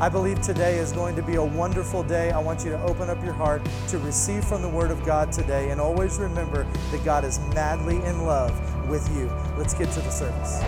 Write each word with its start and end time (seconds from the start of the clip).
I 0.00 0.08
believe 0.08 0.42
today 0.42 0.78
is 0.78 0.90
going 0.90 1.14
to 1.14 1.22
be 1.22 1.36
a 1.36 1.42
wonderful 1.42 2.02
day. 2.02 2.32
I 2.32 2.40
want 2.40 2.64
you 2.64 2.70
to 2.72 2.82
open 2.82 3.08
up 3.08 3.22
your 3.22 3.32
heart 3.32 3.62
to 3.88 3.98
receive 3.98 4.44
from 4.44 4.60
the 4.60 4.68
Word 4.68 4.90
of 4.90 5.06
God 5.06 5.30
today, 5.30 5.70
and 5.70 5.80
always 5.80 6.18
remember 6.18 6.66
that 6.90 7.04
God 7.04 7.24
is 7.24 7.38
madly 7.54 7.98
in 7.98 8.26
love 8.26 8.50
with 8.88 9.08
you. 9.16 9.26
Let's 9.56 9.72
get 9.72 9.92
to 9.92 10.00
the 10.00 10.10
service. 10.10 10.60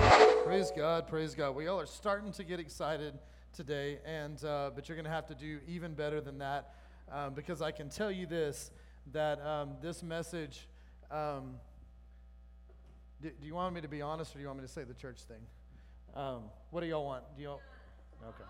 Praise 0.45 0.71
God, 0.71 1.09
praise 1.09 1.35
God. 1.35 1.57
We 1.57 1.67
all 1.67 1.81
are 1.81 1.87
starting 1.87 2.31
to 2.35 2.45
get 2.45 2.61
excited 2.61 3.19
today, 3.53 3.99
and 4.07 4.43
uh, 4.45 4.71
but 4.73 4.89
you're 4.89 4.95
going 4.95 5.07
to 5.07 5.11
have 5.11 5.27
to 5.27 5.35
do 5.35 5.59
even 5.67 5.95
better 5.95 6.21
than 6.21 6.39
that 6.39 6.75
um, 7.11 7.35
because 7.35 7.61
I 7.61 7.73
can 7.73 7.89
tell 7.89 8.13
you 8.13 8.27
this 8.27 8.71
that 9.13 9.45
um, 9.45 9.73
this 9.83 10.05
message. 10.05 10.69
Um, 11.11 11.57
do, 13.21 13.33
do, 13.41 13.47
you 13.49 13.55
want 13.57 13.75
me 13.75 13.81
to 13.81 13.89
be 13.89 14.03
honest, 14.03 14.37
or 14.37 14.39
do 14.39 14.43
you 14.43 14.47
want 14.47 14.61
me 14.61 14.67
to 14.67 14.73
say 14.73 14.85
the 14.85 14.95
church 14.95 15.23
thing? 15.23 15.43
Um, 16.15 16.43
what 16.71 16.83
do 16.83 16.87
y'all 16.87 17.05
want? 17.05 17.25
Do 17.37 17.43
y'all? 17.43 17.61
Okay. 18.23 18.45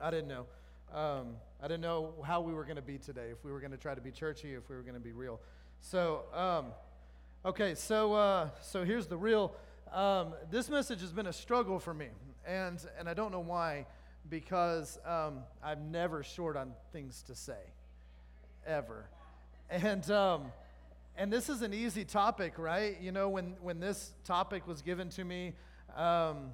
I 0.00 0.10
didn't 0.10 0.28
know. 0.28 0.46
Um, 0.92 1.36
I 1.62 1.68
didn't 1.68 1.82
know 1.82 2.14
how 2.24 2.40
we 2.40 2.52
were 2.52 2.64
going 2.64 2.76
to 2.76 2.82
be 2.82 2.98
today. 2.98 3.28
If 3.30 3.44
we 3.44 3.52
were 3.52 3.60
going 3.60 3.72
to 3.72 3.76
try 3.76 3.94
to 3.94 4.00
be 4.00 4.10
churchy, 4.10 4.54
if 4.54 4.68
we 4.68 4.76
were 4.76 4.82
going 4.82 4.94
to 4.94 5.00
be 5.00 5.12
real. 5.12 5.40
So. 5.80 6.22
Um, 6.34 6.66
Okay, 7.42 7.74
so 7.74 8.12
uh, 8.12 8.50
so 8.60 8.84
here's 8.84 9.06
the 9.06 9.16
real. 9.16 9.54
Um, 9.94 10.34
this 10.50 10.68
message 10.68 11.00
has 11.00 11.10
been 11.10 11.26
a 11.26 11.32
struggle 11.32 11.78
for 11.78 11.94
me, 11.94 12.08
and 12.46 12.78
and 12.98 13.08
I 13.08 13.14
don't 13.14 13.32
know 13.32 13.40
why, 13.40 13.86
because 14.28 14.98
um, 15.06 15.38
I'm 15.64 15.90
never 15.90 16.22
short 16.22 16.58
on 16.58 16.74
things 16.92 17.22
to 17.28 17.34
say, 17.34 17.56
ever, 18.66 19.06
and 19.70 20.10
um, 20.10 20.52
and 21.16 21.32
this 21.32 21.48
is 21.48 21.62
an 21.62 21.72
easy 21.72 22.04
topic, 22.04 22.58
right? 22.58 23.00
You 23.00 23.10
know, 23.10 23.30
when 23.30 23.56
when 23.62 23.80
this 23.80 24.12
topic 24.26 24.68
was 24.68 24.82
given 24.82 25.08
to 25.08 25.24
me, 25.24 25.54
um, 25.96 26.52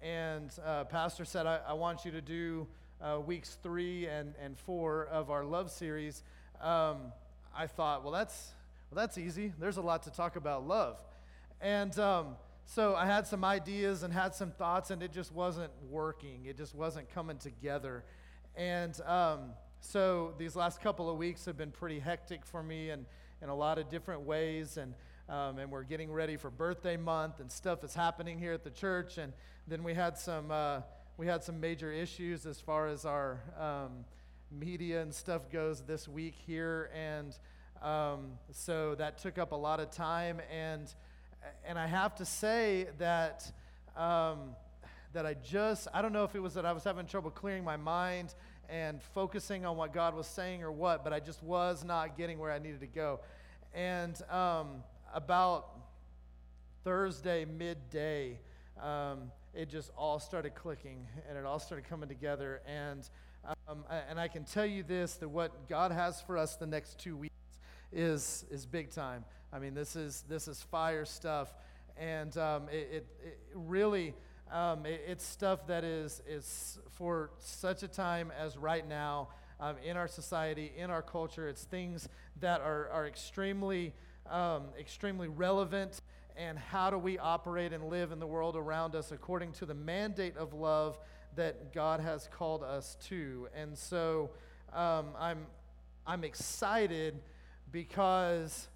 and 0.00 0.52
uh, 0.64 0.84
Pastor 0.84 1.24
said, 1.24 1.46
I, 1.46 1.58
I, 1.66 1.72
want 1.72 2.04
you 2.04 2.12
to 2.12 2.20
do 2.20 2.68
uh, 3.02 3.20
weeks 3.20 3.58
three 3.62 4.06
and 4.06 4.34
and 4.42 4.58
four 4.58 5.06
of 5.06 5.30
our 5.30 5.44
love 5.44 5.70
series. 5.70 6.22
Um, 6.60 7.12
I 7.56 7.66
thought, 7.66 8.02
well, 8.02 8.12
that's 8.12 8.52
well, 8.90 9.04
that's 9.04 9.18
easy. 9.18 9.52
There's 9.58 9.76
a 9.76 9.82
lot 9.82 10.02
to 10.04 10.10
talk 10.10 10.36
about 10.36 10.66
love. 10.66 10.96
And 11.60 11.96
um, 11.98 12.36
so 12.64 12.94
I 12.94 13.06
had 13.06 13.26
some 13.26 13.44
ideas 13.44 14.02
and 14.02 14.12
had 14.12 14.34
some 14.34 14.50
thoughts, 14.52 14.90
and 14.90 15.02
it 15.02 15.12
just 15.12 15.32
wasn't 15.32 15.72
working. 15.90 16.46
It 16.46 16.56
just 16.56 16.74
wasn't 16.74 17.12
coming 17.12 17.38
together. 17.38 18.04
And 18.56 18.98
um, 19.02 19.50
so 19.80 20.34
these 20.38 20.56
last 20.56 20.80
couple 20.80 21.10
of 21.10 21.16
weeks 21.18 21.44
have 21.46 21.56
been 21.56 21.70
pretty 21.70 21.98
hectic 21.98 22.44
for 22.44 22.62
me 22.62 22.90
and 22.90 23.06
in 23.42 23.48
a 23.48 23.54
lot 23.54 23.78
of 23.78 23.90
different 23.90 24.22
ways. 24.22 24.76
And, 24.76 24.94
um, 25.28 25.58
and 25.58 25.70
we're 25.70 25.84
getting 25.84 26.12
ready 26.12 26.36
for 26.36 26.50
birthday 26.50 26.96
month, 26.96 27.40
and 27.40 27.50
stuff 27.50 27.84
is 27.84 27.94
happening 27.94 28.38
here 28.38 28.52
at 28.52 28.64
the 28.64 28.70
church. 28.70 29.18
And 29.18 29.32
then 29.66 29.82
we 29.82 29.94
had 29.94 30.18
some, 30.18 30.50
uh, 30.50 30.80
we 31.20 31.26
had 31.26 31.44
some 31.44 31.60
major 31.60 31.92
issues 31.92 32.46
as 32.46 32.62
far 32.62 32.86
as 32.86 33.04
our 33.04 33.42
um, 33.60 34.06
media 34.50 35.02
and 35.02 35.14
stuff 35.14 35.50
goes 35.50 35.82
this 35.82 36.08
week 36.08 36.34
here. 36.46 36.90
And 36.94 37.36
um, 37.82 38.38
so 38.52 38.94
that 38.94 39.18
took 39.18 39.36
up 39.36 39.52
a 39.52 39.56
lot 39.56 39.80
of 39.80 39.90
time, 39.90 40.40
and 40.50 40.90
and 41.62 41.78
I 41.78 41.86
have 41.86 42.14
to 42.16 42.24
say 42.24 42.86
that 42.96 43.52
um, 43.98 44.56
that 45.12 45.26
I 45.26 45.34
just 45.34 45.88
I 45.92 46.00
don't 46.00 46.14
know 46.14 46.24
if 46.24 46.34
it 46.34 46.40
was 46.40 46.54
that 46.54 46.64
I 46.64 46.72
was 46.72 46.84
having 46.84 47.04
trouble 47.04 47.30
clearing 47.30 47.64
my 47.64 47.76
mind 47.76 48.34
and 48.70 49.02
focusing 49.02 49.66
on 49.66 49.76
what 49.76 49.92
God 49.92 50.14
was 50.14 50.26
saying 50.26 50.62
or 50.62 50.72
what, 50.72 51.04
but 51.04 51.12
I 51.12 51.20
just 51.20 51.42
was 51.42 51.84
not 51.84 52.16
getting 52.16 52.38
where 52.38 52.50
I 52.50 52.58
needed 52.58 52.80
to 52.80 52.86
go. 52.86 53.20
And 53.74 54.18
um, 54.30 54.84
about 55.12 55.68
Thursday 56.82 57.44
midday, 57.44 58.38
um, 58.82 59.30
it 59.54 59.68
just 59.68 59.90
all 59.96 60.18
started 60.18 60.54
clicking 60.54 61.06
and 61.28 61.36
it 61.36 61.44
all 61.44 61.58
started 61.58 61.88
coming 61.88 62.08
together. 62.08 62.62
And 62.66 63.08
um, 63.68 63.84
and 64.08 64.20
I 64.20 64.28
can 64.28 64.44
tell 64.44 64.66
you 64.66 64.82
this: 64.82 65.14
that 65.14 65.28
what 65.28 65.68
God 65.68 65.92
has 65.92 66.20
for 66.20 66.36
us 66.36 66.56
the 66.56 66.66
next 66.66 66.98
two 66.98 67.16
weeks 67.16 67.34
is 67.92 68.44
is 68.50 68.66
big 68.66 68.90
time. 68.90 69.24
I 69.52 69.58
mean, 69.58 69.74
this 69.74 69.96
is 69.96 70.24
this 70.28 70.46
is 70.46 70.62
fire 70.62 71.04
stuff, 71.04 71.52
and 71.96 72.36
um, 72.36 72.68
it, 72.68 72.88
it, 72.92 73.06
it, 73.24 73.38
really 73.54 74.14
um, 74.52 74.86
it, 74.86 75.02
it's 75.06 75.24
stuff 75.24 75.66
that 75.66 75.84
is 75.84 76.22
is 76.28 76.78
for 76.92 77.30
such 77.38 77.82
a 77.82 77.88
time 77.88 78.30
as 78.38 78.56
right 78.56 78.86
now 78.86 79.28
um, 79.58 79.76
in 79.84 79.96
our 79.96 80.08
society, 80.08 80.72
in 80.76 80.90
our 80.90 81.02
culture. 81.02 81.48
It's 81.48 81.64
things 81.64 82.08
that 82.40 82.60
are 82.60 82.88
are 82.90 83.06
extremely 83.06 83.94
um, 84.30 84.64
extremely 84.78 85.28
relevant. 85.28 86.00
And 86.40 86.58
how 86.58 86.88
do 86.88 86.96
we 86.96 87.18
operate 87.18 87.74
and 87.74 87.84
live 87.90 88.12
in 88.12 88.18
the 88.18 88.26
world 88.26 88.56
around 88.56 88.94
us 88.94 89.12
according 89.12 89.52
to 89.52 89.66
the 89.66 89.74
mandate 89.74 90.38
of 90.38 90.54
love 90.54 90.98
that 91.36 91.74
God 91.74 92.00
has 92.00 92.28
called 92.32 92.62
us 92.62 92.96
to? 93.08 93.48
And 93.54 93.76
so 93.76 94.30
um, 94.72 95.08
I'm 95.18 95.46
I'm 96.06 96.24
excited 96.24 97.20
because 97.70 98.68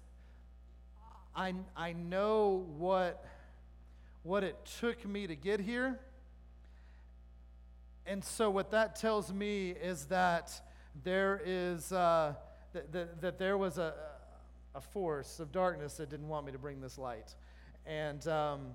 I, 1.35 1.53
I 1.75 1.93
know 1.93 2.65
what, 2.77 3.25
what 4.23 4.43
it 4.43 4.55
took 4.79 5.05
me 5.05 5.27
to 5.27 5.35
get 5.35 5.59
here. 5.59 5.99
And 8.05 8.23
so, 8.23 8.49
what 8.49 8.71
that 8.71 8.95
tells 8.95 9.33
me 9.33 9.71
is 9.71 10.05
that 10.05 10.61
there 11.03 11.41
is, 11.43 11.91
uh, 11.91 12.35
that, 12.73 12.91
that, 12.93 13.21
that, 13.21 13.39
there 13.39 13.57
was 13.57 13.77
a, 13.77 13.95
a 14.75 14.79
force 14.79 15.39
of 15.39 15.51
darkness 15.51 15.95
that 15.95 16.09
didn't 16.09 16.27
want 16.27 16.45
me 16.45 16.51
to 16.51 16.59
bring 16.59 16.79
this 16.79 16.97
light. 16.97 17.35
And, 17.85 18.27
um, 18.27 18.67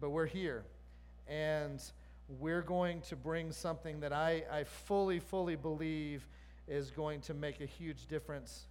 but 0.00 0.10
we're 0.10 0.26
here. 0.26 0.64
And 1.26 1.82
we're 2.28 2.62
going 2.62 3.00
to 3.02 3.16
bring 3.16 3.52
something 3.52 4.00
that 4.00 4.12
I, 4.12 4.44
I 4.50 4.64
fully, 4.64 5.18
fully 5.18 5.56
believe 5.56 6.26
is 6.68 6.90
going 6.90 7.20
to 7.22 7.34
make 7.34 7.60
a 7.60 7.66
huge 7.66 8.06
difference 8.06 8.66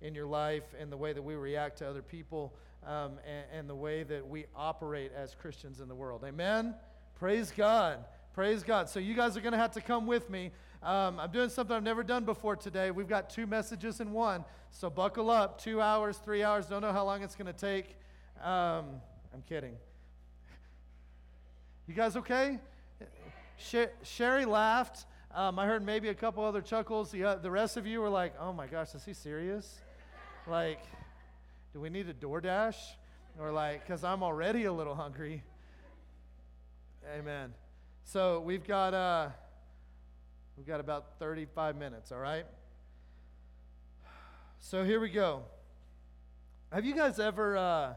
in 0.00 0.14
your 0.14 0.26
life 0.26 0.74
and 0.78 0.92
the 0.92 0.96
way 0.96 1.12
that 1.12 1.22
we 1.22 1.34
react 1.34 1.78
to 1.78 1.88
other 1.88 2.02
people 2.02 2.54
um, 2.86 3.12
and, 3.26 3.46
and 3.52 3.70
the 3.70 3.74
way 3.74 4.02
that 4.02 4.26
we 4.26 4.46
operate 4.54 5.12
as 5.14 5.34
Christians 5.34 5.80
in 5.80 5.88
the 5.88 5.94
world. 5.94 6.24
Amen? 6.24 6.74
Praise 7.18 7.52
God. 7.56 8.04
Praise 8.32 8.62
God. 8.62 8.88
So, 8.88 9.00
you 9.00 9.14
guys 9.14 9.36
are 9.36 9.40
going 9.40 9.52
to 9.52 9.58
have 9.58 9.72
to 9.72 9.80
come 9.80 10.06
with 10.06 10.30
me. 10.30 10.52
Um, 10.82 11.18
I'm 11.18 11.32
doing 11.32 11.48
something 11.48 11.74
I've 11.74 11.82
never 11.82 12.04
done 12.04 12.24
before 12.24 12.54
today. 12.54 12.92
We've 12.92 13.08
got 13.08 13.30
two 13.30 13.46
messages 13.46 14.00
in 14.00 14.12
one. 14.12 14.44
So, 14.70 14.88
buckle 14.88 15.28
up. 15.28 15.60
Two 15.60 15.80
hours, 15.80 16.18
three 16.18 16.44
hours. 16.44 16.66
Don't 16.66 16.82
know 16.82 16.92
how 16.92 17.04
long 17.04 17.22
it's 17.22 17.34
going 17.34 17.52
to 17.52 17.52
take. 17.52 17.96
Um, 18.42 19.00
I'm 19.34 19.42
kidding. 19.48 19.74
You 21.88 21.94
guys 21.94 22.16
okay? 22.16 22.58
Sherry 24.02 24.44
laughed. 24.44 25.06
Um, 25.34 25.58
I 25.58 25.66
heard 25.66 25.84
maybe 25.84 26.08
a 26.08 26.14
couple 26.14 26.44
other 26.44 26.62
chuckles. 26.62 27.10
The, 27.10 27.24
uh, 27.24 27.34
the 27.36 27.50
rest 27.50 27.76
of 27.76 27.86
you 27.86 28.00
were 28.00 28.08
like, 28.08 28.34
oh 28.40 28.52
my 28.52 28.66
gosh, 28.66 28.94
is 28.94 29.04
he 29.04 29.12
serious? 29.12 29.80
Like, 30.46 30.80
do 31.72 31.80
we 31.80 31.90
need 31.90 32.08
a 32.08 32.14
DoorDash? 32.14 32.76
Or 33.40 33.50
like, 33.50 33.86
because 33.86 34.04
I'm 34.04 34.22
already 34.22 34.64
a 34.64 34.72
little 34.72 34.94
hungry. 34.94 35.42
Amen. 37.16 37.52
So 38.04 38.40
we've 38.40 38.66
got 38.66 38.94
uh, 38.94 39.28
we've 40.56 40.66
got 40.66 40.80
about 40.80 41.18
35 41.18 41.76
minutes. 41.76 42.12
All 42.12 42.18
right. 42.18 42.46
So 44.60 44.84
here 44.84 45.00
we 45.00 45.08
go. 45.08 45.42
Have 46.72 46.84
you 46.84 46.94
guys 46.94 47.18
ever? 47.18 47.56
Uh, 47.56 47.94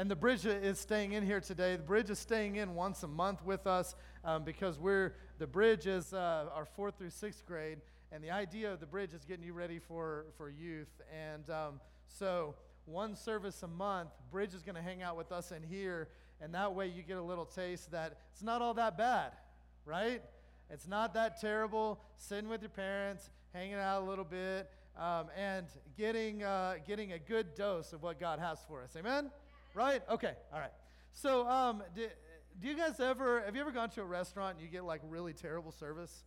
and 0.00 0.10
the 0.10 0.16
bridge 0.16 0.46
is 0.46 0.80
staying 0.80 1.12
in 1.12 1.26
here 1.26 1.40
today. 1.42 1.76
The 1.76 1.82
bridge 1.82 2.08
is 2.08 2.18
staying 2.18 2.56
in 2.56 2.74
once 2.74 3.02
a 3.02 3.06
month 3.06 3.44
with 3.44 3.66
us 3.66 3.94
um, 4.24 4.44
because 4.44 4.78
we're 4.78 5.12
the 5.36 5.46
bridge 5.46 5.86
is 5.86 6.14
uh, 6.14 6.46
our 6.54 6.64
fourth 6.64 6.96
through 6.96 7.10
sixth 7.10 7.44
grade, 7.44 7.82
and 8.10 8.24
the 8.24 8.30
idea 8.30 8.72
of 8.72 8.80
the 8.80 8.86
bridge 8.86 9.12
is 9.12 9.26
getting 9.26 9.44
you 9.44 9.52
ready 9.52 9.78
for, 9.78 10.24
for 10.38 10.48
youth. 10.48 10.88
And 11.14 11.50
um, 11.50 11.80
so, 12.06 12.54
one 12.86 13.14
service 13.14 13.62
a 13.62 13.66
month, 13.66 14.08
Bridge 14.30 14.54
is 14.54 14.62
going 14.62 14.74
to 14.74 14.80
hang 14.80 15.02
out 15.02 15.18
with 15.18 15.32
us 15.32 15.52
in 15.52 15.62
here, 15.62 16.08
and 16.40 16.54
that 16.54 16.74
way 16.74 16.86
you 16.86 17.02
get 17.02 17.18
a 17.18 17.22
little 17.22 17.44
taste 17.44 17.90
that 17.90 18.16
it's 18.32 18.42
not 18.42 18.62
all 18.62 18.72
that 18.72 18.96
bad. 18.96 19.32
right? 19.84 20.22
It's 20.70 20.88
not 20.88 21.12
that 21.12 21.42
terrible 21.42 22.00
sitting 22.16 22.48
with 22.48 22.62
your 22.62 22.70
parents, 22.70 23.28
hanging 23.52 23.74
out 23.74 24.00
a 24.00 24.06
little 24.06 24.24
bit, 24.24 24.70
um, 24.98 25.26
and 25.36 25.66
getting, 25.98 26.42
uh, 26.42 26.76
getting 26.86 27.12
a 27.12 27.18
good 27.18 27.54
dose 27.54 27.92
of 27.92 28.02
what 28.02 28.18
God 28.18 28.38
has 28.38 28.60
for 28.66 28.82
us. 28.82 28.96
Amen? 28.96 29.30
Right? 29.74 30.02
Okay, 30.10 30.32
all 30.52 30.58
right. 30.58 30.72
So, 31.12 31.46
um, 31.48 31.82
do, 31.94 32.06
do 32.60 32.68
you 32.68 32.76
guys 32.76 33.00
ever, 33.00 33.42
have 33.42 33.54
you 33.54 33.60
ever 33.60 33.72
gone 33.72 33.90
to 33.90 34.02
a 34.02 34.04
restaurant 34.04 34.56
and 34.56 34.64
you 34.64 34.70
get 34.70 34.84
like 34.84 35.00
really 35.08 35.32
terrible 35.32 35.72
service? 35.72 36.24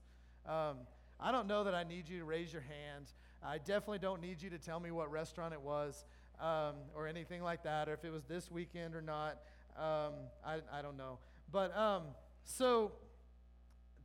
Um, 0.47 0.77
I 1.19 1.31
don't 1.31 1.47
know 1.47 1.63
that 1.63 1.75
I 1.75 1.83
need 1.83 2.07
you 2.07 2.19
to 2.19 2.25
raise 2.25 2.51
your 2.51 2.61
hand. 2.61 3.05
I 3.43 3.57
definitely 3.57 3.99
don't 3.99 4.21
need 4.21 4.41
you 4.41 4.49
to 4.49 4.57
tell 4.57 4.79
me 4.79 4.91
what 4.91 5.11
restaurant 5.11 5.53
it 5.53 5.61
was 5.61 6.05
um, 6.39 6.75
or 6.95 7.07
anything 7.07 7.43
like 7.43 7.63
that, 7.63 7.89
or 7.89 7.93
if 7.93 8.03
it 8.03 8.11
was 8.11 8.23
this 8.23 8.49
weekend 8.49 8.95
or 8.95 9.01
not. 9.01 9.39
Um, 9.77 10.13
I, 10.45 10.59
I 10.71 10.81
don't 10.81 10.97
know. 10.97 11.19
But 11.51 11.75
um, 11.77 12.03
so 12.45 12.93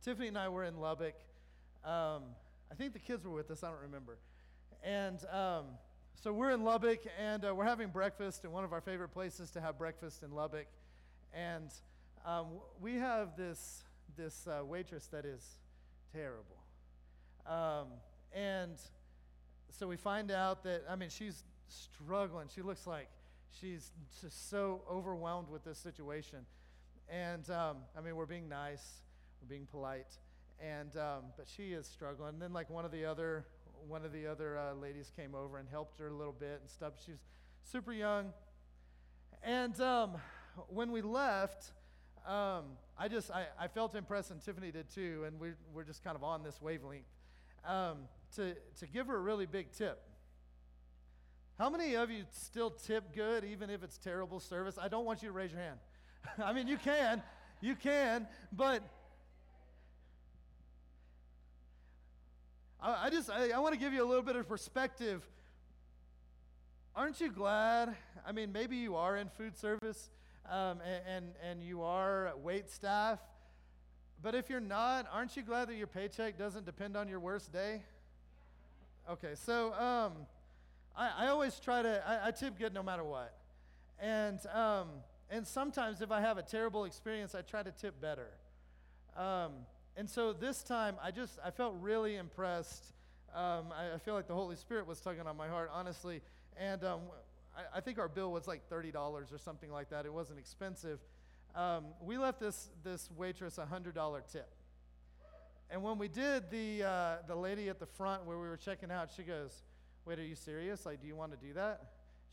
Tiffany 0.03 0.27
and 0.27 0.37
I 0.37 0.49
were 0.49 0.63
in 0.63 0.77
Lubbock. 0.77 1.15
Um, 1.83 2.23
I 2.71 2.75
think 2.77 2.93
the 2.93 2.99
kids 2.99 3.25
were 3.25 3.33
with 3.33 3.49
us, 3.51 3.63
I 3.63 3.69
don't 3.69 3.81
remember. 3.81 4.17
And 4.83 5.19
um, 5.31 5.65
so 6.21 6.33
we're 6.33 6.51
in 6.51 6.65
Lubbock 6.65 6.99
and 7.17 7.45
uh, 7.45 7.55
we're 7.55 7.63
having 7.63 7.87
breakfast 7.87 8.43
in 8.43 8.51
one 8.51 8.65
of 8.65 8.73
our 8.73 8.81
favorite 8.81 9.09
places 9.09 9.51
to 9.51 9.61
have 9.61 9.77
breakfast 9.77 10.21
in 10.21 10.31
Lubbock. 10.31 10.67
And 11.33 11.69
um, 12.25 12.47
we 12.81 12.95
have 12.95 13.37
this, 13.37 13.83
this 14.17 14.45
uh, 14.45 14.65
waitress 14.65 15.07
that 15.07 15.23
is 15.23 15.41
terrible. 16.11 16.57
Um, 17.47 17.87
and 18.33 18.75
so 19.69 19.87
we 19.87 19.95
find 19.95 20.29
out 20.29 20.61
that, 20.63 20.83
I 20.89 20.97
mean, 20.97 21.09
she's 21.09 21.45
struggling. 21.69 22.49
She 22.53 22.63
looks 22.63 22.85
like 22.85 23.07
she's 23.57 23.91
just 24.21 24.49
so 24.49 24.81
overwhelmed 24.91 25.47
with 25.49 25.63
this 25.63 25.77
situation. 25.77 26.39
And 27.07 27.49
um, 27.49 27.77
I 27.97 28.01
mean, 28.01 28.17
we're 28.17 28.25
being 28.25 28.49
nice, 28.49 29.03
we're 29.41 29.47
being 29.47 29.67
polite, 29.71 30.17
and 30.59 30.95
um, 30.97 31.23
but 31.37 31.47
she 31.47 31.71
is 31.71 31.87
struggling. 31.87 32.33
And 32.33 32.41
then 32.41 32.51
like 32.51 32.69
one 32.69 32.83
of 32.83 32.91
the 32.91 33.05
other 33.05 33.45
one 33.87 34.05
of 34.05 34.11
the 34.11 34.27
other 34.27 34.57
uh, 34.57 34.73
ladies 34.73 35.11
came 35.15 35.35
over 35.35 35.57
and 35.57 35.67
helped 35.69 35.99
her 35.99 36.07
a 36.07 36.13
little 36.13 36.33
bit 36.33 36.59
and 36.61 36.69
stuff. 36.69 36.93
She's 37.05 37.19
super 37.63 37.93
young. 37.93 38.33
And 39.43 39.79
um, 39.79 40.15
when 40.67 40.91
we 40.91 41.01
left, 41.01 41.71
um, 42.27 42.65
I 42.97 43.07
just 43.07 43.31
I, 43.31 43.45
I, 43.59 43.67
felt 43.67 43.95
impressed, 43.95 44.31
and 44.31 44.41
Tiffany 44.41 44.71
did 44.71 44.89
too. 44.89 45.23
And 45.25 45.39
we, 45.39 45.51
we're 45.73 45.83
just 45.83 46.03
kind 46.03 46.15
of 46.15 46.23
on 46.23 46.43
this 46.43 46.61
wavelength 46.61 47.05
um, 47.65 47.99
to 48.35 48.53
to 48.79 48.87
give 48.87 49.07
her 49.07 49.15
a 49.15 49.21
really 49.21 49.45
big 49.45 49.71
tip. 49.71 50.01
How 51.57 51.69
many 51.69 51.95
of 51.95 52.09
you 52.09 52.23
still 52.31 52.69
tip 52.69 53.13
good, 53.13 53.43
even 53.43 53.69
if 53.69 53.83
it's 53.83 53.97
terrible 53.97 54.39
service? 54.39 54.77
I 54.81 54.87
don't 54.87 55.05
want 55.05 55.21
you 55.21 55.29
to 55.29 55.33
raise 55.33 55.51
your 55.51 55.59
hand. 55.59 55.79
I 56.43 56.53
mean, 56.53 56.67
you 56.67 56.77
can, 56.77 57.21
you 57.59 57.75
can, 57.75 58.27
but 58.53 58.81
I, 62.81 63.05
I 63.05 63.09
just 63.09 63.29
I, 63.29 63.51
I 63.51 63.59
want 63.59 63.73
to 63.73 63.79
give 63.79 63.93
you 63.93 64.03
a 64.03 64.07
little 64.07 64.23
bit 64.23 64.35
of 64.35 64.47
perspective. 64.47 65.23
Aren't 66.95 67.21
you 67.21 67.31
glad? 67.31 67.95
I 68.25 68.31
mean, 68.31 68.51
maybe 68.51 68.75
you 68.75 68.95
are 68.95 69.15
in 69.17 69.29
food 69.29 69.57
service 69.57 70.09
um, 70.49 70.79
and, 70.85 71.01
and, 71.07 71.25
and 71.43 71.63
you 71.63 71.81
are 71.81 72.33
wait 72.41 72.69
staff, 72.69 73.19
but 74.21 74.35
if 74.35 74.49
you're 74.49 74.59
not, 74.59 75.07
aren't 75.11 75.37
you 75.37 75.43
glad 75.43 75.69
that 75.69 75.75
your 75.75 75.87
paycheck 75.87 76.37
doesn't 76.37 76.65
depend 76.65 76.97
on 76.97 77.07
your 77.07 77.19
worst 77.19 77.53
day? 77.53 77.83
Okay, 79.09 79.33
so 79.35 79.73
um, 79.73 80.13
I, 80.95 81.25
I 81.25 81.27
always 81.27 81.59
try 81.59 81.81
to, 81.81 82.03
I, 82.07 82.27
I, 82.27 82.31
tip 82.31 82.57
good 82.57 82.73
no 82.73 82.83
matter 82.83 83.03
what. 83.03 83.33
And, 83.99 84.39
um, 84.53 84.87
and 85.29 85.47
sometimes 85.47 86.01
if 86.01 86.11
I 86.11 86.21
have 86.21 86.37
a 86.37 86.43
terrible 86.43 86.85
experience, 86.85 87.33
I 87.33 87.41
try 87.41 87.63
to 87.63 87.71
tip 87.71 87.99
better. 88.01 88.27
Um, 89.15 89.53
and 89.99 90.09
so 90.09 90.31
this 90.31 90.63
time, 90.63 90.95
I 91.03 91.11
just, 91.11 91.37
I 91.43 91.51
felt 91.51 91.75
really 91.81 92.15
impressed. 92.15 92.85
Um, 93.35 93.65
I, 93.77 93.95
I, 93.95 93.97
feel 93.97 94.13
like 94.13 94.29
the 94.29 94.33
Holy 94.33 94.55
Spirit 94.55 94.87
was 94.87 95.01
tugging 95.01 95.27
on 95.27 95.35
my 95.35 95.49
heart, 95.49 95.69
honestly. 95.73 96.21
And 96.55 96.85
um, 96.85 97.01
I, 97.53 97.79
I, 97.79 97.81
think 97.81 97.99
our 97.99 98.07
bill 98.07 98.31
was 98.31 98.47
like 98.47 98.61
$30 98.69 98.95
or 98.95 99.37
something 99.37 99.69
like 99.69 99.89
that. 99.89 100.05
It 100.05 100.13
wasn't 100.13 100.39
expensive. 100.39 100.99
Um, 101.53 101.87
we 102.01 102.17
left 102.17 102.39
this, 102.39 102.69
this 102.81 103.09
waitress 103.17 103.57
a 103.57 103.65
$100 103.65 104.31
tip. 104.31 104.49
And 105.69 105.83
when 105.83 105.97
we 105.97 106.07
did, 106.07 106.49
the, 106.49 106.83
uh, 106.83 107.15
the 107.27 107.35
lady 107.35 107.67
at 107.67 107.77
the 107.77 107.85
front 107.85 108.23
where 108.23 108.37
we 108.37 108.47
were 108.47 108.55
checking 108.55 108.91
out, 108.91 109.09
she 109.13 109.23
goes, 109.23 109.63
Wait, 110.05 110.17
are 110.17 110.23
you 110.23 110.35
serious? 110.35 110.85
Like, 110.85 111.01
do 111.01 111.07
you 111.07 111.15
want 111.17 111.33
to 111.33 111.45
do 111.45 111.51
that? 111.55 111.81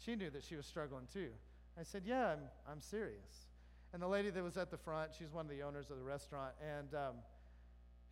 She 0.05 0.15
knew 0.15 0.31
that 0.31 0.45
she 0.45 0.55
was 0.55 0.67
struggling 0.67 1.09
too. 1.13 1.31
I 1.77 1.83
said, 1.83 2.03
Yeah, 2.07 2.29
I'm, 2.29 2.39
I'm 2.71 2.81
serious. 2.81 3.49
And 3.93 4.01
the 4.01 4.07
lady 4.07 4.31
that 4.31 4.45
was 4.45 4.57
at 4.57 4.71
the 4.71 4.77
front, 4.77 5.11
she's 5.19 5.33
one 5.33 5.47
of 5.47 5.51
the 5.51 5.63
owners 5.63 5.91
of 5.91 5.99
the 5.99 6.05
restaurant, 6.05 6.53
and 6.63 6.95
um, 6.95 7.15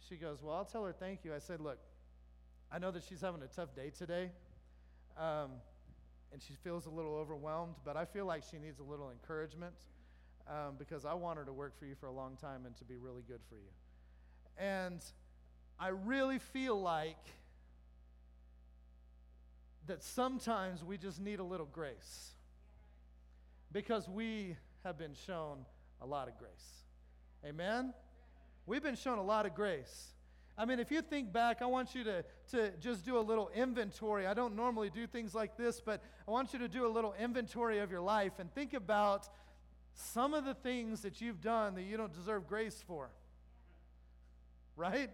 she 0.08 0.16
goes, 0.16 0.42
Well, 0.42 0.54
I'll 0.54 0.64
tell 0.64 0.84
her 0.84 0.92
thank 0.92 1.24
you. 1.24 1.34
I 1.34 1.38
said, 1.38 1.60
Look, 1.60 1.78
I 2.72 2.78
know 2.78 2.90
that 2.90 3.04
she's 3.04 3.20
having 3.20 3.42
a 3.42 3.46
tough 3.46 3.74
day 3.74 3.90
today, 3.90 4.30
um, 5.16 5.50
and 6.32 6.42
she 6.42 6.54
feels 6.62 6.86
a 6.86 6.90
little 6.90 7.14
overwhelmed, 7.14 7.74
but 7.84 7.96
I 7.96 8.04
feel 8.04 8.26
like 8.26 8.42
she 8.50 8.58
needs 8.58 8.80
a 8.80 8.82
little 8.82 9.10
encouragement 9.10 9.74
um, 10.48 10.74
because 10.78 11.04
I 11.04 11.14
want 11.14 11.38
her 11.38 11.44
to 11.44 11.52
work 11.52 11.78
for 11.78 11.86
you 11.86 11.94
for 11.94 12.06
a 12.06 12.12
long 12.12 12.36
time 12.36 12.66
and 12.66 12.76
to 12.76 12.84
be 12.84 12.96
really 12.96 13.22
good 13.26 13.40
for 13.48 13.54
you. 13.54 13.70
And 14.58 15.00
I 15.78 15.88
really 15.88 16.38
feel 16.38 16.80
like 16.80 17.18
that 19.86 20.02
sometimes 20.02 20.82
we 20.82 20.96
just 20.96 21.20
need 21.20 21.40
a 21.40 21.44
little 21.44 21.66
grace 21.66 22.30
because 23.72 24.08
we 24.08 24.56
have 24.82 24.98
been 24.98 25.14
shown 25.26 25.58
a 26.00 26.06
lot 26.06 26.28
of 26.28 26.38
grace. 26.38 26.84
Amen? 27.44 27.92
We've 28.66 28.82
been 28.82 28.96
shown 28.96 29.18
a 29.18 29.22
lot 29.22 29.46
of 29.46 29.54
grace. 29.54 30.14
I 30.56 30.64
mean, 30.64 30.78
if 30.78 30.90
you 30.90 31.02
think 31.02 31.32
back, 31.32 31.62
I 31.62 31.66
want 31.66 31.94
you 31.94 32.04
to, 32.04 32.24
to 32.52 32.70
just 32.80 33.04
do 33.04 33.18
a 33.18 33.20
little 33.20 33.50
inventory. 33.54 34.26
I 34.26 34.34
don't 34.34 34.54
normally 34.54 34.88
do 34.88 35.06
things 35.06 35.34
like 35.34 35.56
this, 35.56 35.80
but 35.80 36.00
I 36.26 36.30
want 36.30 36.52
you 36.52 36.60
to 36.60 36.68
do 36.68 36.86
a 36.86 36.88
little 36.88 37.14
inventory 37.18 37.80
of 37.80 37.90
your 37.90 38.00
life 38.00 38.32
and 38.38 38.52
think 38.54 38.72
about 38.72 39.28
some 39.94 40.32
of 40.32 40.44
the 40.44 40.54
things 40.54 41.02
that 41.02 41.20
you've 41.20 41.40
done 41.40 41.74
that 41.74 41.82
you 41.82 41.96
don't 41.96 42.12
deserve 42.12 42.46
grace 42.46 42.82
for. 42.86 43.10
Right? 44.76 45.10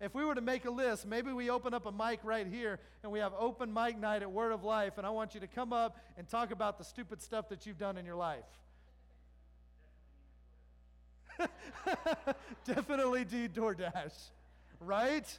If 0.00 0.14
we 0.14 0.24
were 0.24 0.34
to 0.34 0.40
make 0.40 0.64
a 0.64 0.70
list, 0.70 1.06
maybe 1.06 1.30
we 1.30 1.50
open 1.50 1.74
up 1.74 1.84
a 1.84 1.92
mic 1.92 2.20
right 2.22 2.46
here 2.46 2.80
and 3.02 3.12
we 3.12 3.18
have 3.18 3.32
open 3.38 3.72
mic 3.72 3.98
night 3.98 4.22
at 4.22 4.30
Word 4.30 4.52
of 4.52 4.64
Life, 4.64 4.94
and 4.96 5.06
I 5.06 5.10
want 5.10 5.34
you 5.34 5.40
to 5.40 5.46
come 5.46 5.74
up 5.74 5.98
and 6.16 6.26
talk 6.26 6.52
about 6.52 6.78
the 6.78 6.84
stupid 6.84 7.20
stuff 7.20 7.50
that 7.50 7.66
you've 7.66 7.78
done 7.78 7.98
in 7.98 8.06
your 8.06 8.16
life. 8.16 8.44
Definitely 12.64 13.24
do 13.24 13.48
DoorDash, 13.48 14.30
right? 14.80 15.38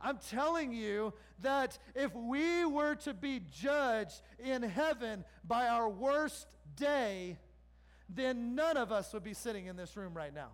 I'm 0.00 0.18
telling 0.30 0.72
you 0.72 1.14
that 1.42 1.78
if 1.94 2.14
we 2.14 2.64
were 2.64 2.94
to 2.96 3.14
be 3.14 3.40
judged 3.50 4.20
in 4.38 4.62
heaven 4.62 5.24
by 5.44 5.68
our 5.68 5.88
worst 5.88 6.46
day, 6.76 7.38
then 8.08 8.54
none 8.54 8.76
of 8.76 8.92
us 8.92 9.12
would 9.12 9.24
be 9.24 9.34
sitting 9.34 9.66
in 9.66 9.76
this 9.76 9.96
room 9.96 10.14
right 10.14 10.34
now 10.34 10.50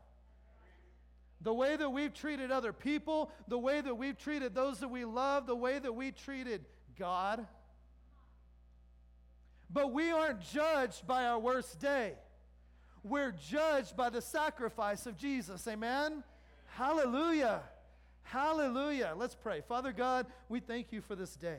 the 1.43 1.53
way 1.53 1.77
that 1.77 1.91
we've 1.91 2.15
treated 2.15 2.51
other 2.51 2.73
people, 2.73 3.31
the 3.49 3.59
way 3.59 3.81
that 3.81 3.95
we've 3.95 4.17
treated 4.17 4.55
those 4.55 4.79
that 4.79 4.89
we 4.89 5.05
love, 5.05 5.47
the 5.47 5.57
way 5.57 5.79
that 5.79 5.93
we 5.93 6.13
treated 6.13 6.65
God. 6.99 7.47
But 9.69 9.93
we 9.93 10.11
aren't 10.11 10.41
judged 10.41 11.07
by 11.07 11.25
our 11.25 11.39
worst 11.39 11.81
day. 11.81 12.15
We're 13.05 13.33
judged 13.33 13.97
by 13.97 14.11
the 14.11 14.21
sacrifice 14.21 15.07
of 15.07 15.17
Jesus. 15.17 15.67
Amen? 15.67 16.23
Hallelujah. 16.67 17.63
Hallelujah. 18.23 19.15
Let's 19.17 19.35
pray. 19.35 19.61
Father 19.61 19.93
God, 19.93 20.27
we 20.49 20.61
thank 20.61 20.93
you 20.93 21.01
for 21.01 21.17
this 21.17 21.35
day. 21.35 21.59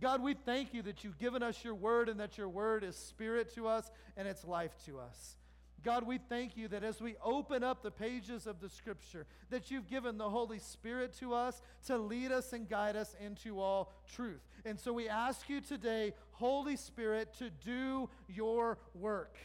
God, 0.00 0.22
we 0.22 0.34
thank 0.34 0.74
you 0.74 0.82
that 0.82 1.04
you've 1.04 1.18
given 1.18 1.42
us 1.42 1.64
your 1.64 1.74
word 1.74 2.08
and 2.08 2.18
that 2.20 2.38
your 2.38 2.48
word 2.48 2.84
is 2.84 2.96
spirit 2.96 3.54
to 3.54 3.68
us 3.68 3.90
and 4.16 4.26
it's 4.26 4.44
life 4.44 4.72
to 4.86 4.98
us. 4.98 5.36
God, 5.84 6.06
we 6.06 6.18
thank 6.18 6.56
you 6.56 6.66
that 6.68 6.82
as 6.82 7.02
we 7.02 7.14
open 7.22 7.62
up 7.62 7.82
the 7.82 7.90
pages 7.90 8.46
of 8.46 8.58
the 8.60 8.70
scripture, 8.70 9.26
that 9.50 9.70
you've 9.70 9.86
given 9.86 10.16
the 10.16 10.30
Holy 10.30 10.58
Spirit 10.58 11.12
to 11.18 11.34
us 11.34 11.60
to 11.86 11.98
lead 11.98 12.32
us 12.32 12.54
and 12.54 12.68
guide 12.68 12.96
us 12.96 13.14
into 13.20 13.60
all 13.60 13.92
truth. 14.14 14.40
And 14.64 14.80
so 14.80 14.94
we 14.94 15.08
ask 15.08 15.48
you 15.48 15.60
today, 15.60 16.14
Holy 16.32 16.76
Spirit, 16.76 17.34
to 17.38 17.50
do 17.50 18.08
your 18.28 18.78
work 18.94 19.36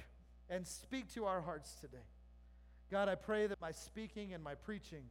and 0.49 0.67
speak 0.67 1.13
to 1.13 1.25
our 1.25 1.41
hearts 1.41 1.75
today. 1.79 1.97
God, 2.91 3.07
I 3.07 3.15
pray 3.15 3.47
that 3.47 3.61
my 3.61 3.71
speaking 3.71 4.33
and 4.33 4.43
my 4.43 4.55
preaching 4.55 5.03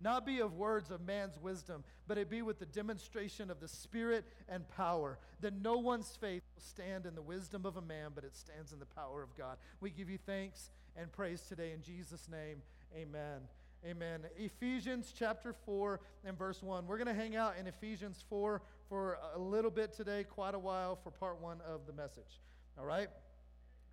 not 0.00 0.24
be 0.24 0.40
of 0.40 0.54
words 0.54 0.90
of 0.90 1.02
man's 1.02 1.38
wisdom, 1.38 1.84
but 2.08 2.16
it 2.16 2.30
be 2.30 2.42
with 2.42 2.58
the 2.58 2.66
demonstration 2.66 3.50
of 3.50 3.60
the 3.60 3.68
Spirit 3.68 4.24
and 4.48 4.66
power, 4.68 5.18
that 5.40 5.52
no 5.60 5.76
one's 5.76 6.16
faith 6.16 6.42
will 6.54 6.62
stand 6.62 7.04
in 7.04 7.14
the 7.14 7.22
wisdom 7.22 7.66
of 7.66 7.76
a 7.76 7.82
man, 7.82 8.12
but 8.14 8.24
it 8.24 8.34
stands 8.34 8.72
in 8.72 8.78
the 8.78 8.86
power 8.86 9.22
of 9.22 9.36
God. 9.36 9.58
We 9.80 9.90
give 9.90 10.08
you 10.08 10.18
thanks 10.24 10.70
and 10.96 11.12
praise 11.12 11.42
today 11.42 11.72
in 11.72 11.82
Jesus' 11.82 12.28
name. 12.30 12.62
Amen. 12.96 13.40
Amen. 13.84 14.20
Ephesians 14.38 15.12
chapter 15.16 15.54
4 15.64 16.00
and 16.24 16.36
verse 16.36 16.62
1. 16.62 16.86
We're 16.86 16.98
going 16.98 17.06
to 17.06 17.14
hang 17.14 17.36
out 17.36 17.54
in 17.58 17.66
Ephesians 17.66 18.24
4 18.28 18.60
for 18.88 19.18
a 19.34 19.38
little 19.38 19.70
bit 19.70 19.94
today, 19.94 20.24
quite 20.24 20.54
a 20.54 20.58
while 20.58 20.96
for 20.96 21.10
part 21.10 21.40
one 21.40 21.60
of 21.66 21.86
the 21.86 21.92
message. 21.92 22.40
All 22.78 22.84
right? 22.84 23.08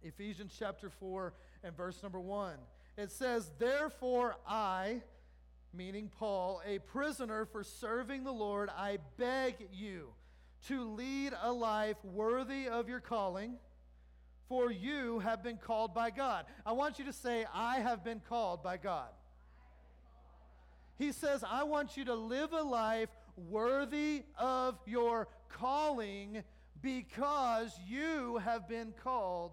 Ephesians 0.04 0.56
chapter 0.58 0.90
4 0.90 1.34
and 1.64 1.76
verse 1.76 2.02
number 2.02 2.20
1. 2.20 2.54
It 2.98 3.12
says, 3.12 3.52
Therefore, 3.60 4.36
I, 4.48 5.02
meaning 5.74 6.10
Paul, 6.18 6.62
a 6.66 6.80
prisoner 6.80 7.46
for 7.46 7.64
serving 7.64 8.24
the 8.24 8.32
Lord, 8.32 8.70
I 8.76 8.98
beg 9.18 9.56
you 9.72 10.10
to 10.68 10.84
lead 10.84 11.34
a 11.42 11.52
life 11.52 11.98
worthy 12.04 12.68
of 12.68 12.90
your 12.90 13.00
calling, 13.00 13.56
for 14.50 14.72
you 14.72 15.20
have 15.20 15.44
been 15.44 15.58
called 15.58 15.94
by 15.94 16.10
God. 16.10 16.46
I 16.66 16.72
want 16.72 17.00
you 17.00 17.06
to 17.06 17.14
say, 17.14 17.46
I 17.54 17.80
have 17.80 18.04
been 18.04 18.22
called 18.28 18.64
by 18.64 18.78
God. 18.78 19.10
He 20.98 21.12
says, 21.12 21.44
I 21.48 21.64
want 21.64 21.96
you 21.96 22.06
to 22.06 22.16
live 22.16 22.54
a 22.54 22.64
life 22.64 23.10
worthy 23.36 24.24
of 24.40 24.80
your 24.88 25.28
calling 25.50 26.44
because 26.82 27.72
you 27.88 28.38
have 28.44 28.68
been 28.68 28.94
called 29.04 29.52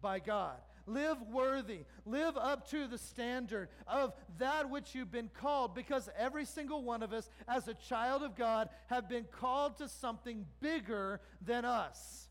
by 0.00 0.18
God. 0.18 0.56
Live 0.86 1.20
worthy. 1.32 1.80
Live 2.04 2.36
up 2.36 2.70
to 2.70 2.86
the 2.86 2.98
standard 2.98 3.68
of 3.88 4.12
that 4.38 4.70
which 4.70 4.94
you've 4.94 5.10
been 5.10 5.30
called 5.40 5.74
because 5.74 6.08
every 6.16 6.44
single 6.44 6.82
one 6.82 7.02
of 7.02 7.12
us, 7.12 7.28
as 7.48 7.66
a 7.66 7.74
child 7.74 8.22
of 8.22 8.36
God, 8.36 8.68
have 8.86 9.08
been 9.08 9.26
called 9.32 9.78
to 9.78 9.88
something 9.88 10.46
bigger 10.60 11.20
than 11.44 11.64
us. 11.64 12.28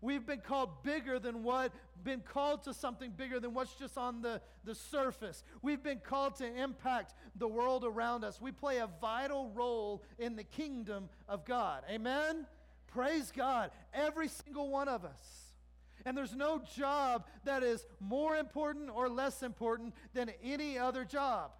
We've 0.00 0.24
been 0.24 0.40
called 0.40 0.82
bigger 0.84 1.18
than 1.18 1.42
what, 1.42 1.72
been 2.04 2.20
called 2.20 2.62
to 2.64 2.74
something 2.74 3.10
bigger 3.10 3.40
than 3.40 3.54
what's 3.54 3.74
just 3.74 3.98
on 3.98 4.22
the, 4.22 4.40
the 4.64 4.74
surface. 4.74 5.42
We've 5.62 5.82
been 5.82 5.98
called 5.98 6.36
to 6.36 6.46
impact 6.46 7.14
the 7.34 7.48
world 7.48 7.84
around 7.84 8.22
us. 8.22 8.40
We 8.40 8.52
play 8.52 8.78
a 8.78 8.88
vital 9.00 9.50
role 9.54 10.04
in 10.18 10.36
the 10.36 10.44
kingdom 10.44 11.08
of 11.28 11.44
God. 11.44 11.82
Amen? 11.90 12.46
Praise 12.88 13.32
God. 13.34 13.70
Every 13.92 14.28
single 14.28 14.70
one 14.70 14.88
of 14.88 15.04
us. 15.04 15.45
And 16.06 16.16
there's 16.16 16.36
no 16.36 16.62
job 16.76 17.26
that 17.44 17.64
is 17.64 17.84
more 17.98 18.36
important 18.36 18.90
or 18.94 19.08
less 19.08 19.42
important 19.42 19.92
than 20.14 20.30
any 20.42 20.78
other 20.78 21.04
job. 21.04 21.50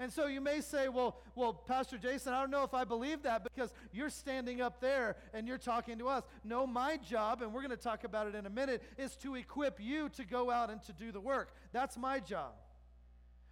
And 0.00 0.12
so 0.12 0.26
you 0.26 0.40
may 0.40 0.60
say, 0.60 0.88
well, 0.88 1.20
well, 1.36 1.52
Pastor 1.52 1.96
Jason, 1.96 2.32
I 2.32 2.40
don't 2.40 2.50
know 2.50 2.64
if 2.64 2.74
I 2.74 2.84
believe 2.84 3.22
that 3.22 3.44
because 3.44 3.72
you're 3.92 4.10
standing 4.10 4.60
up 4.60 4.80
there 4.80 5.16
and 5.32 5.46
you're 5.46 5.58
talking 5.58 5.96
to 5.98 6.08
us. 6.08 6.24
No, 6.42 6.66
my 6.66 6.96
job, 6.96 7.40
and 7.40 7.52
we're 7.52 7.62
going 7.62 7.70
to 7.70 7.76
talk 7.76 8.02
about 8.02 8.26
it 8.26 8.34
in 8.34 8.46
a 8.46 8.50
minute, 8.50 8.82
is 8.96 9.16
to 9.18 9.36
equip 9.36 9.80
you 9.80 10.08
to 10.10 10.24
go 10.24 10.50
out 10.50 10.70
and 10.70 10.82
to 10.82 10.92
do 10.92 11.10
the 11.12 11.20
work. 11.20 11.52
That's 11.72 11.96
my 11.96 12.18
job. 12.18 12.52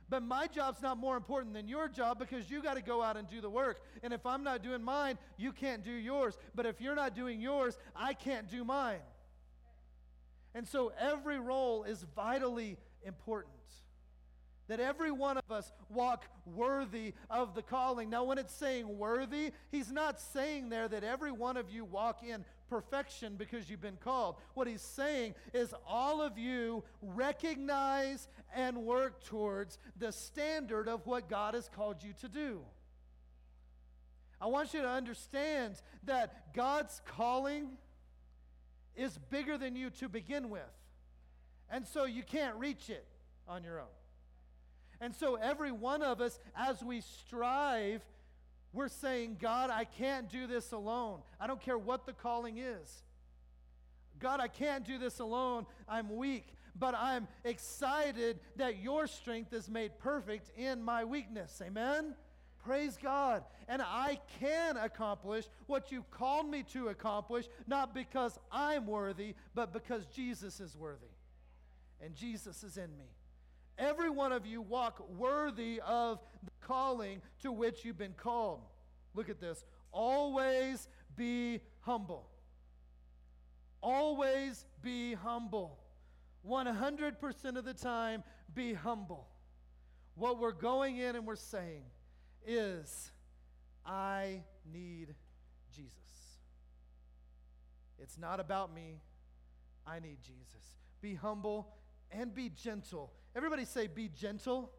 But 0.08 0.22
my 0.22 0.48
job's 0.48 0.82
not 0.82 0.98
more 0.98 1.16
important 1.16 1.54
than 1.54 1.68
your 1.68 1.88
job 1.88 2.18
because 2.18 2.48
you 2.50 2.62
got 2.62 2.74
to 2.74 2.82
go 2.82 3.02
out 3.02 3.16
and 3.16 3.28
do 3.28 3.40
the 3.40 3.50
work. 3.50 3.80
And 4.02 4.12
if 4.12 4.24
I'm 4.26 4.44
not 4.44 4.62
doing 4.62 4.82
mine, 4.82 5.18
you 5.36 5.52
can't 5.52 5.84
do 5.84 5.90
yours. 5.90 6.36
But 6.54 6.66
if 6.66 6.80
you're 6.80 6.94
not 6.94 7.14
doing 7.14 7.40
yours, 7.40 7.78
I 7.94 8.14
can't 8.14 8.48
do 8.48 8.64
mine. 8.64 9.00
And 10.56 10.66
so 10.66 10.90
every 10.98 11.38
role 11.38 11.84
is 11.84 12.02
vitally 12.16 12.78
important. 13.04 13.52
That 14.68 14.80
every 14.80 15.12
one 15.12 15.36
of 15.36 15.52
us 15.52 15.70
walk 15.90 16.24
worthy 16.46 17.12
of 17.28 17.54
the 17.54 17.60
calling. 17.60 18.08
Now, 18.08 18.24
when 18.24 18.38
it's 18.38 18.54
saying 18.54 18.98
worthy, 18.98 19.52
he's 19.70 19.92
not 19.92 20.18
saying 20.18 20.70
there 20.70 20.88
that 20.88 21.04
every 21.04 21.30
one 21.30 21.58
of 21.58 21.68
you 21.68 21.84
walk 21.84 22.22
in 22.26 22.42
perfection 22.70 23.36
because 23.36 23.68
you've 23.68 23.82
been 23.82 23.98
called. 24.02 24.36
What 24.54 24.66
he's 24.66 24.80
saying 24.80 25.34
is 25.52 25.74
all 25.86 26.22
of 26.22 26.38
you 26.38 26.84
recognize 27.02 28.26
and 28.54 28.78
work 28.78 29.22
towards 29.24 29.78
the 29.98 30.10
standard 30.10 30.88
of 30.88 31.06
what 31.06 31.28
God 31.28 31.52
has 31.52 31.68
called 31.68 32.02
you 32.02 32.14
to 32.22 32.28
do. 32.30 32.60
I 34.40 34.46
want 34.46 34.72
you 34.72 34.80
to 34.80 34.88
understand 34.88 35.82
that 36.04 36.54
God's 36.54 37.02
calling 37.04 37.76
is 38.96 39.18
bigger 39.30 39.58
than 39.58 39.76
you 39.76 39.90
to 39.90 40.08
begin 40.08 40.50
with. 40.50 40.62
And 41.70 41.86
so 41.86 42.04
you 42.04 42.22
can't 42.22 42.56
reach 42.56 42.90
it 42.90 43.06
on 43.48 43.64
your 43.64 43.80
own. 43.80 43.86
And 45.00 45.14
so 45.14 45.34
every 45.36 45.72
one 45.72 46.02
of 46.02 46.20
us, 46.20 46.38
as 46.56 46.82
we 46.82 47.02
strive, 47.02 48.02
we're 48.72 48.88
saying, 48.88 49.38
God, 49.40 49.70
I 49.70 49.84
can't 49.84 50.28
do 50.30 50.46
this 50.46 50.72
alone. 50.72 51.20
I 51.40 51.46
don't 51.46 51.60
care 51.60 51.78
what 51.78 52.06
the 52.06 52.12
calling 52.12 52.58
is. 52.58 53.02
God, 54.18 54.40
I 54.40 54.48
can't 54.48 54.84
do 54.84 54.98
this 54.98 55.18
alone. 55.18 55.66
I'm 55.88 56.16
weak, 56.16 56.46
but 56.74 56.94
I'm 56.94 57.28
excited 57.44 58.40
that 58.56 58.82
your 58.82 59.06
strength 59.06 59.52
is 59.52 59.68
made 59.68 59.98
perfect 59.98 60.50
in 60.56 60.82
my 60.82 61.04
weakness. 61.04 61.60
Amen? 61.64 62.14
Praise 62.66 62.98
God. 63.00 63.44
And 63.68 63.80
I 63.80 64.18
can 64.40 64.76
accomplish 64.76 65.44
what 65.66 65.92
you 65.92 66.04
called 66.10 66.50
me 66.50 66.64
to 66.72 66.88
accomplish, 66.88 67.46
not 67.68 67.94
because 67.94 68.38
I'm 68.50 68.86
worthy, 68.86 69.34
but 69.54 69.72
because 69.72 70.04
Jesus 70.06 70.58
is 70.58 70.76
worthy. 70.76 71.06
And 72.04 72.14
Jesus 72.14 72.64
is 72.64 72.76
in 72.76 72.90
me. 72.98 73.06
Every 73.78 74.10
one 74.10 74.32
of 74.32 74.46
you 74.46 74.62
walk 74.62 75.08
worthy 75.16 75.80
of 75.86 76.18
the 76.42 76.50
calling 76.66 77.22
to 77.42 77.52
which 77.52 77.84
you've 77.84 77.98
been 77.98 78.14
called. 78.16 78.62
Look 79.14 79.28
at 79.28 79.40
this. 79.40 79.64
Always 79.92 80.88
be 81.14 81.60
humble. 81.80 82.28
Always 83.80 84.64
be 84.82 85.14
humble. 85.14 85.78
100% 86.48 87.56
of 87.56 87.64
the 87.64 87.74
time, 87.74 88.24
be 88.54 88.72
humble. 88.72 89.28
What 90.16 90.38
we're 90.40 90.52
going 90.52 90.96
in 90.96 91.14
and 91.14 91.26
we're 91.26 91.36
saying, 91.36 91.82
is 92.46 93.10
I 93.84 94.42
need 94.72 95.14
Jesus. 95.74 95.92
It's 97.98 98.18
not 98.18 98.40
about 98.40 98.74
me. 98.74 99.00
I 99.86 100.00
need 100.00 100.18
Jesus. 100.22 100.76
Be 101.00 101.14
humble 101.14 101.68
and 102.10 102.34
be 102.34 102.48
gentle. 102.50 103.12
Everybody 103.34 103.64
say, 103.64 103.86
be 103.86 104.08
gentle. 104.08 104.70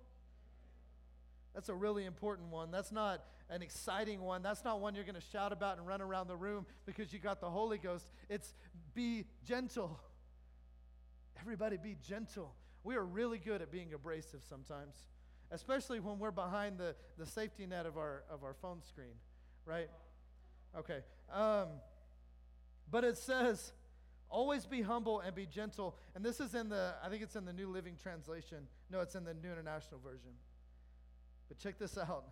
That's 1.53 1.69
a 1.69 1.75
really 1.75 2.05
important 2.05 2.49
one. 2.49 2.71
That's 2.71 2.91
not 2.91 3.23
an 3.49 3.61
exciting 3.61 4.21
one. 4.21 4.43
That's 4.43 4.63
not 4.63 4.81
one 4.81 4.95
you're 4.95 5.05
going 5.05 5.15
to 5.15 5.21
shout 5.21 5.51
about 5.51 5.77
and 5.77 5.87
run 5.87 6.01
around 6.01 6.27
the 6.27 6.35
room 6.35 6.65
because 6.85 7.13
you 7.13 7.19
got 7.19 7.39
the 7.39 7.49
Holy 7.49 7.77
Ghost. 7.77 8.07
It's 8.29 8.53
be 8.93 9.25
gentle. 9.45 9.99
Everybody 11.39 11.77
be 11.77 11.95
gentle. 12.07 12.53
We 12.83 12.95
are 12.95 13.05
really 13.05 13.37
good 13.37 13.61
at 13.61 13.71
being 13.71 13.93
abrasive 13.93 14.41
sometimes 14.47 14.95
especially 15.51 15.99
when 15.99 16.19
we're 16.19 16.31
behind 16.31 16.77
the, 16.77 16.95
the 17.17 17.25
safety 17.25 17.65
net 17.65 17.85
of 17.85 17.97
our, 17.97 18.23
of 18.29 18.43
our 18.43 18.53
phone 18.53 18.81
screen, 18.83 19.15
right? 19.65 19.89
Okay. 20.77 20.99
Um, 21.33 21.67
but 22.89 23.03
it 23.03 23.17
says, 23.17 23.71
always 24.29 24.65
be 24.65 24.81
humble 24.81 25.19
and 25.19 25.35
be 25.35 25.45
gentle. 25.45 25.95
And 26.15 26.23
this 26.23 26.39
is 26.39 26.53
in 26.53 26.69
the, 26.69 26.93
I 27.03 27.09
think 27.09 27.23
it's 27.23 27.35
in 27.35 27.45
the 27.45 27.53
New 27.53 27.69
Living 27.69 27.95
Translation. 28.01 28.67
No, 28.91 28.99
it's 29.01 29.15
in 29.15 29.23
the 29.23 29.33
New 29.33 29.51
International 29.51 29.99
Version. 30.03 30.31
But 31.47 31.57
check 31.59 31.77
this 31.79 31.97
out. 31.97 32.25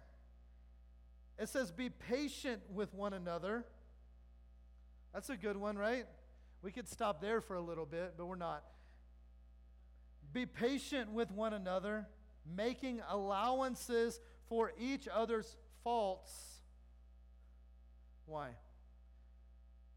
It 1.38 1.50
says, 1.50 1.72
be 1.72 1.89
patient 1.89 2.62
with 2.74 2.93
one 2.93 3.13
another. 3.13 3.65
That's 5.13 5.29
a 5.29 5.38
good 5.38 5.57
one, 5.57 5.77
right? 5.77 6.05
We 6.62 6.72
could 6.72 6.88
stop 6.88 7.22
there 7.22 7.41
for 7.41 7.55
a 7.55 7.62
little 7.62 7.86
bit, 7.86 8.13
but 8.17 8.25
we're 8.25 8.36
not. 8.36 8.63
Be 10.34 10.45
patient 10.45 11.12
with 11.12 11.31
one 11.31 11.53
another 11.53 12.07
making 12.56 13.02
allowances 13.10 14.20
for 14.48 14.72
each 14.80 15.08
other's 15.08 15.56
faults. 15.84 16.32
Why? 18.25 18.50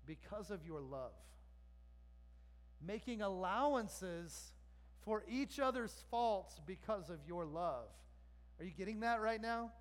Because 0.07 0.50
of 0.50 0.64
your 0.64 0.81
love. 0.81 1.12
Making 2.85 3.23
allowances 3.23 4.52
for 5.05 5.25
each 5.28 5.59
other's 5.59 6.05
faults 6.11 6.61
because 6.67 7.11
of 7.11 7.19
your 7.26 7.45
love. 7.45 7.87
Are 8.59 8.64
you 8.64 8.73
getting 8.76 9.00
that 9.00 9.21
right 9.21 9.40
now? 9.40 9.73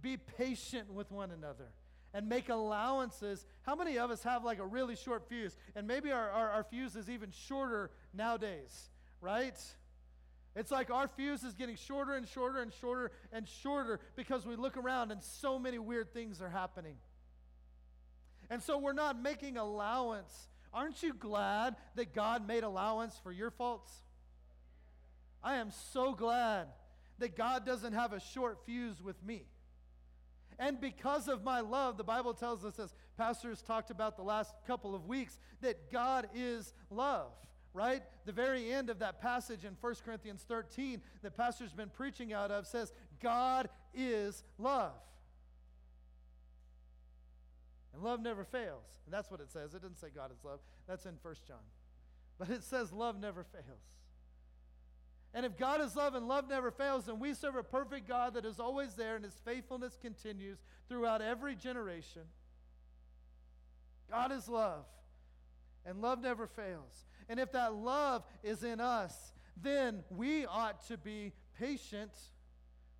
Be 0.00 0.16
patient 0.16 0.92
with 0.92 1.10
one 1.10 1.30
another 1.30 1.68
and 2.12 2.28
make 2.28 2.48
allowances. 2.48 3.46
How 3.62 3.74
many 3.74 3.98
of 3.98 4.10
us 4.10 4.22
have 4.22 4.44
like 4.44 4.58
a 4.58 4.66
really 4.66 4.96
short 4.96 5.28
fuse? 5.28 5.56
And 5.76 5.86
maybe 5.86 6.10
our, 6.10 6.30
our, 6.30 6.50
our 6.50 6.64
fuse 6.64 6.96
is 6.96 7.08
even 7.08 7.30
shorter 7.30 7.90
nowadays, 8.12 8.90
right? 9.20 9.58
It's 10.56 10.70
like 10.70 10.90
our 10.90 11.06
fuse 11.06 11.44
is 11.44 11.54
getting 11.54 11.76
shorter 11.76 12.14
and 12.14 12.26
shorter 12.26 12.60
and 12.60 12.72
shorter 12.72 13.12
and 13.32 13.46
shorter 13.46 14.00
because 14.16 14.44
we 14.46 14.56
look 14.56 14.76
around 14.76 15.12
and 15.12 15.22
so 15.22 15.58
many 15.58 15.78
weird 15.78 16.12
things 16.12 16.42
are 16.42 16.48
happening. 16.48 16.96
And 18.48 18.60
so 18.62 18.78
we're 18.78 18.92
not 18.92 19.20
making 19.20 19.56
allowance. 19.56 20.48
Aren't 20.74 21.02
you 21.02 21.14
glad 21.14 21.76
that 21.94 22.14
God 22.14 22.48
made 22.48 22.64
allowance 22.64 23.18
for 23.22 23.30
your 23.30 23.50
faults? 23.50 23.92
I 25.42 25.56
am 25.56 25.70
so 25.92 26.12
glad 26.12 26.66
that 27.18 27.36
God 27.36 27.64
doesn't 27.64 27.92
have 27.92 28.12
a 28.12 28.20
short 28.20 28.58
fuse 28.66 29.00
with 29.00 29.22
me. 29.22 29.46
And 30.58 30.80
because 30.80 31.28
of 31.28 31.44
my 31.44 31.60
love, 31.60 31.96
the 31.96 32.04
Bible 32.04 32.34
tells 32.34 32.64
us, 32.64 32.78
as 32.78 32.92
pastors 33.16 33.62
talked 33.62 33.90
about 33.90 34.16
the 34.16 34.22
last 34.22 34.52
couple 34.66 34.94
of 34.94 35.06
weeks, 35.06 35.38
that 35.62 35.90
God 35.90 36.28
is 36.34 36.74
love 36.90 37.30
right? 37.72 38.02
The 38.26 38.32
very 38.32 38.72
end 38.72 38.90
of 38.90 38.98
that 38.98 39.20
passage 39.20 39.64
in 39.64 39.76
1 39.80 39.94
Corinthians 40.04 40.44
13 40.46 41.00
that 41.22 41.36
pastor's 41.36 41.72
been 41.72 41.88
preaching 41.88 42.32
out 42.32 42.50
of 42.50 42.66
says, 42.66 42.92
God 43.22 43.68
is 43.94 44.42
love. 44.58 44.92
And 47.92 48.02
love 48.02 48.20
never 48.20 48.44
fails. 48.44 49.00
And 49.04 49.12
that's 49.12 49.30
what 49.30 49.40
it 49.40 49.50
says. 49.50 49.74
It 49.74 49.82
doesn't 49.82 49.98
say 49.98 50.08
God 50.14 50.30
is 50.32 50.44
love. 50.44 50.60
That's 50.86 51.06
in 51.06 51.14
1 51.22 51.34
John. 51.46 51.58
But 52.38 52.50
it 52.50 52.62
says 52.62 52.92
love 52.92 53.20
never 53.20 53.44
fails. 53.44 53.64
And 55.32 55.46
if 55.46 55.56
God 55.56 55.80
is 55.80 55.94
love 55.94 56.14
and 56.14 56.26
love 56.26 56.48
never 56.48 56.70
fails, 56.70 57.06
then 57.06 57.20
we 57.20 57.34
serve 57.34 57.54
a 57.54 57.62
perfect 57.62 58.08
God 58.08 58.34
that 58.34 58.44
is 58.44 58.58
always 58.58 58.94
there 58.94 59.14
and 59.14 59.24
his 59.24 59.38
faithfulness 59.44 59.96
continues 60.00 60.58
throughout 60.88 61.22
every 61.22 61.54
generation. 61.54 62.22
God 64.10 64.32
is 64.32 64.48
love, 64.48 64.84
and 65.86 66.02
love 66.02 66.20
never 66.20 66.48
fails. 66.48 67.06
And 67.30 67.38
if 67.38 67.52
that 67.52 67.74
love 67.74 68.24
is 68.42 68.64
in 68.64 68.80
us, 68.80 69.14
then 69.62 70.02
we 70.10 70.46
ought 70.46 70.84
to 70.88 70.98
be 70.98 71.32
patient 71.60 72.10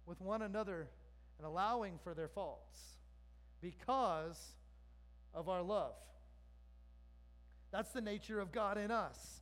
with 0.07 0.21
one 0.21 0.41
another 0.41 0.89
and 1.39 1.47
allowing 1.47 1.99
for 2.05 2.15
their 2.15 2.29
faults 2.29 2.79
because 3.61 4.41
of 5.35 5.49
our 5.49 5.63
love. 5.63 5.95
That's 7.73 7.91
the 7.91 8.01
nature 8.01 8.39
of 8.39 8.53
God 8.53 8.79
in 8.79 8.93
us. 8.93 9.41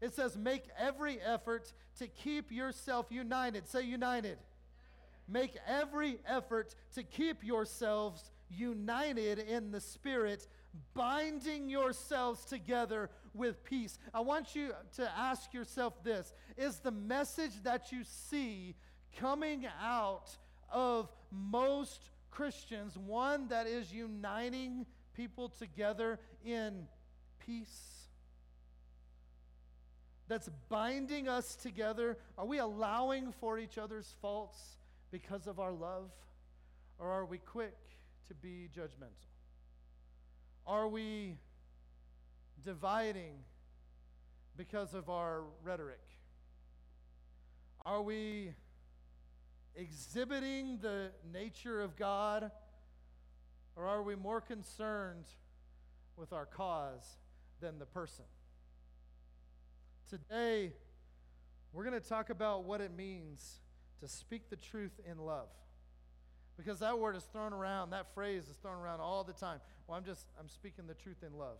It 0.00 0.14
says, 0.14 0.34
make 0.34 0.64
every 0.78 1.20
effort 1.20 1.70
to 1.98 2.06
keep 2.06 2.50
yourself 2.50 3.06
united. 3.10 3.68
Say 3.68 3.82
united. 3.82 4.38
Make 5.28 5.58
every 5.68 6.20
effort 6.26 6.74
to 6.94 7.02
keep 7.02 7.44
yourselves 7.44 8.30
united 8.48 9.38
in 9.38 9.72
the 9.72 9.80
Spirit, 9.80 10.48
binding 10.94 11.68
yourselves 11.68 12.46
together 12.46 13.10
with 13.34 13.64
peace. 13.64 13.98
I 14.12 14.20
want 14.20 14.54
you 14.54 14.72
to 14.96 15.10
ask 15.16 15.52
yourself 15.52 16.02
this 16.04 16.32
Is 16.56 16.78
the 16.78 16.90
message 16.90 17.62
that 17.64 17.92
you 17.92 18.04
see 18.04 18.76
coming 19.18 19.66
out 19.82 20.36
of 20.70 21.10
most 21.30 22.10
Christians 22.30 22.96
one 22.96 23.48
that 23.48 23.66
is 23.66 23.92
uniting 23.92 24.86
people 25.14 25.48
together 25.48 26.18
in 26.44 26.86
peace? 27.44 28.02
that's 30.32 30.48
binding 30.70 31.28
us 31.28 31.54
together? 31.56 32.16
Are 32.38 32.46
we 32.46 32.56
allowing 32.56 33.32
for 33.32 33.58
each 33.58 33.76
other's 33.76 34.14
faults 34.22 34.78
because 35.10 35.46
of 35.46 35.60
our 35.60 35.72
love? 35.72 36.10
Or 36.98 37.10
are 37.10 37.26
we 37.26 37.36
quick 37.36 37.76
to 38.28 38.34
be 38.34 38.70
judgmental? 38.74 39.28
Are 40.66 40.88
we 40.88 41.36
dividing 42.64 43.34
because 44.56 44.94
of 44.94 45.08
our 45.08 45.42
rhetoric? 45.62 46.00
Are 47.84 48.02
we 48.02 48.52
exhibiting 49.74 50.78
the 50.80 51.10
nature 51.32 51.80
of 51.80 51.96
God? 51.96 52.50
Or 53.74 53.86
are 53.86 54.02
we 54.02 54.14
more 54.14 54.40
concerned 54.40 55.24
with 56.16 56.32
our 56.32 56.46
cause 56.46 57.16
than 57.60 57.78
the 57.78 57.86
person? 57.86 58.26
Today, 60.08 60.72
we're 61.72 61.84
going 61.84 61.98
to 61.98 62.06
talk 62.06 62.28
about 62.28 62.64
what 62.64 62.82
it 62.82 62.94
means 62.94 63.60
to 64.00 64.08
speak 64.08 64.50
the 64.50 64.56
truth 64.56 65.00
in 65.10 65.18
love. 65.18 65.48
Because 66.58 66.80
that 66.80 66.98
word 66.98 67.16
is 67.16 67.22
thrown 67.24 67.54
around, 67.54 67.90
that 67.90 68.12
phrase 68.14 68.42
is 68.48 68.56
thrown 68.56 68.76
around 68.76 69.00
all 69.00 69.24
the 69.24 69.32
time. 69.32 69.58
Well, 69.86 69.96
I'm 69.96 70.04
just, 70.04 70.26
I'm 70.38 70.48
speaking 70.48 70.86
the 70.86 70.94
truth 70.94 71.22
in 71.26 71.38
love. 71.38 71.56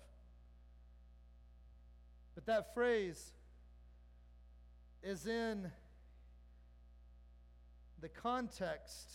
But 2.35 2.47
that 2.47 2.75
phrase 2.75 3.33
is 5.03 5.27
in 5.27 5.71
the 8.01 8.09
context 8.09 9.12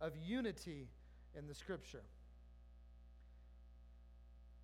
of 0.00 0.12
unity 0.16 0.88
in 1.36 1.46
the 1.46 1.54
scripture. 1.54 2.02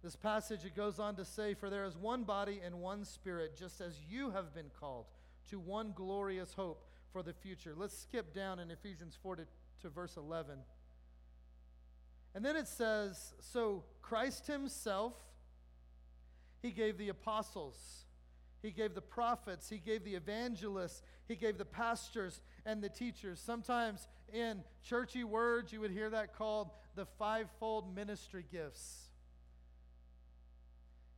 This 0.03 0.17
passage, 0.17 0.65
it 0.65 0.77
goes 0.77 0.99
on 0.99 1.17
to 1.17 1.25
say, 1.25 1.55
For 1.55 1.69
there 1.69 1.85
is 1.85 1.97
one 1.97 2.25
body 2.25 2.61
and 2.65 2.81
one 2.81 3.05
spirit, 3.05 3.57
just 3.57 3.81
as 3.81 3.99
you 4.09 4.31
have 4.31 4.55
been 4.55 4.71
called 4.79 5.07
to 5.51 5.59
one 5.59 5.93
glorious 5.95 6.55
hope 6.55 6.87
for 7.13 7.23
the 7.23 7.33
future. 7.33 7.75
Let's 7.77 7.99
skip 7.99 8.35
down 8.35 8.59
in 8.59 8.71
Ephesians 8.71 9.17
4 9.23 9.37
to, 9.37 9.47
to 9.83 9.89
verse 9.89 10.17
11. 10.17 10.59
And 12.35 12.45
then 12.45 12.57
it 12.57 12.69
says, 12.69 13.35
So 13.41 13.85
Christ 14.03 14.47
Himself, 14.47 15.15
He 16.67 16.73
gave 16.73 16.99
the 16.99 17.11
apostles, 17.11 17.77
He 18.61 18.73
gave 18.73 18.97
the 18.97 19.01
prophets, 19.01 19.69
He 19.69 19.79
gave 19.79 20.03
the 20.03 20.17
evangelists, 20.17 21.01
He 21.29 21.37
gave 21.37 21.59
the 21.59 21.65
pastors 21.65 22.43
and 22.65 22.83
the 22.83 22.89
teachers. 22.89 23.39
Sometimes 23.39 24.09
in 24.33 24.65
churchy 24.83 25.23
words, 25.23 25.73
you 25.73 25.81
would 25.81 25.93
hear 25.93 26.11
that 26.11 26.37
called 26.37 26.71
the 26.97 27.07
fivefold 27.21 27.95
ministry 27.95 28.45
gifts. 28.51 29.11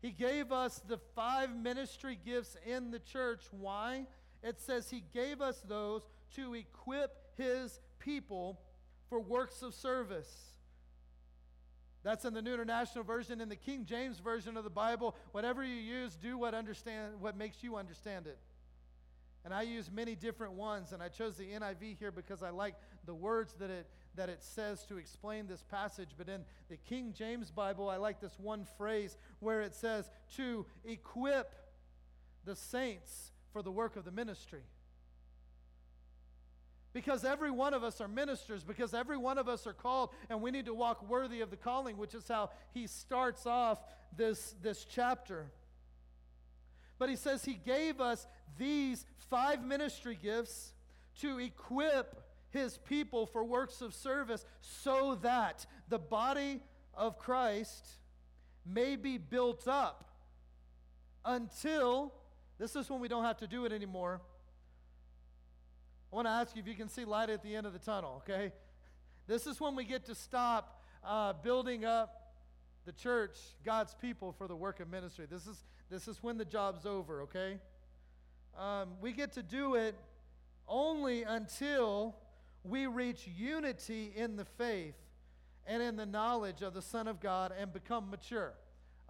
He 0.02 0.10
gave 0.10 0.52
us 0.52 0.82
the 0.86 0.98
five 1.14 1.56
ministry 1.56 2.18
gifts 2.22 2.58
in 2.66 2.90
the 2.90 2.98
church. 2.98 3.44
Why? 3.50 4.04
It 4.42 4.60
says 4.60 4.90
He 4.90 5.02
gave 5.14 5.40
us 5.40 5.62
those 5.66 6.02
to 6.36 6.52
equip 6.52 7.16
His 7.38 7.80
people 7.98 8.60
for 9.08 9.18
works 9.18 9.62
of 9.62 9.72
service. 9.72 10.47
That's 12.08 12.24
in 12.24 12.32
the 12.32 12.40
New 12.40 12.54
International 12.54 13.04
Version. 13.04 13.42
In 13.42 13.50
the 13.50 13.56
King 13.56 13.84
James 13.84 14.18
Version 14.18 14.56
of 14.56 14.64
the 14.64 14.70
Bible, 14.70 15.14
whatever 15.32 15.62
you 15.62 15.74
use, 15.74 16.16
do 16.16 16.38
what 16.38 16.54
understand 16.54 17.20
what 17.20 17.36
makes 17.36 17.62
you 17.62 17.76
understand 17.76 18.26
it. 18.26 18.38
And 19.44 19.52
I 19.52 19.60
use 19.60 19.90
many 19.92 20.14
different 20.14 20.54
ones, 20.54 20.92
and 20.92 21.02
I 21.02 21.10
chose 21.10 21.36
the 21.36 21.44
NIV 21.44 21.98
here 21.98 22.10
because 22.10 22.42
I 22.42 22.48
like 22.48 22.76
the 23.04 23.14
words 23.14 23.52
that 23.58 23.68
it, 23.68 23.86
that 24.14 24.30
it 24.30 24.42
says 24.42 24.86
to 24.86 24.96
explain 24.96 25.48
this 25.48 25.62
passage. 25.70 26.08
But 26.16 26.30
in 26.30 26.46
the 26.70 26.78
King 26.78 27.12
James 27.12 27.50
Bible, 27.50 27.90
I 27.90 27.98
like 27.98 28.22
this 28.22 28.38
one 28.38 28.64
phrase 28.78 29.18
where 29.40 29.60
it 29.60 29.74
says, 29.74 30.08
to 30.36 30.64
equip 30.86 31.52
the 32.46 32.56
saints 32.56 33.32
for 33.52 33.60
the 33.60 33.70
work 33.70 33.96
of 33.96 34.06
the 34.06 34.12
ministry. 34.12 34.62
Because 36.92 37.24
every 37.24 37.50
one 37.50 37.74
of 37.74 37.84
us 37.84 38.00
are 38.00 38.08
ministers, 38.08 38.64
because 38.64 38.94
every 38.94 39.18
one 39.18 39.38
of 39.38 39.48
us 39.48 39.66
are 39.66 39.72
called, 39.72 40.10
and 40.30 40.40
we 40.40 40.50
need 40.50 40.66
to 40.66 40.74
walk 40.74 41.08
worthy 41.08 41.42
of 41.42 41.50
the 41.50 41.56
calling, 41.56 41.96
which 41.96 42.14
is 42.14 42.26
how 42.26 42.50
he 42.72 42.86
starts 42.86 43.46
off 43.46 43.78
this, 44.16 44.54
this 44.62 44.84
chapter. 44.84 45.50
But 46.98 47.08
he 47.08 47.16
says 47.16 47.44
he 47.44 47.54
gave 47.54 48.00
us 48.00 48.26
these 48.58 49.04
five 49.30 49.64
ministry 49.64 50.18
gifts 50.20 50.72
to 51.20 51.38
equip 51.38 52.22
his 52.50 52.78
people 52.78 53.26
for 53.26 53.44
works 53.44 53.82
of 53.82 53.94
service 53.94 54.44
so 54.60 55.16
that 55.22 55.66
the 55.88 55.98
body 55.98 56.60
of 56.94 57.18
Christ 57.18 57.86
may 58.64 58.96
be 58.96 59.18
built 59.18 59.68
up 59.68 60.04
until 61.24 62.12
this 62.58 62.74
is 62.74 62.90
when 62.90 63.00
we 63.00 63.08
don't 63.08 63.24
have 63.24 63.38
to 63.38 63.46
do 63.46 63.64
it 63.64 63.72
anymore. 63.72 64.20
I 66.10 66.16
want 66.16 66.26
to 66.26 66.30
ask 66.30 66.56
you 66.56 66.62
if 66.62 66.68
you 66.68 66.74
can 66.74 66.88
see 66.88 67.04
light 67.04 67.28
at 67.28 67.42
the 67.42 67.54
end 67.54 67.66
of 67.66 67.72
the 67.72 67.78
tunnel, 67.78 68.22
okay? 68.24 68.52
This 69.26 69.46
is 69.46 69.60
when 69.60 69.76
we 69.76 69.84
get 69.84 70.06
to 70.06 70.14
stop 70.14 70.82
uh, 71.04 71.34
building 71.34 71.84
up 71.84 72.32
the 72.86 72.92
church, 72.92 73.36
God's 73.64 73.94
people, 73.94 74.32
for 74.32 74.48
the 74.48 74.56
work 74.56 74.80
of 74.80 74.88
ministry. 74.88 75.26
This 75.30 75.46
is, 75.46 75.64
this 75.90 76.08
is 76.08 76.22
when 76.22 76.38
the 76.38 76.46
job's 76.46 76.86
over, 76.86 77.22
okay? 77.22 77.58
Um, 78.58 78.94
we 79.02 79.12
get 79.12 79.32
to 79.34 79.42
do 79.42 79.74
it 79.74 79.94
only 80.66 81.24
until 81.24 82.16
we 82.64 82.86
reach 82.86 83.28
unity 83.36 84.12
in 84.16 84.36
the 84.36 84.46
faith 84.46 84.96
and 85.66 85.82
in 85.82 85.96
the 85.96 86.06
knowledge 86.06 86.62
of 86.62 86.72
the 86.72 86.82
Son 86.82 87.06
of 87.06 87.20
God 87.20 87.52
and 87.58 87.70
become 87.70 88.08
mature. 88.08 88.54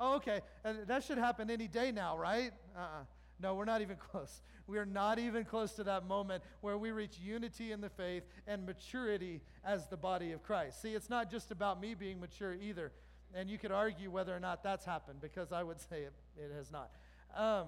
Oh, 0.00 0.16
okay. 0.16 0.40
And 0.64 0.86
that 0.88 1.04
should 1.04 1.18
happen 1.18 1.48
any 1.48 1.68
day 1.68 1.92
now, 1.92 2.18
right? 2.18 2.52
Uh-uh. 2.76 3.04
No, 3.40 3.54
we're 3.54 3.64
not 3.64 3.80
even 3.80 3.96
close. 4.10 4.42
We 4.66 4.78
are 4.78 4.86
not 4.86 5.18
even 5.18 5.44
close 5.44 5.72
to 5.72 5.84
that 5.84 6.06
moment 6.06 6.42
where 6.60 6.76
we 6.76 6.90
reach 6.90 7.18
unity 7.18 7.72
in 7.72 7.80
the 7.80 7.88
faith 7.88 8.24
and 8.46 8.66
maturity 8.66 9.40
as 9.64 9.86
the 9.88 9.96
body 9.96 10.32
of 10.32 10.42
Christ. 10.42 10.82
See, 10.82 10.94
it's 10.94 11.08
not 11.08 11.30
just 11.30 11.50
about 11.50 11.80
me 11.80 11.94
being 11.94 12.20
mature 12.20 12.54
either. 12.54 12.92
And 13.34 13.48
you 13.50 13.58
could 13.58 13.72
argue 13.72 14.10
whether 14.10 14.34
or 14.34 14.40
not 14.40 14.62
that's 14.62 14.84
happened 14.84 15.20
because 15.20 15.52
I 15.52 15.62
would 15.62 15.80
say 15.90 16.02
it, 16.02 16.12
it 16.36 16.52
has 16.54 16.70
not. 16.70 16.90
Um, 17.36 17.66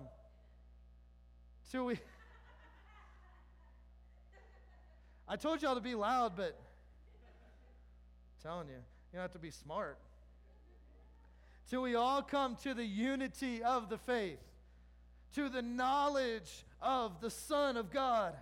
we. 1.72 1.98
I 5.28 5.36
told 5.36 5.62
y'all 5.62 5.76
to 5.76 5.80
be 5.80 5.94
loud, 5.94 6.36
but 6.36 6.58
I'm 8.42 8.42
telling 8.42 8.68
you, 8.68 8.74
you 8.74 8.80
don't 9.14 9.22
have 9.22 9.32
to 9.32 9.38
be 9.38 9.50
smart. 9.50 9.98
Till 11.68 11.82
we 11.82 11.94
all 11.94 12.20
come 12.20 12.56
to 12.64 12.74
the 12.74 12.84
unity 12.84 13.62
of 13.62 13.88
the 13.88 13.98
faith, 13.98 14.40
to 15.34 15.48
the 15.48 15.62
knowledge 15.62 16.64
of 16.80 17.20
the 17.20 17.30
Son 17.30 17.76
of 17.76 17.90
God, 17.90 18.34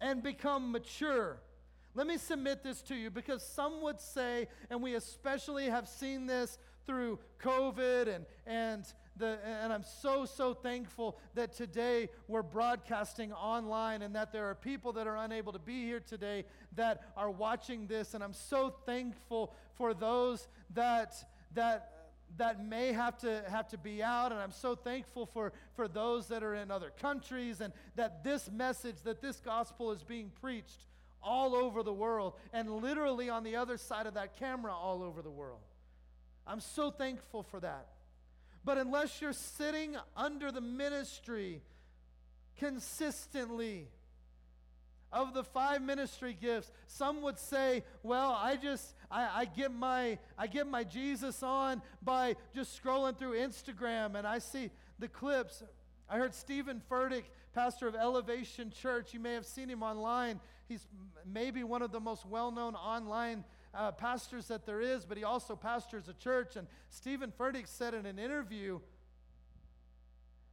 and 0.00 0.22
become 0.22 0.72
mature 0.72 1.40
let 1.94 2.06
me 2.06 2.18
submit 2.18 2.62
this 2.62 2.82
to 2.82 2.94
you 2.94 3.10
because 3.10 3.42
some 3.44 3.82
would 3.82 4.00
say, 4.00 4.46
and 4.70 4.80
we 4.82 4.94
especially 4.94 5.66
have 5.66 5.88
seen 5.88 6.26
this 6.26 6.56
through 6.86 7.18
COVID, 7.42 8.14
and, 8.14 8.26
and, 8.46 8.84
the, 9.16 9.38
and 9.44 9.72
I'm 9.72 9.82
so, 9.82 10.24
so 10.24 10.54
thankful 10.54 11.18
that 11.34 11.52
today 11.52 12.08
we're 12.28 12.42
broadcasting 12.44 13.32
online 13.32 14.02
and 14.02 14.14
that 14.14 14.32
there 14.32 14.48
are 14.48 14.54
people 14.54 14.92
that 14.94 15.06
are 15.06 15.16
unable 15.16 15.52
to 15.52 15.58
be 15.58 15.84
here 15.84 16.00
today 16.00 16.44
that 16.76 17.02
are 17.16 17.30
watching 17.30 17.86
this. 17.88 18.14
And 18.14 18.22
I'm 18.22 18.32
so 18.32 18.72
thankful 18.86 19.52
for 19.74 19.92
those 19.92 20.46
that, 20.74 21.14
that 21.54 21.99
that 22.36 22.64
may 22.64 22.92
have 22.92 23.18
to 23.18 23.42
have 23.48 23.68
to 23.68 23.76
be 23.78 24.02
out 24.02 24.32
and 24.32 24.40
i'm 24.40 24.52
so 24.52 24.74
thankful 24.74 25.26
for 25.26 25.52
for 25.74 25.88
those 25.88 26.28
that 26.28 26.42
are 26.42 26.54
in 26.54 26.70
other 26.70 26.92
countries 27.00 27.60
and 27.60 27.72
that 27.96 28.22
this 28.24 28.50
message 28.50 28.96
that 29.04 29.20
this 29.20 29.40
gospel 29.40 29.90
is 29.90 30.02
being 30.02 30.30
preached 30.40 30.86
all 31.22 31.54
over 31.54 31.82
the 31.82 31.92
world 31.92 32.34
and 32.52 32.70
literally 32.70 33.28
on 33.28 33.44
the 33.44 33.56
other 33.56 33.76
side 33.76 34.06
of 34.06 34.14
that 34.14 34.38
camera 34.38 34.72
all 34.72 35.02
over 35.02 35.22
the 35.22 35.30
world. 35.30 35.60
I'm 36.46 36.60
so 36.60 36.90
thankful 36.90 37.42
for 37.42 37.60
that. 37.60 37.88
But 38.64 38.78
unless 38.78 39.20
you're 39.20 39.32
sitting 39.32 39.96
under 40.16 40.52
the 40.52 40.60
ministry 40.60 41.62
consistently 42.58 43.88
of 45.12 45.34
the 45.34 45.42
five 45.42 45.82
ministry 45.82 46.36
gifts 46.40 46.70
some 46.86 47.22
would 47.22 47.38
say 47.38 47.82
well 48.02 48.30
i 48.40 48.56
just 48.56 48.94
I, 49.10 49.40
I, 49.40 49.44
get 49.44 49.72
my 49.72 50.18
i 50.38 50.46
get 50.46 50.68
my 50.68 50.84
jesus 50.84 51.42
on 51.42 51.82
by 52.02 52.36
just 52.54 52.80
scrolling 52.80 53.18
through 53.18 53.36
instagram 53.36 54.14
and 54.14 54.26
i 54.26 54.38
see 54.38 54.70
the 55.00 55.08
clips. 55.08 55.62
I 56.08 56.18
heard 56.18 56.34
Steven 56.34 56.82
Furtick 56.90 57.24
pastor 57.54 57.88
of 57.88 57.96
elevation 57.96 58.70
church 58.70 59.12
you 59.12 59.18
may 59.18 59.32
have 59.32 59.46
seen 59.46 59.68
him 59.68 59.82
online. 59.82 60.38
He's 60.68 60.86
maybe 61.26 61.64
one 61.64 61.82
of 61.82 61.90
the 61.90 61.98
most 61.98 62.26
well-known 62.26 62.76
online 62.76 63.44
uh, 63.74 63.92
pastors 63.92 64.46
that 64.48 64.66
there 64.66 64.80
is 64.80 65.04
but 65.04 65.16
he 65.16 65.24
also 65.24 65.56
pastors 65.56 66.08
a 66.08 66.12
church. 66.12 66.56
And 66.56 66.68
Steven 66.90 67.32
Furtick 67.36 67.66
said 67.66 67.94
in 67.94 68.06
an 68.06 68.18
interview 68.18 68.80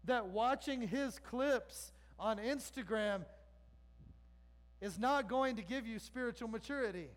that 0.06 0.28
watching 0.28 0.82
his 0.82 1.20
clips 1.20 1.91
on 2.17 2.38
instagram 2.38 3.26
is 4.82 5.00
not 5.00 5.28
going 5.28 5.56
to 5.56 5.62
give 5.62 5.88
you 5.88 6.00
spiritual 6.00 6.48
maturity. 6.48 7.08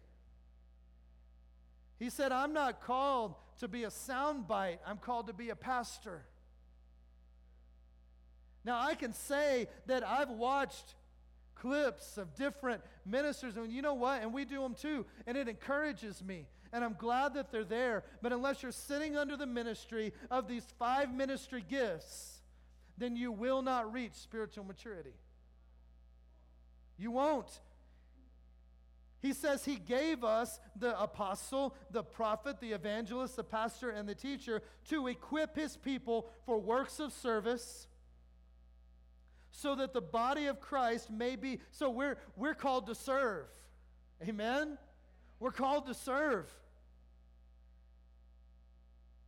He 1.99 2.11
said, 2.11 2.33
I'm 2.33 2.53
not 2.53 2.83
called 2.83 3.35
to 3.59 3.69
be 3.69 3.85
a 3.85 3.89
soundbite, 3.89 4.79
I'm 4.87 4.97
called 4.97 5.27
to 5.27 5.35
be 5.35 5.51
a 5.51 5.57
pastor. 5.57 6.23
Now, 8.65 8.81
I 8.81 8.95
can 8.95 9.13
say 9.13 9.69
that 9.87 10.07
I've 10.07 10.31
watched 10.31 10.95
clips 11.55 12.17
of 12.17 12.35
different 12.35 12.83
ministers, 13.05 13.57
and 13.57 13.71
you 13.71 13.83
know 13.83 13.95
what? 13.95 14.23
And 14.23 14.33
we 14.33 14.45
do 14.45 14.61
them 14.63 14.75
too, 14.75 15.07
and 15.27 15.37
it 15.37 15.49
encourages 15.49 16.23
me. 16.23 16.47
And 16.73 16.85
I'm 16.85 16.95
glad 16.95 17.35
that 17.35 17.51
they're 17.51 17.65
there. 17.65 18.05
But 18.23 18.33
unless 18.33 18.63
you're 18.63 18.73
sitting 18.73 19.17
under 19.17 19.37
the 19.37 19.47
ministry 19.47 20.13
of 20.31 20.47
these 20.47 20.65
five 20.79 21.13
ministry 21.13 21.65
gifts, 21.69 22.41
then 22.97 23.17
you 23.17 23.33
will 23.33 23.61
not 23.61 23.93
reach 23.93 24.13
spiritual 24.13 24.65
maturity. 24.65 25.15
You 27.01 27.13
won't. 27.13 27.61
He 29.23 29.33
says 29.33 29.65
he 29.65 29.77
gave 29.77 30.23
us 30.23 30.61
the 30.77 30.99
apostle, 31.01 31.75
the 31.91 32.03
prophet, 32.03 32.61
the 32.61 32.73
evangelist, 32.73 33.37
the 33.37 33.45
pastor, 33.45 33.89
and 33.89 34.07
the 34.07 34.15
teacher 34.15 34.63
to 34.89 35.09
equip 35.09 35.57
his 35.57 35.79
people 35.79 36.31
for 36.45 36.59
works 36.59 37.01
of 37.01 37.13
service 37.13 37.89
so 39.51 39.75
that 39.77 39.95
the 39.95 40.01
body 40.03 40.47
of 40.47 40.61
Christ 40.61 41.11
may 41.11 41.37
be. 41.37 41.61
So 41.71 41.89
we're, 41.89 42.19
we're 42.37 42.55
called 42.55 42.87
to 42.87 42.95
serve. 42.95 43.47
Amen? 44.27 44.77
We're 45.39 45.53
called 45.53 45.87
to 45.87 45.95
serve. 45.95 46.51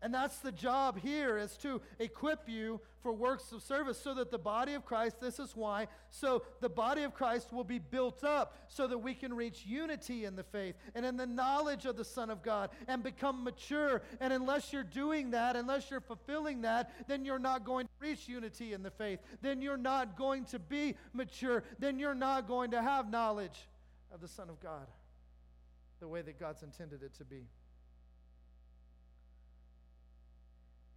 And 0.02 0.12
that's 0.12 0.38
the 0.38 0.50
job 0.50 0.98
here 0.98 1.38
is 1.38 1.56
to 1.58 1.80
equip 2.00 2.48
you 2.48 2.80
for 3.02 3.12
works 3.12 3.52
of 3.52 3.62
service 3.62 3.98
so 3.98 4.14
that 4.14 4.32
the 4.32 4.38
body 4.38 4.74
of 4.74 4.84
Christ, 4.84 5.20
this 5.20 5.38
is 5.38 5.54
why, 5.54 5.86
so 6.10 6.42
the 6.60 6.68
body 6.68 7.04
of 7.04 7.14
Christ 7.14 7.52
will 7.52 7.64
be 7.64 7.78
built 7.78 8.24
up 8.24 8.56
so 8.68 8.88
that 8.88 8.98
we 8.98 9.14
can 9.14 9.32
reach 9.32 9.64
unity 9.64 10.24
in 10.24 10.34
the 10.34 10.42
faith 10.42 10.74
and 10.96 11.06
in 11.06 11.16
the 11.16 11.26
knowledge 11.26 11.84
of 11.84 11.96
the 11.96 12.04
Son 12.04 12.30
of 12.30 12.42
God 12.42 12.70
and 12.88 13.02
become 13.02 13.44
mature. 13.44 14.02
And 14.20 14.32
unless 14.32 14.72
you're 14.72 14.82
doing 14.82 15.30
that, 15.30 15.54
unless 15.54 15.88
you're 15.88 16.00
fulfilling 16.00 16.62
that, 16.62 16.90
then 17.08 17.24
you're 17.24 17.38
not 17.38 17.64
going 17.64 17.86
to 17.86 17.92
reach 18.00 18.28
unity 18.28 18.72
in 18.72 18.82
the 18.82 18.90
faith. 18.90 19.20
Then 19.40 19.62
you're 19.62 19.76
not 19.76 20.16
going 20.16 20.44
to 20.46 20.58
be 20.58 20.96
mature. 21.12 21.62
Then 21.78 22.00
you're 22.00 22.14
not 22.14 22.48
going 22.48 22.72
to 22.72 22.82
have 22.82 23.08
knowledge 23.08 23.68
of 24.12 24.20
the 24.20 24.28
Son 24.28 24.50
of 24.50 24.60
God 24.60 24.86
the 26.00 26.08
way 26.08 26.22
that 26.22 26.38
God's 26.40 26.64
intended 26.64 27.04
it 27.04 27.14
to 27.14 27.24
be. 27.24 27.46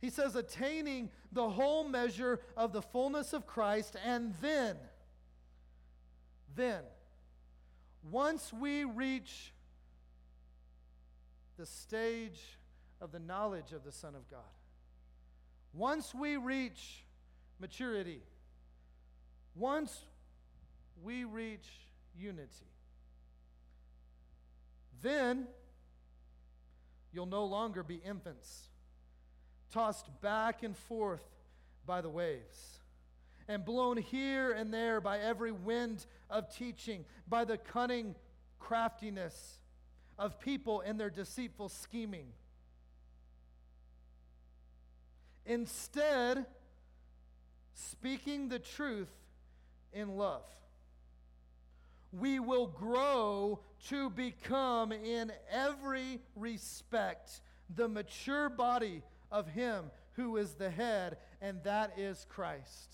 He 0.01 0.09
says, 0.09 0.35
attaining 0.35 1.09
the 1.31 1.49
whole 1.49 1.87
measure 1.87 2.39
of 2.55 2.73
the 2.73 2.81
fullness 2.81 3.33
of 3.33 3.47
Christ, 3.47 3.95
and 4.05 4.33
then, 4.41 4.75
then, 6.55 6.83
once 8.11 8.53
we 8.53 8.83
reach 8.83 9.53
the 11.57 11.65
stage 11.65 12.41
of 13.01 13.11
the 13.11 13.19
knowledge 13.19 13.71
of 13.71 13.83
the 13.83 13.91
Son 13.91 14.15
of 14.15 14.29
God, 14.29 14.39
once 15.73 16.13
we 16.13 16.37
reach 16.37 17.03
maturity, 17.59 18.21
once 19.55 20.05
we 21.03 21.23
reach 21.23 21.67
unity, 22.17 22.49
then 25.01 25.47
you'll 27.11 27.25
no 27.25 27.45
longer 27.45 27.83
be 27.83 27.95
infants 27.95 28.69
tossed 29.71 30.07
back 30.21 30.63
and 30.63 30.75
forth 30.75 31.23
by 31.85 32.01
the 32.01 32.09
waves, 32.09 32.79
and 33.47 33.63
blown 33.63 33.97
here 33.97 34.51
and 34.51 34.73
there 34.73 34.99
by 34.99 35.19
every 35.19 35.51
wind 35.51 36.05
of 36.29 36.53
teaching, 36.55 37.05
by 37.27 37.45
the 37.45 37.57
cunning 37.57 38.15
craftiness 38.59 39.59
of 40.17 40.39
people 40.39 40.81
and 40.81 40.99
their 40.99 41.09
deceitful 41.09 41.69
scheming. 41.69 42.27
Instead, 45.45 46.45
speaking 47.75 48.49
the 48.49 48.57
truth 48.57 49.11
in 49.93 50.17
love, 50.17 50.45
we 52.11 52.39
will 52.39 52.67
grow 52.67 53.59
to 53.89 54.09
become, 54.09 54.91
in 54.91 55.31
every 55.51 56.19
respect, 56.35 57.41
the 57.75 57.87
mature 57.87 58.49
body 58.49 59.03
of 59.31 59.47
him 59.47 59.91
who 60.13 60.37
is 60.37 60.53
the 60.53 60.69
head, 60.69 61.17
and 61.41 61.63
that 61.63 61.97
is 61.97 62.25
Christ. 62.29 62.93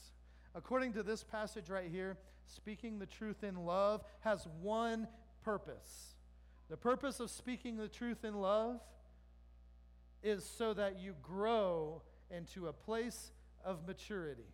According 0.55 0.93
to 0.93 1.03
this 1.03 1.23
passage 1.23 1.69
right 1.69 1.89
here, 1.89 2.17
speaking 2.47 2.99
the 2.99 3.05
truth 3.05 3.43
in 3.43 3.55
love 3.55 4.03
has 4.21 4.47
one 4.61 5.07
purpose. 5.43 6.15
The 6.69 6.77
purpose 6.77 7.19
of 7.19 7.29
speaking 7.29 7.77
the 7.77 7.87
truth 7.87 8.23
in 8.23 8.35
love 8.35 8.79
is 10.23 10.45
so 10.45 10.73
that 10.73 10.99
you 10.99 11.15
grow 11.21 12.01
into 12.29 12.67
a 12.67 12.73
place 12.73 13.31
of 13.63 13.87
maturity, 13.87 14.53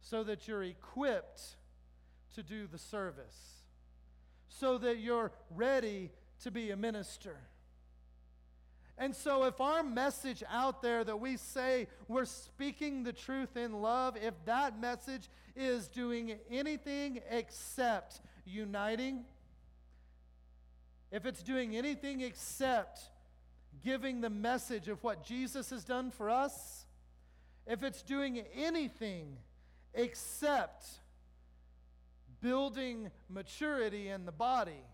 so 0.00 0.22
that 0.24 0.48
you're 0.48 0.64
equipped 0.64 1.56
to 2.34 2.42
do 2.42 2.66
the 2.66 2.78
service, 2.78 3.62
so 4.48 4.78
that 4.78 4.98
you're 4.98 5.32
ready 5.50 6.10
to 6.42 6.50
be 6.50 6.70
a 6.70 6.76
minister 6.76 7.36
and 8.98 9.16
so, 9.16 9.44
if 9.44 9.60
our 9.60 9.82
message 9.82 10.44
out 10.50 10.82
there 10.82 11.02
that 11.02 11.18
we 11.18 11.36
say 11.36 11.88
we're 12.08 12.26
speaking 12.26 13.04
the 13.04 13.12
truth 13.12 13.56
in 13.56 13.80
love, 13.80 14.16
if 14.16 14.34
that 14.44 14.78
message 14.78 15.28
is 15.56 15.88
doing 15.88 16.34
anything 16.50 17.20
except 17.30 18.20
uniting, 18.44 19.24
if 21.10 21.26
it's 21.26 21.42
doing 21.42 21.76
anything 21.76 22.20
except 22.20 23.00
giving 23.82 24.20
the 24.20 24.30
message 24.30 24.88
of 24.88 25.02
what 25.02 25.24
Jesus 25.24 25.70
has 25.70 25.84
done 25.84 26.10
for 26.10 26.30
us, 26.30 26.84
if 27.66 27.82
it's 27.82 28.02
doing 28.02 28.42
anything 28.54 29.36
except 29.94 30.86
building 32.40 33.10
maturity 33.28 34.08
in 34.08 34.26
the 34.26 34.32
body, 34.32 34.84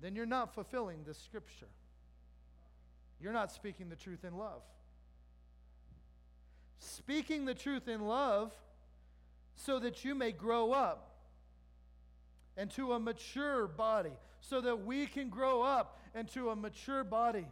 then 0.00 0.16
you're 0.16 0.26
not 0.26 0.52
fulfilling 0.52 1.04
this 1.04 1.18
scripture. 1.18 1.68
You're 3.22 3.32
not 3.32 3.52
speaking 3.52 3.88
the 3.88 3.96
truth 3.96 4.24
in 4.24 4.36
love. 4.36 4.62
Speaking 6.78 7.44
the 7.44 7.54
truth 7.54 7.86
in 7.86 8.00
love 8.00 8.52
so 9.54 9.78
that 9.78 10.04
you 10.04 10.16
may 10.16 10.32
grow 10.32 10.72
up 10.72 11.20
into 12.56 12.92
a 12.92 12.98
mature 12.98 13.68
body, 13.68 14.12
so 14.40 14.60
that 14.60 14.84
we 14.84 15.06
can 15.06 15.28
grow 15.28 15.62
up 15.62 16.00
into 16.14 16.50
a 16.50 16.56
mature 16.56 17.04
body. 17.04 17.46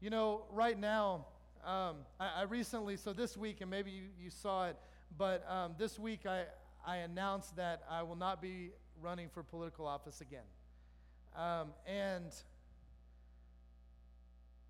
You 0.00 0.10
know, 0.10 0.44
right 0.50 0.78
now, 0.78 1.26
um, 1.64 1.98
I, 2.18 2.40
I, 2.40 2.42
recently, 2.48 2.96
so 2.96 3.12
this 3.12 3.36
week, 3.36 3.60
and 3.60 3.70
maybe 3.70 3.90
you, 3.90 4.04
you 4.20 4.30
saw 4.30 4.68
it, 4.68 4.76
but 5.16 5.48
um, 5.48 5.74
this 5.78 5.98
week 5.98 6.26
I, 6.26 6.44
I 6.84 6.96
announced 6.96 7.54
that 7.56 7.82
I 7.88 8.02
will 8.02 8.16
not 8.16 8.42
be 8.42 8.70
running 9.00 9.28
for 9.28 9.44
political 9.44 9.86
office 9.86 10.20
again. 10.20 10.42
Um, 11.36 11.68
and 11.86 12.32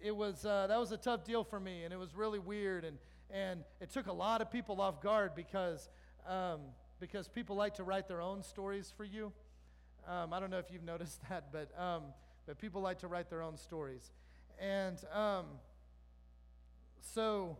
it 0.01 0.14
was, 0.14 0.44
uh, 0.44 0.66
that 0.68 0.79
was 0.79 0.92
a 0.92 0.96
tough 0.96 1.25
deal 1.25 1.44
for 1.44 1.61
me, 1.61 1.85
and 1.85 1.92
it 1.92 1.98
was 1.98 2.14
really 2.14 2.38
weird. 2.38 2.85
And, 2.85 2.98
and 3.31 3.64
it 3.81 3.90
took 3.90 4.07
a 4.07 4.12
lot 4.12 4.40
of 4.40 4.51
people 4.51 4.81
off 4.81 5.01
guard 5.01 5.33
because, 5.35 5.88
um, 6.27 6.61
because 7.01 7.29
people 7.29 7.57
like 7.57 7.75
to 7.75 7.85
write 7.85 8.09
their 8.09 8.20
own 8.20 8.42
stories 8.42 8.92
for 8.96 9.05
you. 9.05 9.33
Um, 10.07 10.33
I 10.33 10.40
don't 10.40 10.51
know 10.51 10.59
if 10.59 10.70
you've 10.70 10.85
noticed 10.85 11.20
that, 11.29 11.53
but 11.53 11.70
um, 11.81 12.03
but 12.46 12.59
people 12.59 12.83
like 12.83 12.98
to 13.01 13.09
write 13.09 13.31
their 13.31 13.42
own 13.42 13.57
stories. 13.57 14.11
And 14.59 14.98
um, 15.14 15.46
so 17.01 17.57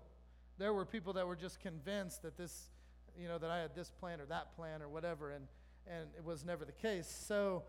there 0.59 0.73
were 0.73 0.85
people 0.85 1.13
that 1.15 1.27
were 1.27 1.37
just 1.37 1.61
convinced 1.61 2.23
that 2.23 2.37
this, 2.37 2.71
you 3.19 3.29
know, 3.29 3.39
that 3.39 3.51
I 3.51 3.59
had 3.59 3.75
this 3.75 3.91
plan 3.91 4.21
or 4.21 4.27
that 4.27 4.55
plan 4.57 4.83
or 4.83 4.89
whatever, 4.89 5.31
and, 5.31 5.47
and 5.87 6.09
it 6.17 6.25
was 6.25 6.45
never 6.45 6.65
the 6.65 6.73
case. 6.73 7.09
So 7.27 7.65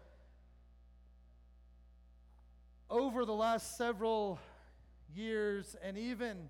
over 2.93 3.25
the 3.25 3.33
last 3.33 3.75
several 3.75 4.39
years 5.15 5.75
and 5.83 5.97
even 5.97 6.47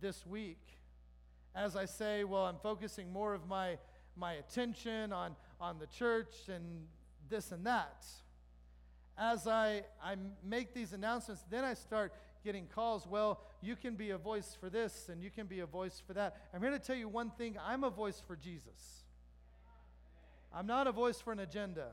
this 0.00 0.26
week, 0.26 0.58
as 1.54 1.76
I 1.76 1.84
say, 1.84 2.24
well, 2.24 2.44
I'm 2.44 2.58
focusing 2.60 3.12
more 3.12 3.32
of 3.32 3.46
my, 3.46 3.78
my 4.16 4.32
attention 4.32 5.12
on, 5.12 5.36
on 5.60 5.78
the 5.78 5.86
church 5.86 6.34
and 6.48 6.88
this 7.30 7.52
and 7.52 7.64
that. 7.66 8.04
As 9.16 9.46
I, 9.46 9.84
I 10.02 10.16
make 10.42 10.74
these 10.74 10.92
announcements, 10.92 11.44
then 11.48 11.62
I 11.62 11.74
start 11.74 12.12
getting 12.42 12.66
calls. 12.66 13.06
Well, 13.06 13.38
you 13.60 13.76
can 13.76 13.94
be 13.94 14.10
a 14.10 14.18
voice 14.18 14.56
for 14.58 14.68
this 14.70 15.08
and 15.08 15.22
you 15.22 15.30
can 15.30 15.46
be 15.46 15.60
a 15.60 15.66
voice 15.66 16.02
for 16.04 16.14
that. 16.14 16.34
I'm 16.52 16.60
here 16.60 16.72
to 16.72 16.80
tell 16.80 16.96
you 16.96 17.08
one 17.08 17.30
thing 17.30 17.56
I'm 17.64 17.84
a 17.84 17.90
voice 17.90 18.20
for 18.26 18.34
Jesus. 18.34 19.04
I'm 20.52 20.66
not 20.66 20.88
a 20.88 20.92
voice 20.92 21.20
for 21.20 21.32
an 21.32 21.38
agenda, 21.38 21.90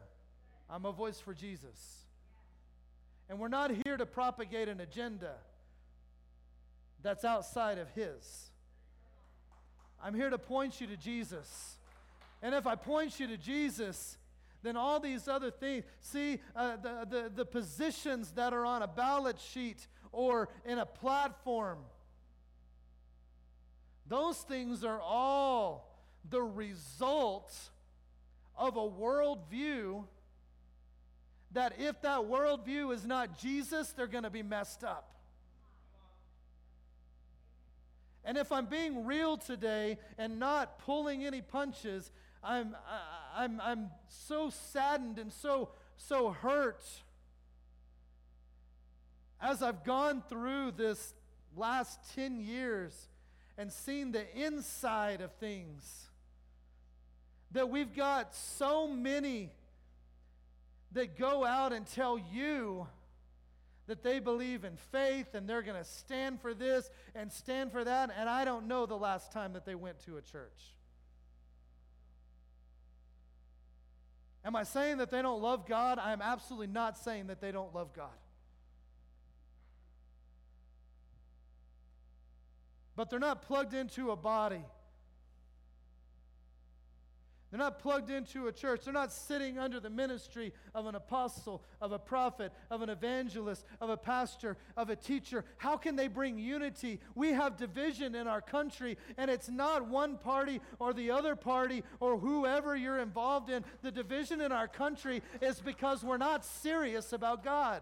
I'm 0.67 0.85
a 0.85 0.91
voice 0.91 1.19
for 1.19 1.35
Jesus. 1.35 2.08
And 3.29 3.39
we're 3.39 3.47
not 3.47 3.71
here 3.85 3.95
to 3.95 4.05
propagate 4.05 4.67
an 4.67 4.81
agenda 4.81 5.35
that's 7.03 7.23
outside 7.23 7.77
of 7.77 7.87
His. 7.91 8.49
I'm 10.03 10.15
here 10.15 10.29
to 10.29 10.37
point 10.37 10.81
you 10.81 10.87
to 10.87 10.97
Jesus. 10.97 11.77
And 12.41 12.55
if 12.55 12.65
I 12.65 12.75
point 12.75 13.19
you 13.19 13.27
to 13.27 13.37
Jesus, 13.37 14.17
then 14.63 14.75
all 14.75 14.99
these 14.99 15.27
other 15.27 15.51
things, 15.51 15.83
see, 16.01 16.39
uh, 16.55 16.77
the, 16.77 17.07
the, 17.09 17.31
the 17.35 17.45
positions 17.45 18.31
that 18.31 18.53
are 18.53 18.65
on 18.65 18.81
a 18.81 18.87
ballot 18.87 19.39
sheet 19.39 19.87
or 20.11 20.49
in 20.65 20.79
a 20.79 20.85
platform, 20.85 21.79
those 24.07 24.37
things 24.37 24.83
are 24.83 24.99
all 24.99 26.01
the 26.29 26.41
result 26.41 27.53
of 28.57 28.75
a 28.75 28.79
worldview 28.79 30.05
that 31.51 31.73
if 31.79 32.01
that 32.01 32.19
worldview 32.19 32.93
is 32.93 33.05
not 33.05 33.39
Jesus, 33.39 33.91
they're 33.91 34.07
going 34.07 34.23
to 34.23 34.29
be 34.29 34.43
messed 34.43 34.83
up. 34.83 35.15
And 38.23 38.37
if 38.37 38.51
I'm 38.51 38.65
being 38.65 39.05
real 39.05 39.37
today 39.37 39.97
and 40.17 40.39
not 40.39 40.79
pulling 40.79 41.25
any 41.25 41.41
punches, 41.41 42.11
I'm, 42.43 42.75
I'm, 43.35 43.59
I'm 43.61 43.89
so 44.07 44.49
saddened 44.49 45.17
and 45.17 45.31
so, 45.33 45.69
so 45.97 46.31
hurt 46.31 46.83
as 49.41 49.63
I've 49.63 49.83
gone 49.83 50.21
through 50.27 50.71
this 50.71 51.13
last 51.55 51.99
10 52.15 52.41
years 52.41 53.07
and 53.57 53.71
seen 53.71 54.11
the 54.11 54.25
inside 54.37 55.21
of 55.21 55.33
things. 55.33 56.05
That 57.51 57.69
we've 57.69 57.95
got 57.95 58.35
so 58.35 58.87
many 58.87 59.49
that 60.93 61.17
go 61.17 61.45
out 61.45 61.73
and 61.73 61.85
tell 61.85 62.19
you 62.31 62.87
that 63.87 64.03
they 64.03 64.19
believe 64.19 64.63
in 64.63 64.75
faith 64.91 65.33
and 65.33 65.49
they're 65.49 65.61
going 65.61 65.77
to 65.77 65.89
stand 65.89 66.39
for 66.41 66.53
this 66.53 66.89
and 67.15 67.31
stand 67.31 67.71
for 67.71 67.83
that. 67.83 68.11
And 68.15 68.29
I 68.29 68.45
don't 68.45 68.67
know 68.67 68.85
the 68.85 68.97
last 68.97 69.31
time 69.31 69.53
that 69.53 69.65
they 69.65 69.75
went 69.75 69.99
to 70.05 70.17
a 70.17 70.21
church. 70.21 70.75
Am 74.45 74.55
I 74.55 74.63
saying 74.63 74.97
that 74.97 75.11
they 75.11 75.21
don't 75.21 75.41
love 75.41 75.67
God? 75.67 75.99
I 75.99 76.13
am 76.13 76.21
absolutely 76.21 76.67
not 76.67 76.97
saying 76.97 77.27
that 77.27 77.41
they 77.41 77.51
don't 77.51 77.73
love 77.73 77.93
God. 77.93 78.07
But 82.95 83.09
they're 83.09 83.19
not 83.19 83.41
plugged 83.41 83.73
into 83.73 84.11
a 84.11 84.15
body. 84.15 84.63
They're 87.49 87.57
not 87.57 87.79
plugged 87.79 88.11
into 88.11 88.47
a 88.47 88.51
church. 88.51 88.81
They're 88.83 88.93
not 88.93 89.11
sitting 89.11 89.57
under 89.57 89.79
the 89.79 89.89
ministry 89.89 90.53
of 90.75 90.85
an 90.85 90.93
apostle, 90.93 91.63
of 91.81 91.91
a 91.91 91.97
prophet, 91.97 92.51
of 92.69 92.83
an 92.83 92.89
evangelist, 92.89 93.65
of 93.81 93.89
a 93.89 93.97
pastor, 93.97 94.55
of 94.77 94.91
a 94.91 94.95
teacher. 94.95 95.43
How 95.57 95.75
can 95.75 95.95
they 95.95 96.07
bring 96.07 96.37
unity? 96.37 96.99
We 97.15 97.29
have 97.29 97.57
division 97.57 98.13
in 98.13 98.27
our 98.27 98.41
country, 98.41 98.97
and 99.17 99.31
it's 99.31 99.49
not 99.49 99.87
one 99.87 100.17
party 100.17 100.61
or 100.77 100.93
the 100.93 101.09
other 101.09 101.35
party 101.35 101.83
or 101.99 102.19
whoever 102.19 102.75
you're 102.75 102.99
involved 102.99 103.49
in. 103.49 103.65
The 103.81 103.91
division 103.91 104.41
in 104.41 104.51
our 104.51 104.67
country 104.67 105.23
is 105.41 105.59
because 105.59 106.03
we're 106.03 106.17
not 106.17 106.45
serious 106.45 107.13
about 107.13 107.43
God. 107.43 107.81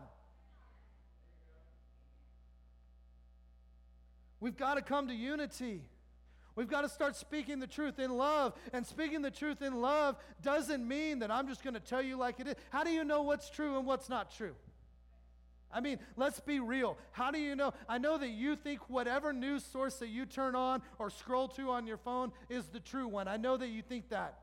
We've 4.39 4.57
got 4.57 4.75
to 4.75 4.81
come 4.81 5.09
to 5.09 5.13
unity. 5.13 5.81
We've 6.57 6.67
got 6.67 6.81
to 6.81 6.89
start 6.89 7.15
speaking 7.15 7.59
the 7.59 7.67
truth 7.67 7.99
in 7.99 8.17
love. 8.17 8.53
And 8.73 8.83
speaking 8.83 9.21
the 9.21 9.29
truth 9.29 9.61
in 9.61 9.79
love 9.79 10.17
doesn't 10.41 10.85
mean 10.85 11.19
that 11.19 11.29
I'm 11.29 11.47
just 11.47 11.63
going 11.63 11.75
to 11.75 11.79
tell 11.79 12.01
you 12.01 12.17
like 12.17 12.39
it 12.39 12.47
is. 12.47 12.55
How 12.71 12.83
do 12.83 12.89
you 12.89 13.03
know 13.03 13.21
what's 13.21 13.51
true 13.51 13.77
and 13.77 13.85
what's 13.85 14.09
not 14.09 14.35
true? 14.35 14.55
I 15.71 15.81
mean, 15.81 15.99
let's 16.15 16.39
be 16.39 16.59
real. 16.59 16.97
How 17.11 17.29
do 17.29 17.37
you 17.37 17.55
know? 17.55 17.75
I 17.87 17.99
know 17.99 18.17
that 18.17 18.29
you 18.29 18.55
think 18.55 18.89
whatever 18.89 19.33
news 19.33 19.63
source 19.63 19.97
that 19.97 20.07
you 20.07 20.25
turn 20.25 20.55
on 20.55 20.81
or 20.97 21.11
scroll 21.11 21.47
to 21.49 21.69
on 21.69 21.85
your 21.85 21.97
phone 21.97 22.31
is 22.49 22.65
the 22.65 22.79
true 22.79 23.07
one. 23.07 23.27
I 23.27 23.37
know 23.37 23.55
that 23.55 23.67
you 23.67 23.83
think 23.83 24.09
that. 24.09 24.39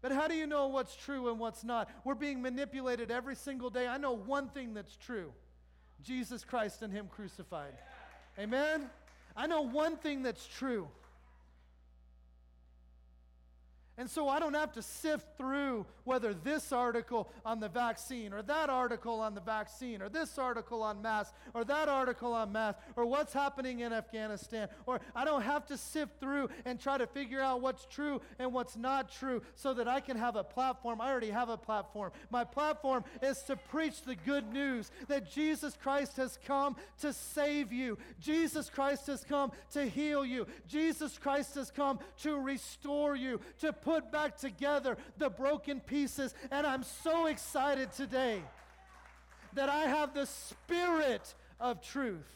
But 0.00 0.12
how 0.12 0.28
do 0.28 0.34
you 0.34 0.46
know 0.46 0.68
what's 0.68 0.96
true 0.96 1.28
and 1.28 1.38
what's 1.38 1.62
not? 1.62 1.90
We're 2.04 2.14
being 2.14 2.40
manipulated 2.40 3.10
every 3.10 3.36
single 3.36 3.68
day. 3.68 3.86
I 3.86 3.98
know 3.98 4.12
one 4.12 4.48
thing 4.48 4.72
that's 4.72 4.96
true 4.96 5.32
Jesus 6.02 6.42
Christ 6.42 6.80
and 6.80 6.90
Him 6.90 7.08
crucified. 7.08 7.74
Amen? 8.38 8.88
I 9.36 9.46
know 9.46 9.60
one 9.62 9.96
thing 9.96 10.22
that's 10.22 10.46
true. 10.46 10.88
And 13.98 14.10
so 14.10 14.28
I 14.28 14.38
don't 14.38 14.54
have 14.54 14.72
to 14.72 14.82
sift 14.82 15.26
through 15.38 15.86
whether 16.04 16.34
this 16.34 16.70
article 16.70 17.30
on 17.46 17.60
the 17.60 17.68
vaccine 17.68 18.34
or 18.34 18.42
that 18.42 18.68
article 18.68 19.20
on 19.20 19.34
the 19.34 19.40
vaccine 19.40 20.02
or 20.02 20.10
this 20.10 20.36
article 20.38 20.82
on 20.82 21.00
mass 21.00 21.32
or 21.54 21.64
that 21.64 21.88
article 21.88 22.34
on 22.34 22.52
mass 22.52 22.74
or 22.94 23.06
what's 23.06 23.32
happening 23.32 23.80
in 23.80 23.94
Afghanistan. 23.94 24.68
Or 24.84 25.00
I 25.14 25.24
don't 25.24 25.42
have 25.42 25.66
to 25.66 25.78
sift 25.78 26.20
through 26.20 26.50
and 26.66 26.78
try 26.78 26.98
to 26.98 27.06
figure 27.06 27.40
out 27.40 27.62
what's 27.62 27.86
true 27.86 28.20
and 28.38 28.52
what's 28.52 28.76
not 28.76 29.10
true 29.10 29.40
so 29.54 29.72
that 29.72 29.88
I 29.88 30.00
can 30.00 30.18
have 30.18 30.36
a 30.36 30.44
platform. 30.44 31.00
I 31.00 31.10
already 31.10 31.30
have 31.30 31.48
a 31.48 31.56
platform. 31.56 32.12
My 32.30 32.44
platform 32.44 33.02
is 33.22 33.42
to 33.44 33.56
preach 33.56 34.02
the 34.02 34.14
good 34.14 34.52
news 34.52 34.90
that 35.08 35.30
Jesus 35.30 35.74
Christ 35.74 36.18
has 36.18 36.38
come 36.44 36.76
to 37.00 37.14
save 37.14 37.72
you, 37.72 37.96
Jesus 38.20 38.68
Christ 38.68 39.06
has 39.06 39.24
come 39.24 39.52
to 39.72 39.86
heal 39.86 40.24
you, 40.24 40.46
Jesus 40.68 41.16
Christ 41.16 41.54
has 41.54 41.70
come 41.70 41.98
to 42.22 42.38
restore 42.38 43.16
you, 43.16 43.40
to 43.60 43.72
put 43.86 44.10
back 44.10 44.36
together 44.36 44.98
the 45.16 45.30
broken 45.30 45.78
pieces. 45.78 46.34
And 46.50 46.66
I'm 46.66 46.82
so 46.82 47.26
excited 47.26 47.92
today 47.92 48.42
that 49.54 49.68
I 49.68 49.84
have 49.84 50.12
the 50.12 50.26
spirit 50.26 51.34
of 51.60 51.80
truth 51.80 52.28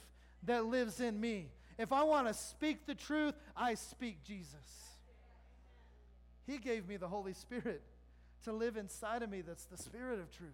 that 0.44 0.66
lives 0.66 1.00
in 1.00 1.20
me. 1.20 1.48
If 1.76 1.92
I 1.92 2.04
want 2.04 2.28
to 2.28 2.34
speak 2.34 2.86
the 2.86 2.94
truth, 2.94 3.34
I 3.56 3.74
speak 3.74 4.22
Jesus. 4.22 4.54
He 6.46 6.58
gave 6.58 6.88
me 6.88 6.96
the 6.96 7.08
Holy 7.08 7.32
Spirit 7.32 7.82
to 8.44 8.52
live 8.52 8.76
inside 8.76 9.24
of 9.24 9.30
me 9.30 9.40
that's 9.40 9.64
the 9.64 9.76
spirit 9.76 10.20
of 10.20 10.30
truth. 10.30 10.50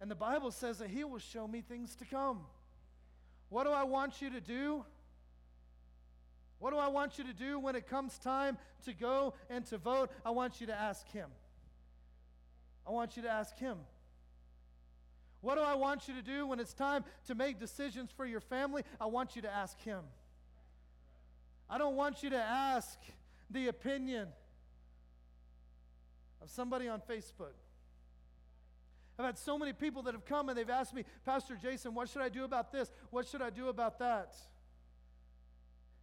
And 0.00 0.08
the 0.08 0.14
Bible 0.14 0.52
says 0.52 0.78
that 0.78 0.90
He 0.90 1.02
will 1.02 1.18
show 1.18 1.48
me 1.48 1.60
things 1.60 1.96
to 1.96 2.04
come. 2.04 2.40
What 3.48 3.64
do 3.64 3.70
I 3.70 3.82
want 3.82 4.22
you 4.22 4.30
to 4.30 4.40
do? 4.40 4.84
What 6.64 6.72
do 6.72 6.78
I 6.78 6.88
want 6.88 7.18
you 7.18 7.24
to 7.24 7.34
do 7.34 7.58
when 7.58 7.76
it 7.76 7.86
comes 7.86 8.16
time 8.16 8.56
to 8.86 8.94
go 8.94 9.34
and 9.50 9.66
to 9.66 9.76
vote? 9.76 10.10
I 10.24 10.30
want 10.30 10.62
you 10.62 10.68
to 10.68 10.74
ask 10.74 11.06
Him. 11.12 11.28
I 12.86 12.90
want 12.90 13.18
you 13.18 13.22
to 13.24 13.28
ask 13.28 13.54
Him. 13.58 13.76
What 15.42 15.56
do 15.56 15.60
I 15.60 15.74
want 15.74 16.08
you 16.08 16.14
to 16.14 16.22
do 16.22 16.46
when 16.46 16.60
it's 16.60 16.72
time 16.72 17.04
to 17.26 17.34
make 17.34 17.60
decisions 17.60 18.10
for 18.10 18.24
your 18.24 18.40
family? 18.40 18.82
I 18.98 19.04
want 19.04 19.36
you 19.36 19.42
to 19.42 19.52
ask 19.52 19.78
Him. 19.82 20.04
I 21.68 21.76
don't 21.76 21.96
want 21.96 22.22
you 22.22 22.30
to 22.30 22.42
ask 22.42 22.98
the 23.50 23.68
opinion 23.68 24.28
of 26.40 26.48
somebody 26.48 26.88
on 26.88 27.02
Facebook. 27.02 27.52
I've 29.18 29.26
had 29.26 29.36
so 29.36 29.58
many 29.58 29.74
people 29.74 30.00
that 30.04 30.14
have 30.14 30.24
come 30.24 30.48
and 30.48 30.56
they've 30.56 30.70
asked 30.70 30.94
me, 30.94 31.04
Pastor 31.26 31.58
Jason, 31.60 31.92
what 31.92 32.08
should 32.08 32.22
I 32.22 32.30
do 32.30 32.42
about 32.42 32.72
this? 32.72 32.90
What 33.10 33.28
should 33.28 33.42
I 33.42 33.50
do 33.50 33.68
about 33.68 33.98
that? 33.98 34.34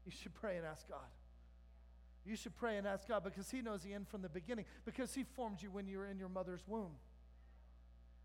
You 0.05 0.11
should 0.11 0.33
pray 0.33 0.57
and 0.57 0.65
ask 0.65 0.87
God. 0.87 0.99
You 2.25 2.35
should 2.35 2.55
pray 2.55 2.77
and 2.77 2.87
ask 2.87 3.07
God 3.07 3.23
because 3.23 3.49
He 3.49 3.61
knows 3.61 3.81
the 3.81 3.93
end 3.93 4.07
from 4.07 4.21
the 4.21 4.29
beginning, 4.29 4.65
because 4.85 5.13
He 5.13 5.23
formed 5.23 5.61
you 5.61 5.71
when 5.71 5.87
you 5.87 5.97
were 5.97 6.07
in 6.07 6.19
your 6.19 6.29
mother's 6.29 6.61
womb. 6.67 6.91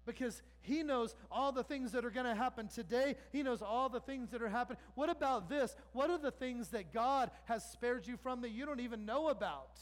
Because 0.05 0.43
He 0.61 0.83
knows 0.83 1.15
all 1.31 1.51
the 1.51 1.65
things 1.65 1.93
that 1.93 2.05
are 2.05 2.11
going 2.11 2.27
to 2.27 2.35
happen 2.35 2.69
today. 2.69 3.17
He 3.33 3.43
knows 3.43 3.63
all 3.63 3.89
the 3.89 4.01
things 4.01 4.31
that 4.31 4.43
are 4.43 4.49
happening. 4.49 4.79
What 4.95 5.09
about 5.09 5.49
this? 5.49 5.75
What 5.93 6.11
are 6.11 6.19
the 6.19 6.31
things 6.31 6.69
that 6.69 6.93
God 6.93 7.31
has 7.45 7.65
spared 7.65 8.07
you 8.07 8.17
from 8.17 8.43
that 8.43 8.51
you 8.51 8.67
don't 8.67 8.81
even 8.81 9.07
know 9.07 9.29
about? 9.29 9.81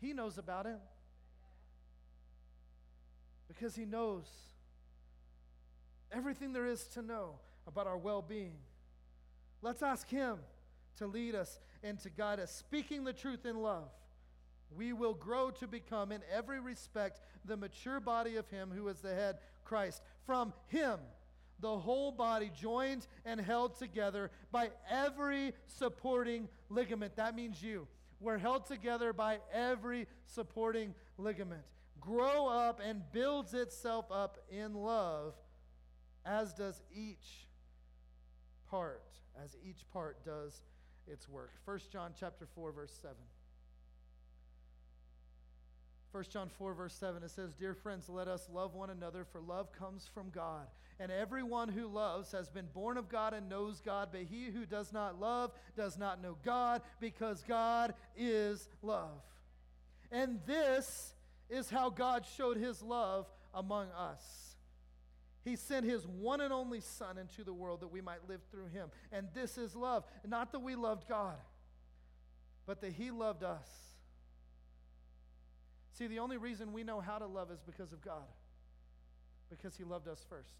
He 0.00 0.12
knows 0.12 0.38
about 0.38 0.66
it. 0.66 0.78
Because 3.48 3.74
He 3.74 3.84
knows 3.84 4.26
everything 6.12 6.52
there 6.52 6.66
is 6.66 6.84
to 6.88 7.02
know 7.02 7.40
about 7.66 7.86
our 7.86 7.98
well 7.98 8.22
being. 8.22 8.54
Let's 9.64 9.82
ask 9.82 10.10
Him 10.10 10.36
to 10.98 11.06
lead 11.06 11.34
us 11.34 11.58
and 11.82 11.98
to 12.00 12.10
guide 12.10 12.38
us, 12.38 12.54
speaking 12.54 13.02
the 13.02 13.14
truth 13.14 13.46
in 13.46 13.56
love. 13.56 13.88
We 14.76 14.92
will 14.92 15.14
grow 15.14 15.50
to 15.52 15.66
become, 15.66 16.12
in 16.12 16.20
every 16.30 16.60
respect, 16.60 17.22
the 17.46 17.56
mature 17.56 17.98
body 17.98 18.36
of 18.36 18.46
Him 18.50 18.70
who 18.70 18.86
is 18.88 19.00
the 19.00 19.14
head, 19.14 19.38
Christ. 19.64 20.02
From 20.26 20.52
Him, 20.66 20.98
the 21.60 21.78
whole 21.78 22.12
body 22.12 22.50
joined 22.54 23.06
and 23.24 23.40
held 23.40 23.78
together 23.78 24.30
by 24.52 24.68
every 24.90 25.54
supporting 25.64 26.46
ligament. 26.68 27.16
That 27.16 27.34
means 27.34 27.62
you. 27.62 27.88
We're 28.20 28.36
held 28.36 28.66
together 28.66 29.14
by 29.14 29.38
every 29.50 30.08
supporting 30.26 30.94
ligament. 31.16 31.62
Grow 32.02 32.48
up 32.48 32.82
and 32.86 33.00
builds 33.14 33.54
itself 33.54 34.12
up 34.12 34.36
in 34.50 34.74
love, 34.74 35.32
as 36.26 36.52
does 36.52 36.82
each 36.94 37.48
part, 38.68 39.00
as 39.42 39.56
each 39.68 39.84
part 39.92 40.24
does 40.24 40.62
its 41.06 41.28
work. 41.28 41.52
1 41.64 41.80
John 41.92 42.12
chapter 42.18 42.46
4 42.54 42.72
verse 42.72 42.96
7. 43.00 43.16
1 46.14 46.24
John 46.30 46.48
4, 46.48 46.74
verse 46.74 46.94
7, 46.94 47.24
it 47.24 47.30
says, 47.32 47.54
Dear 47.54 47.74
friends, 47.74 48.08
let 48.08 48.28
us 48.28 48.48
love 48.54 48.76
one 48.76 48.88
another, 48.88 49.24
for 49.24 49.40
love 49.40 49.72
comes 49.72 50.08
from 50.14 50.30
God. 50.30 50.68
And 51.00 51.10
everyone 51.10 51.68
who 51.68 51.88
loves 51.88 52.30
has 52.30 52.48
been 52.48 52.68
born 52.72 52.98
of 52.98 53.08
God 53.08 53.34
and 53.34 53.48
knows 53.48 53.80
God, 53.80 54.10
but 54.12 54.20
he 54.20 54.44
who 54.44 54.64
does 54.64 54.92
not 54.92 55.18
love 55.18 55.50
does 55.76 55.98
not 55.98 56.22
know 56.22 56.36
God, 56.44 56.82
because 57.00 57.42
God 57.48 57.94
is 58.16 58.68
love. 58.80 59.24
And 60.12 60.38
this 60.46 61.14
is 61.50 61.68
how 61.68 61.90
God 61.90 62.24
showed 62.36 62.58
his 62.58 62.80
love 62.80 63.26
among 63.52 63.88
us. 63.88 64.43
He 65.44 65.56
sent 65.56 65.84
his 65.84 66.06
one 66.06 66.40
and 66.40 66.52
only 66.52 66.80
Son 66.80 67.18
into 67.18 67.44
the 67.44 67.52
world 67.52 67.80
that 67.80 67.92
we 67.92 68.00
might 68.00 68.28
live 68.28 68.40
through 68.50 68.68
him. 68.68 68.88
And 69.12 69.28
this 69.34 69.58
is 69.58 69.76
love. 69.76 70.04
Not 70.26 70.52
that 70.52 70.60
we 70.60 70.74
loved 70.74 71.06
God, 71.08 71.36
but 72.66 72.80
that 72.80 72.92
he 72.92 73.10
loved 73.10 73.42
us 73.42 73.68
See, 75.94 76.08
the 76.08 76.18
only 76.18 76.36
reason 76.36 76.72
we 76.72 76.82
know 76.82 77.00
how 77.00 77.18
to 77.18 77.26
love 77.26 77.52
is 77.52 77.60
because 77.60 77.92
of 77.92 78.02
God, 78.02 78.26
because 79.48 79.76
He 79.76 79.84
loved 79.84 80.08
us 80.08 80.24
first. 80.28 80.50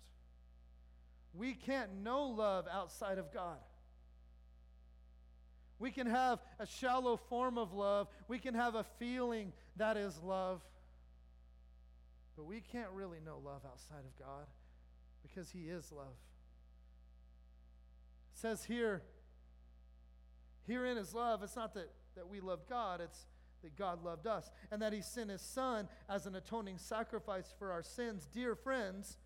We 1.34 1.54
can't 1.54 2.02
know 2.04 2.26
love 2.26 2.66
outside 2.70 3.18
of 3.18 3.32
God. 3.34 3.58
We 5.80 5.90
can 5.90 6.06
have 6.06 6.38
a 6.60 6.66
shallow 6.66 7.16
form 7.16 7.58
of 7.58 7.72
love, 7.72 8.06
we 8.28 8.38
can 8.38 8.54
have 8.54 8.76
a 8.76 8.84
feeling 9.00 9.52
that 9.76 9.96
is 9.96 10.16
love, 10.22 10.60
but 12.36 12.44
we 12.44 12.60
can't 12.60 12.90
really 12.94 13.18
know 13.24 13.38
love 13.44 13.62
outside 13.66 14.04
of 14.04 14.16
God 14.16 14.46
because 15.24 15.50
He 15.50 15.68
is 15.68 15.90
love. 15.90 16.16
It 18.34 18.38
says 18.38 18.64
here, 18.64 19.02
herein 20.66 20.96
is 20.96 21.14
love. 21.14 21.42
It's 21.42 21.56
not 21.56 21.74
that, 21.74 21.90
that 22.14 22.28
we 22.28 22.40
love 22.40 22.68
God, 22.68 23.00
it's 23.00 23.26
that 23.62 23.76
God 23.76 24.04
loved 24.04 24.26
us 24.26 24.50
and 24.70 24.80
that 24.82 24.92
He 24.92 25.00
sent 25.00 25.30
His 25.30 25.42
Son 25.42 25.88
as 26.08 26.26
an 26.26 26.34
atoning 26.36 26.78
sacrifice 26.78 27.52
for 27.58 27.72
our 27.72 27.82
sins. 27.82 28.28
Dear 28.32 28.54
friends, 28.54 29.16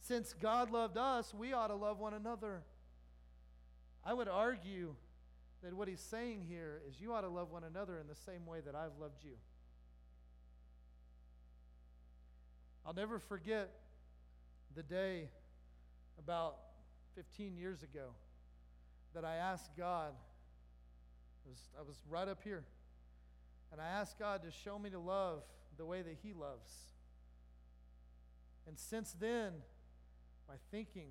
since 0.00 0.32
God 0.32 0.70
loved 0.70 0.96
us, 0.96 1.32
we 1.34 1.52
ought 1.52 1.68
to 1.68 1.74
love 1.74 1.98
one 1.98 2.14
another. 2.14 2.62
I 4.04 4.14
would 4.14 4.28
argue 4.28 4.94
that 5.62 5.74
what 5.74 5.88
He's 5.88 6.00
saying 6.00 6.44
here 6.48 6.80
is 6.88 7.00
you 7.00 7.12
ought 7.12 7.22
to 7.22 7.28
love 7.28 7.50
one 7.50 7.64
another 7.64 7.98
in 7.98 8.06
the 8.06 8.14
same 8.14 8.46
way 8.46 8.60
that 8.64 8.74
I've 8.74 8.98
loved 9.00 9.22
you. 9.22 9.36
I'll 12.84 12.94
never 12.94 13.18
forget 13.18 13.70
the 14.76 14.82
day 14.82 15.30
about 16.18 16.56
15 17.14 17.56
years 17.56 17.82
ago 17.82 18.10
that 19.14 19.24
I 19.24 19.36
asked 19.36 19.70
God. 19.76 20.12
Was, 21.48 21.58
I 21.78 21.82
was 21.82 21.96
right 22.08 22.28
up 22.28 22.40
here. 22.44 22.64
And 23.72 23.80
I 23.80 23.86
asked 23.86 24.18
God 24.18 24.42
to 24.42 24.50
show 24.50 24.78
me 24.78 24.90
to 24.90 24.98
love 24.98 25.42
the 25.78 25.86
way 25.86 26.02
that 26.02 26.16
He 26.22 26.34
loves. 26.34 26.70
And 28.68 28.78
since 28.78 29.14
then, 29.18 29.52
my 30.46 30.54
thinking 30.70 31.08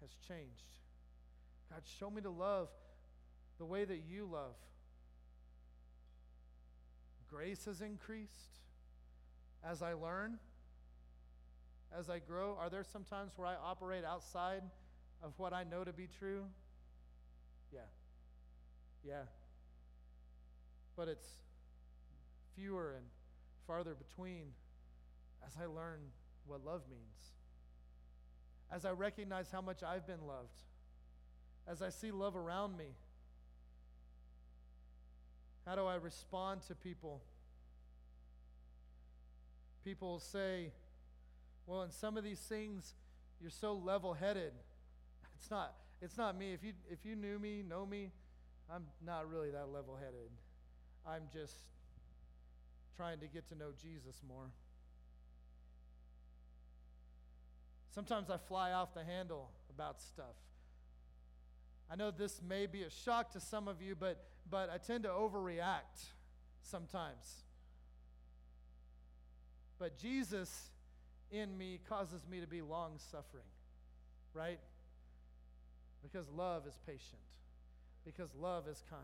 has 0.00 0.10
changed. 0.26 0.74
God, 1.70 1.82
show 1.98 2.10
me 2.10 2.20
to 2.22 2.30
love 2.30 2.68
the 3.58 3.64
way 3.64 3.84
that 3.84 4.02
you 4.08 4.28
love. 4.30 4.56
Grace 7.28 7.66
has 7.66 7.80
increased 7.80 8.58
as 9.64 9.82
I 9.82 9.92
learn, 9.92 10.38
as 11.96 12.08
I 12.08 12.18
grow. 12.18 12.56
Are 12.60 12.70
there 12.70 12.84
some 12.84 13.04
times 13.04 13.32
where 13.36 13.46
I 13.46 13.54
operate 13.54 14.04
outside 14.04 14.62
of 15.22 15.32
what 15.38 15.52
I 15.52 15.64
know 15.64 15.84
to 15.84 15.92
be 15.92 16.08
true? 16.18 16.44
Yeah. 17.72 17.80
Yeah. 19.06 19.22
But 20.96 21.08
it's 21.08 21.26
fewer 22.54 22.94
and 22.96 23.06
farther 23.66 23.94
between 23.94 24.46
as 25.46 25.52
I 25.60 25.66
learn 25.66 26.00
what 26.46 26.64
love 26.64 26.82
means. 26.90 27.32
As 28.72 28.84
I 28.84 28.92
recognize 28.92 29.50
how 29.50 29.60
much 29.60 29.82
I've 29.82 30.06
been 30.06 30.26
loved. 30.26 30.62
As 31.66 31.82
I 31.82 31.88
see 31.88 32.10
love 32.10 32.36
around 32.36 32.76
me. 32.76 32.94
How 35.66 35.74
do 35.74 35.86
I 35.86 35.96
respond 35.96 36.62
to 36.68 36.74
people? 36.74 37.22
People 39.84 40.18
say, 40.18 40.72
well, 41.70 41.82
in 41.82 41.92
some 41.92 42.16
of 42.16 42.24
these 42.24 42.40
things, 42.40 42.94
you're 43.40 43.48
so 43.48 43.74
level 43.74 44.12
headed. 44.12 44.52
It's 45.38 45.50
not, 45.50 45.72
it's 46.02 46.18
not 46.18 46.36
me. 46.36 46.52
If 46.52 46.62
you, 46.62 46.72
if 46.90 47.06
you 47.06 47.16
knew 47.16 47.38
me, 47.38 47.62
know 47.66 47.86
me, 47.86 48.10
I'm 48.70 48.84
not 49.06 49.30
really 49.30 49.50
that 49.52 49.72
level 49.72 49.96
headed. 49.96 50.28
I'm 51.06 51.22
just 51.32 51.54
trying 52.94 53.20
to 53.20 53.26
get 53.26 53.48
to 53.48 53.54
know 53.54 53.70
Jesus 53.80 54.20
more. 54.28 54.50
Sometimes 57.94 58.28
I 58.28 58.36
fly 58.36 58.72
off 58.72 58.92
the 58.92 59.02
handle 59.02 59.48
about 59.74 60.02
stuff. 60.02 60.36
I 61.90 61.96
know 61.96 62.10
this 62.10 62.42
may 62.46 62.66
be 62.66 62.82
a 62.82 62.90
shock 62.90 63.32
to 63.32 63.40
some 63.40 63.66
of 63.66 63.80
you, 63.80 63.94
but, 63.98 64.22
but 64.50 64.68
I 64.68 64.76
tend 64.76 65.04
to 65.04 65.08
overreact 65.08 66.04
sometimes. 66.60 67.44
But 69.78 69.96
Jesus 69.96 70.68
in 71.30 71.56
me 71.56 71.80
causes 71.88 72.22
me 72.30 72.40
to 72.40 72.46
be 72.46 72.62
long 72.62 72.92
suffering, 73.10 73.44
right? 74.34 74.58
Because 76.02 76.26
love 76.30 76.66
is 76.66 76.78
patient, 76.86 77.22
because 78.04 78.30
love 78.34 78.66
is 78.68 78.82
kind. 78.90 79.02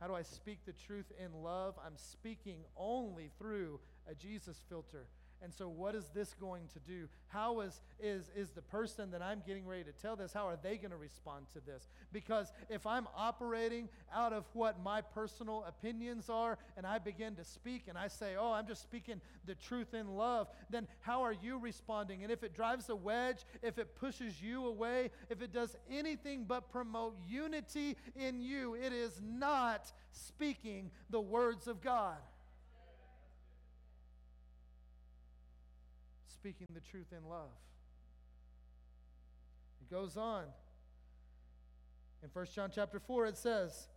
How 0.00 0.08
do 0.08 0.14
I 0.14 0.22
speak 0.22 0.58
the 0.66 0.74
truth 0.86 1.10
in 1.18 1.42
love? 1.42 1.74
I'm 1.84 1.96
speaking 1.96 2.58
only 2.76 3.30
through 3.38 3.80
a 4.10 4.14
Jesus 4.14 4.60
filter. 4.68 5.06
And 5.42 5.52
so, 5.52 5.68
what 5.68 5.94
is 5.94 6.08
this 6.14 6.34
going 6.40 6.68
to 6.72 6.78
do? 6.80 7.08
How 7.28 7.60
is, 7.60 7.80
is, 8.00 8.30
is 8.34 8.50
the 8.50 8.62
person 8.62 9.10
that 9.10 9.22
I'm 9.22 9.42
getting 9.46 9.66
ready 9.66 9.84
to 9.84 9.92
tell 9.92 10.16
this, 10.16 10.32
how 10.32 10.48
are 10.48 10.58
they 10.62 10.76
going 10.76 10.90
to 10.90 10.96
respond 10.96 11.46
to 11.52 11.60
this? 11.60 11.88
Because 12.12 12.52
if 12.70 12.86
I'm 12.86 13.06
operating 13.16 13.88
out 14.14 14.32
of 14.32 14.44
what 14.54 14.82
my 14.82 15.00
personal 15.00 15.64
opinions 15.68 16.30
are 16.30 16.58
and 16.76 16.86
I 16.86 16.98
begin 16.98 17.34
to 17.36 17.44
speak 17.44 17.84
and 17.88 17.98
I 17.98 18.08
say, 18.08 18.36
oh, 18.38 18.52
I'm 18.52 18.66
just 18.66 18.82
speaking 18.82 19.20
the 19.44 19.54
truth 19.54 19.94
in 19.94 20.16
love, 20.16 20.48
then 20.70 20.88
how 21.00 21.22
are 21.22 21.34
you 21.34 21.58
responding? 21.58 22.22
And 22.22 22.32
if 22.32 22.42
it 22.42 22.54
drives 22.54 22.88
a 22.88 22.96
wedge, 22.96 23.44
if 23.62 23.78
it 23.78 23.94
pushes 23.96 24.40
you 24.40 24.66
away, 24.66 25.10
if 25.28 25.42
it 25.42 25.52
does 25.52 25.76
anything 25.90 26.44
but 26.44 26.70
promote 26.70 27.16
unity 27.28 27.96
in 28.16 28.40
you, 28.40 28.74
it 28.74 28.92
is 28.92 29.20
not 29.22 29.92
speaking 30.12 30.90
the 31.10 31.20
words 31.20 31.66
of 31.66 31.80
God. 31.82 32.16
Speaking 36.46 36.68
the 36.74 36.80
truth 36.80 37.08
in 37.10 37.28
love. 37.28 37.50
It 39.80 39.92
goes 39.92 40.16
on. 40.16 40.44
In 42.22 42.28
1 42.32 42.46
John 42.54 42.70
chapter 42.72 43.00
4, 43.00 43.26
it 43.26 43.36
says, 43.36 43.88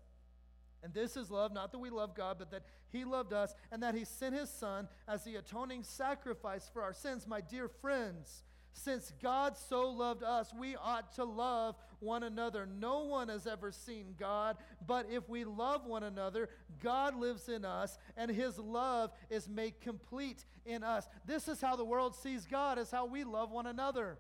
And 0.82 0.91
this 0.91 1.16
is 1.16 1.30
love, 1.30 1.54
not 1.54 1.72
that 1.72 1.78
we 1.78 1.91
love 1.91 2.16
God, 2.16 2.38
but 2.39 2.50
that 2.50 2.64
He 2.91 3.06
loved 3.06 3.34
us, 3.34 3.54
and 3.72 3.84
that 3.84 3.93
He 3.93 4.04
sent 4.04 4.34
His 4.34 4.50
Son 4.50 4.88
as 5.08 5.24
the 5.24 5.36
atoning 5.36 5.84
sacrifice 5.84 6.68
for 6.74 6.82
our 6.82 6.91
sins. 6.91 7.28
My 7.28 7.39
dear 7.39 7.68
friends, 7.68 8.41
since 8.84 9.11
God 9.21 9.57
so 9.57 9.89
loved 9.89 10.23
us, 10.23 10.53
we 10.57 10.75
ought 10.75 11.13
to 11.15 11.23
love 11.23 11.75
one 11.99 12.23
another. 12.23 12.65
No 12.65 13.03
one 13.03 13.30
has 13.30 13.45
ever 13.45 13.71
seen 13.71 14.15
God, 14.17 14.57
but 14.86 15.07
if 15.11 15.27
we 15.27 15.43
love 15.43 15.86
one 15.86 16.03
another, 16.03 16.49
God 16.82 17.15
lives 17.15 17.49
in 17.49 17.65
us, 17.65 17.97
and 18.15 18.32
his 18.32 18.57
love 18.57 19.11
is 19.30 19.49
made 19.49 19.82
complete 19.82 20.45
in 20.65 20.84
us. 20.84 21.07
This 21.25 21.47
is 21.47 21.61
how 21.61 21.75
the 21.75 21.86
world 21.86 22.15
sees 22.15 22.45
God, 22.45 22.77
is 22.77 22.91
how 22.91 23.05
we 23.05 23.23
love 23.23 23.51
one 23.51 23.65
another. 23.65 24.17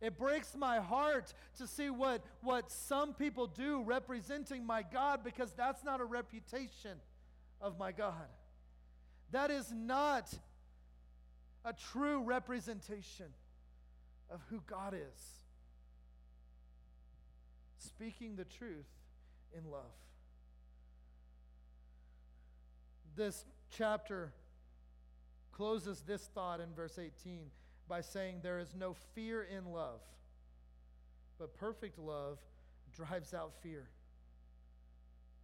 It 0.00 0.16
breaks 0.16 0.54
my 0.56 0.78
heart 0.78 1.32
to 1.58 1.66
see 1.66 1.90
what, 1.90 2.22
what 2.42 2.70
some 2.70 3.14
people 3.14 3.48
do 3.48 3.82
representing 3.82 4.64
my 4.64 4.82
God 4.82 5.24
because 5.24 5.52
that's 5.52 5.82
not 5.82 6.00
a 6.00 6.04
reputation 6.04 6.98
of 7.60 7.78
my 7.78 7.90
God. 7.90 8.28
That 9.32 9.50
is 9.50 9.72
not 9.72 10.32
a 11.64 11.72
true 11.72 12.22
representation 12.22 13.26
of 14.30 14.40
who 14.50 14.60
God 14.66 14.94
is. 14.94 15.22
Speaking 17.78 18.36
the 18.36 18.44
truth 18.44 18.88
in 19.56 19.70
love. 19.70 19.82
This 23.16 23.44
chapter 23.70 24.32
closes 25.52 26.02
this 26.02 26.28
thought 26.34 26.60
in 26.60 26.72
verse 26.74 26.98
18 26.98 27.50
by 27.88 28.00
saying, 28.00 28.40
There 28.42 28.58
is 28.58 28.74
no 28.78 28.94
fear 29.14 29.42
in 29.42 29.72
love, 29.72 30.00
but 31.38 31.54
perfect 31.54 31.98
love 31.98 32.38
drives 32.94 33.34
out 33.34 33.52
fear. 33.62 33.88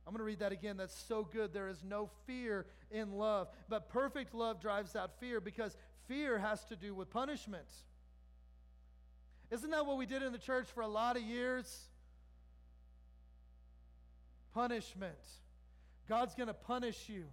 I'm 0.06 0.12
going 0.12 0.18
to 0.18 0.24
read 0.24 0.40
that 0.40 0.52
again. 0.52 0.76
That's 0.76 0.96
so 0.96 1.26
good. 1.30 1.52
There 1.54 1.68
is 1.68 1.82
no 1.82 2.10
fear 2.26 2.66
in 2.90 3.12
love, 3.12 3.48
but 3.68 3.88
perfect 3.88 4.34
love 4.34 4.60
drives 4.60 4.94
out 4.94 5.18
fear 5.18 5.40
because 5.40 5.76
fear 6.06 6.38
has 6.38 6.64
to 6.66 6.76
do 6.76 6.94
with 6.94 7.10
punishment. 7.10 7.68
Isn't 9.50 9.70
that 9.70 9.86
what 9.86 9.98
we 9.98 10.06
did 10.06 10.22
in 10.22 10.32
the 10.32 10.38
church 10.38 10.66
for 10.74 10.82
a 10.82 10.88
lot 10.88 11.16
of 11.16 11.22
years? 11.22 11.88
Punishment. 14.52 15.18
God's 16.08 16.34
going 16.34 16.48
to 16.48 16.54
punish 16.54 17.08
you. 17.08 17.24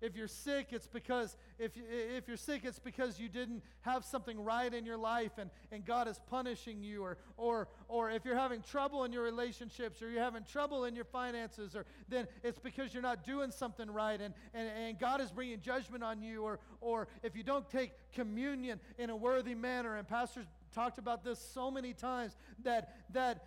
If 0.00 0.16
you're 0.16 0.28
sick, 0.28 0.68
it's 0.70 0.86
because 0.86 1.36
if, 1.58 1.76
you, 1.76 1.84
if 1.88 2.26
you're 2.26 2.36
sick, 2.36 2.62
it's 2.64 2.78
because 2.78 3.20
you 3.20 3.28
didn't 3.28 3.62
have 3.82 4.04
something 4.04 4.42
right 4.42 4.72
in 4.72 4.86
your 4.86 4.96
life 4.96 5.32
and, 5.38 5.50
and 5.70 5.84
God 5.84 6.08
is 6.08 6.20
punishing 6.30 6.82
you. 6.82 7.02
Or, 7.02 7.18
or, 7.36 7.68
or 7.88 8.10
if 8.10 8.24
you're 8.24 8.36
having 8.36 8.62
trouble 8.62 9.04
in 9.04 9.12
your 9.12 9.22
relationships 9.22 10.00
or 10.02 10.10
you're 10.10 10.22
having 10.22 10.44
trouble 10.44 10.84
in 10.84 10.94
your 10.94 11.04
finances, 11.04 11.76
or 11.76 11.84
then 12.08 12.26
it's 12.42 12.58
because 12.58 12.94
you're 12.94 13.02
not 13.02 13.24
doing 13.24 13.50
something 13.50 13.90
right 13.90 14.20
and, 14.20 14.34
and, 14.54 14.68
and 14.68 14.98
God 14.98 15.20
is 15.20 15.30
bringing 15.30 15.60
judgment 15.60 16.02
on 16.02 16.22
you. 16.22 16.42
Or, 16.42 16.58
or 16.80 17.08
if 17.22 17.36
you 17.36 17.42
don't 17.42 17.68
take 17.68 17.92
communion 18.12 18.80
in 18.98 19.10
a 19.10 19.16
worthy 19.16 19.54
manner, 19.54 19.96
and 19.96 20.08
pastors 20.08 20.46
talked 20.74 20.98
about 20.98 21.24
this 21.24 21.38
so 21.38 21.70
many 21.70 21.92
times 21.92 22.36
that, 22.62 22.94
that 23.12 23.44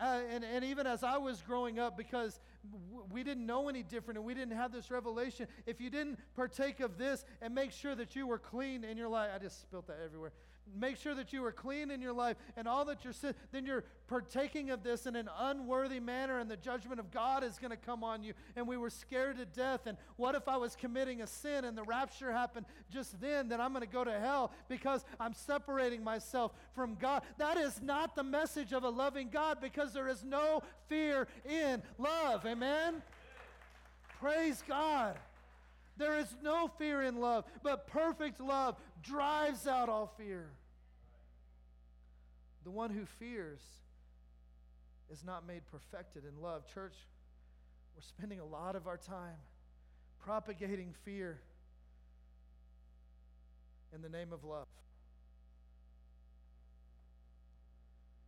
uh, 0.00 0.20
and, 0.30 0.44
and 0.44 0.64
even 0.64 0.86
as 0.86 1.04
I 1.04 1.18
was 1.18 1.40
growing 1.42 1.78
up, 1.78 1.96
because 1.96 2.40
we 3.10 3.22
didn't 3.22 3.46
know 3.46 3.68
any 3.68 3.82
different 3.82 4.18
and 4.18 4.26
we 4.26 4.34
didn't 4.34 4.56
have 4.56 4.72
this 4.72 4.90
revelation, 4.90 5.46
if 5.66 5.80
you 5.80 5.90
didn't 5.90 6.18
partake 6.34 6.80
of 6.80 6.98
this 6.98 7.24
and 7.42 7.54
make 7.54 7.72
sure 7.72 7.94
that 7.94 8.16
you 8.16 8.26
were 8.26 8.38
clean 8.38 8.84
in 8.84 8.96
your 8.96 9.08
life, 9.08 9.30
I 9.34 9.38
just 9.38 9.62
spilt 9.62 9.86
that 9.86 9.98
everywhere. 10.04 10.32
Make 10.78 10.96
sure 10.96 11.14
that 11.14 11.32
you 11.32 11.44
are 11.44 11.52
clean 11.52 11.90
in 11.90 12.00
your 12.00 12.12
life 12.12 12.36
and 12.56 12.66
all 12.66 12.84
that 12.86 13.04
you're 13.04 13.12
sin, 13.12 13.34
then 13.52 13.64
you're 13.64 13.84
partaking 14.08 14.70
of 14.70 14.82
this 14.82 15.06
in 15.06 15.14
an 15.14 15.28
unworthy 15.38 16.00
manner, 16.00 16.38
and 16.38 16.50
the 16.50 16.56
judgment 16.56 16.98
of 16.98 17.10
God 17.10 17.44
is 17.44 17.58
going 17.58 17.70
to 17.70 17.76
come 17.76 18.02
on 18.02 18.22
you. 18.22 18.34
And 18.56 18.66
we 18.66 18.76
were 18.76 18.90
scared 18.90 19.36
to 19.36 19.44
death. 19.44 19.86
And 19.86 19.96
what 20.16 20.34
if 20.34 20.48
I 20.48 20.56
was 20.56 20.74
committing 20.74 21.22
a 21.22 21.26
sin 21.26 21.64
and 21.64 21.76
the 21.76 21.84
rapture 21.84 22.32
happened 22.32 22.66
just 22.90 23.20
then? 23.20 23.48
Then 23.48 23.60
I'm 23.60 23.72
going 23.72 23.86
to 23.86 23.92
go 23.92 24.04
to 24.04 24.18
hell 24.18 24.52
because 24.68 25.04
I'm 25.20 25.34
separating 25.34 26.02
myself 26.02 26.52
from 26.74 26.96
God. 26.96 27.22
That 27.38 27.56
is 27.56 27.80
not 27.82 28.16
the 28.16 28.24
message 28.24 28.72
of 28.72 28.84
a 28.84 28.90
loving 28.90 29.28
God 29.28 29.58
because 29.60 29.92
there 29.92 30.08
is 30.08 30.24
no 30.24 30.62
fear 30.88 31.28
in 31.48 31.82
love. 31.98 32.44
Amen? 32.46 33.02
Praise 34.20 34.62
God. 34.66 35.16
There 35.96 36.18
is 36.18 36.34
no 36.42 36.68
fear 36.78 37.02
in 37.02 37.20
love, 37.20 37.44
but 37.62 37.86
perfect 37.86 38.40
love 38.40 38.76
drives 39.02 39.66
out 39.66 39.88
all 39.88 40.12
fear. 40.18 40.46
The 42.64 42.70
one 42.70 42.90
who 42.90 43.04
fears 43.04 43.60
is 45.10 45.22
not 45.24 45.46
made 45.46 45.62
perfected 45.70 46.24
in 46.24 46.42
love. 46.42 46.66
Church, 46.72 46.94
we're 47.94 48.02
spending 48.02 48.40
a 48.40 48.44
lot 48.44 48.74
of 48.74 48.86
our 48.86 48.96
time 48.96 49.36
propagating 50.24 50.94
fear 51.04 51.38
in 53.94 54.02
the 54.02 54.08
name 54.08 54.32
of 54.32 54.42
love. 54.42 54.66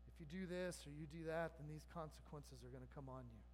If 0.06 0.20
you 0.20 0.40
do 0.40 0.46
this 0.46 0.78
or 0.86 0.90
you 0.90 1.06
do 1.06 1.26
that, 1.26 1.52
then 1.58 1.66
these 1.68 1.86
consequences 1.92 2.62
are 2.64 2.68
going 2.68 2.86
to 2.86 2.94
come 2.94 3.08
on 3.08 3.22
you. 3.24 3.45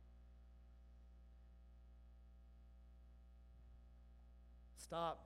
Stop. 4.93 5.25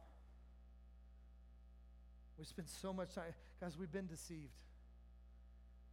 We 2.39 2.45
spend 2.45 2.69
so 2.69 2.93
much 2.93 3.17
time. 3.17 3.35
Guys, 3.61 3.77
we've 3.77 3.91
been 3.91 4.07
deceived. 4.07 4.55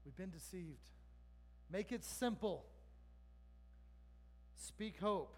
We've 0.06 0.16
been 0.16 0.30
deceived. 0.30 0.92
Make 1.72 1.92
it 1.92 2.04
simple. 2.04 2.66
Speak 4.54 5.00
hope. 5.00 5.36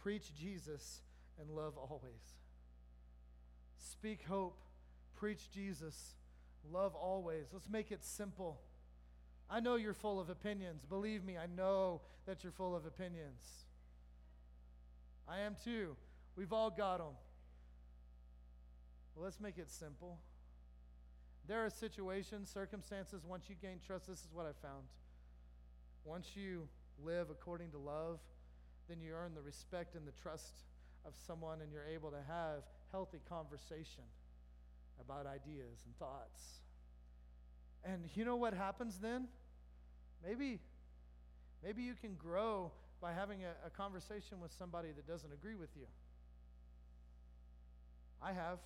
Preach 0.00 0.32
Jesus 0.32 1.00
and 1.40 1.50
love 1.50 1.76
always. 1.76 2.36
Speak 3.78 4.22
hope. 4.28 4.62
Preach 5.16 5.50
Jesus. 5.52 6.14
Love 6.70 6.94
always. 6.94 7.46
Let's 7.52 7.68
make 7.68 7.90
it 7.90 8.04
simple. 8.04 8.60
I 9.50 9.58
know 9.58 9.74
you're 9.74 9.92
full 9.92 10.20
of 10.20 10.30
opinions. 10.30 10.84
Believe 10.84 11.24
me, 11.24 11.36
I 11.36 11.46
know 11.46 12.02
that 12.26 12.44
you're 12.44 12.52
full 12.52 12.76
of 12.76 12.86
opinions. 12.86 13.42
I 15.28 15.40
am 15.40 15.56
too. 15.64 15.96
We've 16.36 16.52
all 16.52 16.70
got 16.70 16.98
them. 16.98 17.14
Well, 19.14 19.24
let's 19.24 19.40
make 19.40 19.58
it 19.58 19.70
simple. 19.70 20.18
There 21.46 21.64
are 21.64 21.70
situations, 21.70 22.48
circumstances, 22.48 23.24
once 23.26 23.48
you 23.48 23.56
gain 23.60 23.78
trust, 23.84 24.06
this 24.06 24.20
is 24.20 24.28
what 24.32 24.46
I 24.46 24.52
found. 24.66 24.84
Once 26.04 26.28
you 26.34 26.68
live 27.04 27.30
according 27.30 27.70
to 27.72 27.78
love, 27.78 28.20
then 28.88 29.00
you 29.00 29.12
earn 29.12 29.34
the 29.34 29.40
respect 29.40 29.94
and 29.94 30.06
the 30.06 30.12
trust 30.12 30.64
of 31.04 31.14
someone, 31.26 31.60
and 31.60 31.72
you're 31.72 31.86
able 31.86 32.10
to 32.10 32.20
have 32.28 32.62
healthy 32.90 33.20
conversation 33.28 34.04
about 35.00 35.26
ideas 35.26 35.82
and 35.84 35.96
thoughts. 35.98 36.60
And 37.84 38.04
you 38.14 38.24
know 38.24 38.36
what 38.36 38.54
happens 38.54 38.98
then? 38.98 39.26
Maybe, 40.24 40.60
maybe 41.64 41.82
you 41.82 41.94
can 42.00 42.14
grow 42.14 42.70
by 43.00 43.12
having 43.12 43.42
a, 43.44 43.66
a 43.66 43.70
conversation 43.70 44.40
with 44.40 44.52
somebody 44.52 44.88
that 44.94 45.06
doesn't 45.08 45.32
agree 45.32 45.56
with 45.56 45.70
you. 45.76 45.86
I 48.22 48.32
have. 48.32 48.58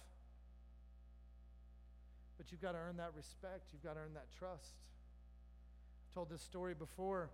But 2.37 2.53
you've 2.53 2.61
got 2.61 2.73
to 2.73 2.79
earn 2.79 2.99
that 2.99 3.13
respect. 3.17 3.71
You've 3.73 3.83
got 3.83 3.95
to 3.95 4.01
earn 4.01 4.15
that 4.15 4.27
trust. 4.39 4.75
I've 6.09 6.15
told 6.15 6.31
this 6.31 6.43
story 6.43 6.75
before. 6.75 7.31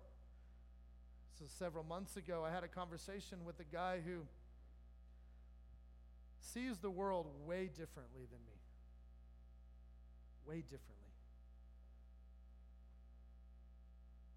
So, 1.39 1.45
several 1.49 1.85
months 1.85 2.17
ago, 2.17 2.45
I 2.47 2.53
had 2.53 2.63
a 2.63 2.69
conversation 2.69 3.45
with 3.45 3.59
a 3.59 3.65
guy 3.65 3.99
who 4.05 4.21
sees 6.41 6.79
the 6.79 6.91
world 6.91 7.27
way 7.47 7.67
differently 7.67 8.27
than 8.31 8.39
me. 8.47 8.61
Way 10.47 10.61
differently. 10.61 10.93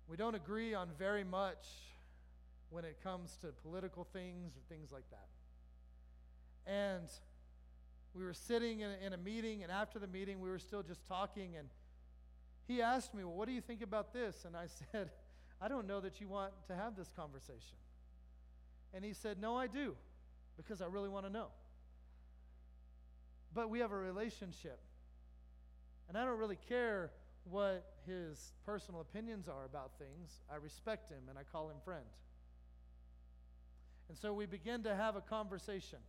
We 0.08 0.18
don't 0.18 0.36
agree 0.36 0.74
on 0.74 0.90
very 0.98 1.24
much 1.24 1.66
when 2.70 2.86
it 2.86 2.98
comes 3.04 3.38
to 3.38 3.48
political 3.48 4.04
things 4.14 4.54
or 4.56 4.62
things 4.70 4.92
like 4.92 5.06
that. 5.10 5.28
And 6.72 7.08
we 8.16 8.24
were 8.24 8.34
sitting 8.34 8.80
in 8.80 8.90
a, 8.90 9.06
in 9.06 9.14
a 9.14 9.18
meeting, 9.18 9.64
and 9.64 9.72
after 9.72 10.00
the 10.00 10.08
meeting, 10.08 10.40
we 10.40 10.50
were 10.50 10.60
still 10.60 10.82
just 10.82 11.06
talking. 11.06 11.58
And 11.58 11.68
he 12.68 12.82
asked 12.82 13.14
me, 13.14 13.24
Well, 13.24 13.34
what 13.34 13.48
do 13.48 13.54
you 13.54 13.62
think 13.62 13.82
about 13.82 14.14
this? 14.14 14.46
And 14.46 14.56
I 14.56 14.68
said, 14.92 15.12
I 15.62 15.68
don't 15.68 15.86
know 15.88 16.00
that 16.00 16.22
you 16.22 16.28
want 16.28 16.54
to 16.68 16.76
have 16.76 16.96
this 16.96 17.12
conversation. 17.16 17.78
And 18.94 19.04
he 19.04 19.14
said, 19.14 19.40
No, 19.40 19.58
I 19.58 19.68
do, 19.68 19.96
because 20.56 20.82
I 20.82 20.86
really 20.86 21.10
want 21.10 21.26
to 21.26 21.32
know. 21.32 21.48
But 23.54 23.70
we 23.70 23.80
have 23.80 23.92
a 23.92 23.98
relationship. 23.98 24.80
And 26.08 26.18
I 26.18 26.24
don't 26.24 26.38
really 26.38 26.60
care 26.70 27.12
what 27.46 27.86
his 28.06 28.54
personal 28.66 29.02
opinions 29.02 29.48
are 29.48 29.66
about 29.66 29.92
things. 29.98 30.42
I 30.52 30.56
respect 30.58 31.10
him 31.10 31.24
and 31.30 31.38
I 31.38 31.44
call 31.44 31.70
him 31.70 31.78
friend. 31.84 32.06
And 34.08 34.18
so 34.18 34.34
we 34.34 34.46
begin 34.46 34.84
to 34.84 34.96
have 34.96 35.16
a 35.16 35.22
conversation. 35.22 36.00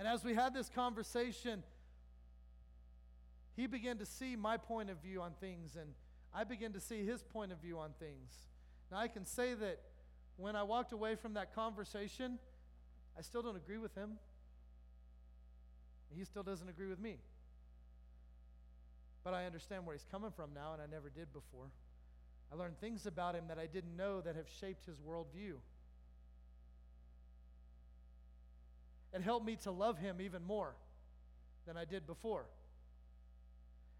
And 0.00 0.08
as 0.08 0.24
we 0.24 0.32
had 0.32 0.54
this 0.54 0.70
conversation, 0.70 1.62
he 3.54 3.66
began 3.66 3.98
to 3.98 4.06
see 4.06 4.34
my 4.34 4.56
point 4.56 4.88
of 4.88 4.96
view 5.02 5.20
on 5.20 5.32
things, 5.42 5.76
and 5.78 5.90
I 6.32 6.44
began 6.44 6.72
to 6.72 6.80
see 6.80 7.04
his 7.04 7.22
point 7.22 7.52
of 7.52 7.58
view 7.58 7.78
on 7.78 7.90
things. 8.00 8.32
Now, 8.90 8.96
I 8.96 9.08
can 9.08 9.26
say 9.26 9.52
that 9.52 9.78
when 10.38 10.56
I 10.56 10.62
walked 10.62 10.92
away 10.92 11.16
from 11.16 11.34
that 11.34 11.54
conversation, 11.54 12.38
I 13.18 13.20
still 13.20 13.42
don't 13.42 13.56
agree 13.56 13.76
with 13.76 13.94
him. 13.94 14.12
He 16.16 16.24
still 16.24 16.44
doesn't 16.44 16.70
agree 16.70 16.88
with 16.88 16.98
me. 16.98 17.16
But 19.22 19.34
I 19.34 19.44
understand 19.44 19.84
where 19.84 19.94
he's 19.94 20.06
coming 20.10 20.30
from 20.34 20.54
now, 20.54 20.72
and 20.72 20.80
I 20.80 20.86
never 20.86 21.10
did 21.10 21.30
before. 21.30 21.66
I 22.50 22.56
learned 22.56 22.80
things 22.80 23.04
about 23.04 23.34
him 23.34 23.44
that 23.48 23.58
I 23.58 23.66
didn't 23.66 23.98
know 23.98 24.22
that 24.22 24.34
have 24.34 24.48
shaped 24.48 24.86
his 24.86 24.98
worldview. 24.98 25.56
It 29.12 29.22
helped 29.22 29.44
me 29.44 29.56
to 29.64 29.70
love 29.70 29.98
him 29.98 30.20
even 30.20 30.44
more 30.44 30.74
than 31.66 31.76
I 31.76 31.84
did 31.84 32.06
before. 32.06 32.46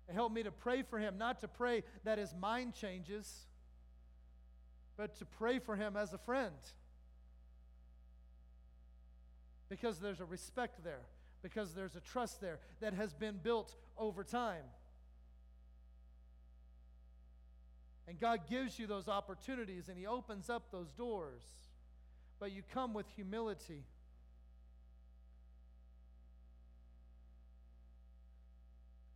It 0.09 0.15
helped 0.15 0.35
me 0.35 0.43
to 0.43 0.51
pray 0.51 0.83
for 0.83 0.99
him, 0.99 1.19
not 1.19 1.41
to 1.41 1.49
pray 1.49 1.83
that 2.05 2.19
his 2.19 2.35
mind 2.35 2.75
changes, 2.75 3.47
but 4.97 5.17
to 5.19 5.25
pray 5.25 5.59
for 5.59 5.77
him 5.77 5.97
as 5.97 6.13
a 6.13 6.19
friend. 6.19 6.55
because 9.71 10.01
there's 10.01 10.21
a 10.21 10.25
respect 10.27 10.85
there, 10.85 11.07
because 11.43 11.73
there's 11.73 11.97
a 11.97 12.01
trust 12.01 12.43
there 12.43 12.59
that 12.81 12.93
has 12.93 13.15
been 13.15 13.39
built 13.43 13.75
over 13.97 14.23
time. 14.23 14.65
And 18.07 18.21
God 18.21 18.41
gives 18.51 18.79
you 18.79 18.89
those 18.89 19.09
opportunities 19.09 19.89
and 19.89 19.97
He 19.97 20.07
opens 20.07 20.51
up 20.51 20.73
those 20.73 20.93
doors. 20.93 21.43
But 22.41 22.51
you 22.51 22.63
come 22.75 22.93
with 22.93 23.07
humility. 23.15 23.85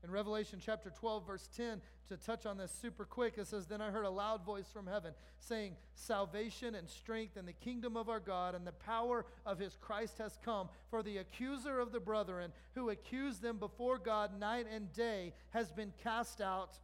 In 0.04 0.10
Revelation 0.10 0.60
chapter 0.62 0.90
12, 0.90 1.26
verse 1.26 1.48
10, 1.56 1.80
to 2.10 2.18
touch 2.18 2.44
on 2.44 2.58
this 2.58 2.70
super 2.70 3.06
quick, 3.06 3.38
it 3.38 3.46
says, 3.46 3.66
Then 3.66 3.80
I 3.80 3.90
heard 3.90 4.04
a 4.04 4.10
loud 4.10 4.44
voice 4.44 4.66
from 4.70 4.86
heaven 4.86 5.14
saying, 5.38 5.76
Salvation 5.94 6.74
and 6.74 6.86
strength 6.90 7.38
and 7.38 7.48
the 7.48 7.54
kingdom 7.54 7.96
of 7.96 8.10
our 8.10 8.20
God 8.20 8.54
and 8.54 8.66
the 8.66 8.72
power 8.72 9.24
of 9.46 9.58
his 9.58 9.78
Christ 9.80 10.18
has 10.18 10.38
come. 10.44 10.68
For 10.90 11.02
the 11.02 11.16
accuser 11.16 11.80
of 11.80 11.90
the 11.90 12.00
brethren, 12.00 12.52
who 12.74 12.90
accused 12.90 13.40
them 13.40 13.56
before 13.56 13.96
God 13.96 14.38
night 14.38 14.66
and 14.70 14.92
day, 14.92 15.32
has 15.50 15.72
been 15.72 15.94
cast 16.02 16.42
out. 16.42 16.76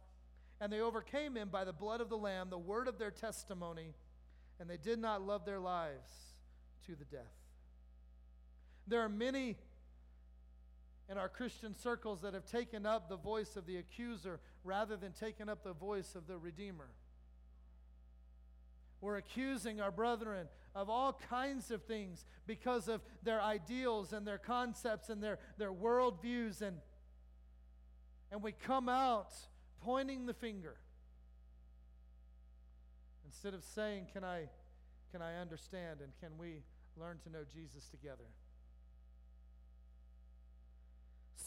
And 0.59 0.73
they 0.73 0.81
overcame 0.81 1.37
him 1.37 1.49
by 1.49 1.63
the 1.63 1.73
blood 1.73 2.01
of 2.01 2.09
the 2.09 2.17
Lamb, 2.17 2.49
the 2.49 2.57
word 2.57 2.87
of 2.87 2.97
their 2.97 3.11
testimony, 3.11 3.93
and 4.59 4.67
they 4.67 4.77
did 4.77 4.97
not 4.97 5.21
love 5.21 5.45
their 5.45 5.59
lives 5.59 6.11
to 6.87 6.95
the 6.95 7.05
death. 7.05 7.21
There 8.87 9.01
are 9.01 9.09
many 9.09 9.57
in 11.11 11.17
our 11.17 11.27
Christian 11.27 11.75
circles 11.75 12.21
that 12.21 12.33
have 12.33 12.45
taken 12.45 12.85
up 12.85 13.09
the 13.09 13.17
voice 13.17 13.57
of 13.57 13.65
the 13.65 13.75
accuser 13.75 14.39
rather 14.63 14.95
than 14.95 15.11
taken 15.11 15.49
up 15.49 15.61
the 15.61 15.73
voice 15.73 16.15
of 16.15 16.25
the 16.25 16.37
Redeemer. 16.37 16.87
We're 19.01 19.17
accusing 19.17 19.81
our 19.81 19.91
brethren 19.91 20.47
of 20.73 20.89
all 20.89 21.19
kinds 21.29 21.69
of 21.69 21.83
things 21.83 22.23
because 22.47 22.87
of 22.87 23.01
their 23.23 23.41
ideals 23.41 24.13
and 24.13 24.25
their 24.25 24.37
concepts 24.37 25.09
and 25.09 25.21
their, 25.21 25.39
their 25.57 25.73
worldviews. 25.73 26.61
And, 26.61 26.77
and 28.31 28.41
we 28.41 28.53
come 28.53 28.87
out 28.87 29.33
pointing 29.81 30.27
the 30.27 30.33
finger 30.33 30.77
instead 33.25 33.53
of 33.53 33.65
saying, 33.65 34.07
Can 34.13 34.23
I, 34.23 34.47
can 35.11 35.21
I 35.21 35.41
understand 35.41 35.99
and 36.01 36.13
can 36.21 36.37
we 36.37 36.61
learn 36.95 37.17
to 37.25 37.29
know 37.29 37.43
Jesus 37.53 37.89
together? 37.89 38.29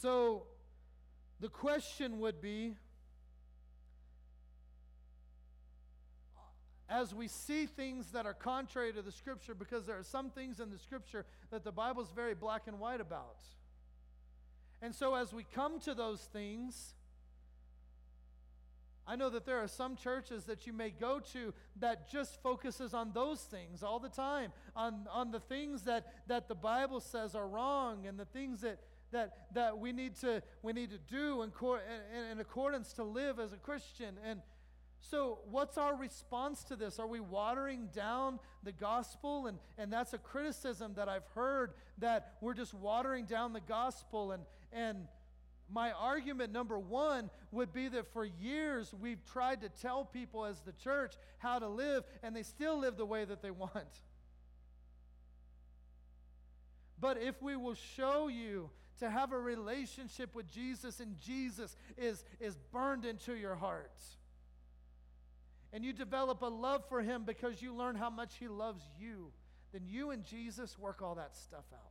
So 0.05 0.43
the 1.41 1.49
question 1.49 2.21
would 2.21 2.43
be 2.43 2.75
as 6.91 7.15
we 7.15 7.27
see 7.27 7.65
things 7.65 8.11
that 8.11 8.27
are 8.27 8.35
contrary 8.35 8.93
to 8.93 9.01
the 9.01 9.11
scripture, 9.11 9.55
because 9.55 9.87
there 9.87 9.99
are 9.99 10.03
some 10.03 10.29
things 10.29 10.61
in 10.61 10.69
the 10.69 10.77
scripture 10.77 11.25
that 11.51 11.65
the 11.65 11.73
Bible 11.73 12.03
is 12.03 12.11
very 12.15 12.35
black 12.35 12.65
and 12.67 12.79
white 12.79 13.01
about. 13.01 13.39
And 14.83 14.95
so 14.95 15.15
as 15.15 15.33
we 15.33 15.47
come 15.55 15.81
to 15.81 15.95
those 15.95 16.21
things, 16.21 16.93
I 19.07 19.17
know 19.17 19.31
that 19.31 19.47
there 19.47 19.63
are 19.63 19.69
some 19.69 19.97
churches 19.97 20.45
that 20.45 20.67
you 20.67 20.75
may 20.75 20.91
go 20.91 21.19
to 21.33 21.55
that 21.81 22.11
just 22.11 22.43
focuses 22.43 22.93
on 22.93 23.13
those 23.15 23.41
things 23.41 23.83
all 23.83 24.01
the 24.01 24.11
time, 24.11 24.53
on, 24.77 25.07
on 25.11 25.31
the 25.31 25.41
things 25.41 25.85
that, 25.85 26.13
that 26.27 26.49
the 26.49 26.55
Bible 26.55 27.01
says 27.01 27.35
are 27.35 27.49
wrong 27.49 28.07
and 28.07 28.19
the 28.19 28.27
things 28.27 28.61
that, 28.61 28.81
that, 29.15 29.55
that 29.55 29.79
we, 29.79 29.93
need 29.93 30.17
to, 30.17 30.43
we 30.63 30.73
need 30.73 30.91
to 30.91 30.99
do 30.99 31.43
in, 31.43 31.51
cor- 31.51 31.81
in, 32.15 32.33
in 32.33 32.41
accordance 32.41 32.93
to 32.95 33.05
live 33.05 33.39
as 33.39 33.53
a 33.53 33.57
Christian. 33.57 34.17
And 34.25 34.41
so, 35.01 35.41
what's 35.51 35.77
our 35.77 35.95
response 35.95 36.65
to 36.65 36.77
this? 36.77 36.99
Are 36.99 37.07
we 37.07 37.21
watering 37.21 37.89
down 37.95 38.39
the 38.63 38.73
gospel? 38.73 39.47
And, 39.47 39.59
and 39.77 39.93
that's 39.93 40.15
a 40.15 40.19
criticism 40.19 40.95
that 40.97 41.09
I've 41.09 41.27
heard 41.35 41.75
that 41.99 42.35
we're 42.41 42.55
just 42.55 42.73
watering 42.75 43.27
down 43.27 43.53
the 43.53 43.61
gospel. 43.61 44.33
And, 44.33 44.43
and 44.73 45.07
my 45.71 45.93
argument 45.93 46.53
number 46.53 46.79
one 46.79 47.31
would 47.53 47.73
be 47.73 47.89
that 47.89 48.13
for 48.13 48.25
years 48.25 48.95
we've 48.99 49.25
tried 49.27 49.61
to 49.61 49.69
tell 49.69 50.05
people 50.05 50.45
as 50.47 50.61
the 50.63 50.73
church 50.73 51.15
how 51.39 51.59
to 51.59 51.69
live, 51.69 52.05
and 52.23 52.35
they 52.35 52.43
still 52.43 52.79
live 52.79 52.97
the 52.97 53.07
way 53.07 53.25
that 53.25 53.43
they 53.43 53.51
want. 53.51 54.01
But 56.99 57.19
if 57.19 57.43
we 57.43 57.57
will 57.57 57.75
show 57.75 58.29
you 58.29 58.71
to 59.01 59.11
have 59.11 59.33
a 59.33 59.39
relationship 59.39 60.35
with 60.35 60.51
Jesus 60.51 61.01
and 61.01 61.19
Jesus 61.19 61.77
is, 61.97 62.25
is 62.41 62.57
burned 62.73 63.05
into 63.05 63.35
your 63.35 63.55
heart, 63.55 63.99
and 65.73 65.85
you 65.85 65.93
develop 65.93 66.43
a 66.43 66.47
love 66.47 66.85
for 66.89 67.03
him 67.03 67.25
because 67.25 67.61
you 67.61 67.75
learn 67.75 67.97
how 67.97 68.11
much 68.11 68.35
he 68.39 68.49
loves 68.49 68.83
you, 68.99 69.33
then 69.73 69.83
you 69.87 70.11
and 70.11 70.25
Jesus 70.25 70.79
work 70.79 71.03
all 71.03 71.17
that 71.17 71.37
stuff 71.37 71.65
out. 71.73 71.91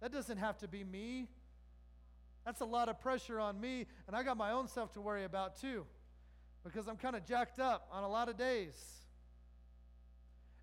That 0.00 0.12
doesn't 0.12 0.38
have 0.38 0.58
to 0.58 0.68
be 0.68 0.84
me. 0.84 1.28
That's 2.46 2.60
a 2.60 2.64
lot 2.64 2.88
of 2.88 3.00
pressure 3.00 3.38
on 3.38 3.60
me, 3.60 3.86
and 4.06 4.16
I 4.16 4.22
got 4.22 4.36
my 4.36 4.52
own 4.52 4.68
stuff 4.68 4.92
to 4.92 5.00
worry 5.00 5.24
about 5.24 5.60
too 5.60 5.84
because 6.64 6.88
I'm 6.88 6.96
kind 6.96 7.16
of 7.16 7.26
jacked 7.26 7.58
up 7.58 7.88
on 7.90 8.04
a 8.04 8.08
lot 8.08 8.28
of 8.28 8.36
days. 8.36 8.74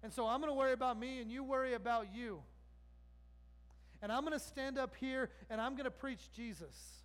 And 0.03 0.13
so 0.13 0.28
I'm 0.28 0.39
going 0.39 0.51
to 0.51 0.57
worry 0.57 0.74
about 0.74 0.99
me, 0.99 1.22
and 1.22 1.32
you 1.32 1.43
worry 1.43 1.74
about 1.74 2.13
you. 2.13 2.41
And 4.07 4.13
I'm 4.13 4.23
going 4.23 4.39
to 4.39 4.39
stand 4.39 4.77
up 4.77 4.95
here 4.95 5.29
and 5.49 5.59
I'm 5.59 5.73
going 5.73 5.83
to 5.83 5.91
preach 5.91 6.31
Jesus. 6.33 7.03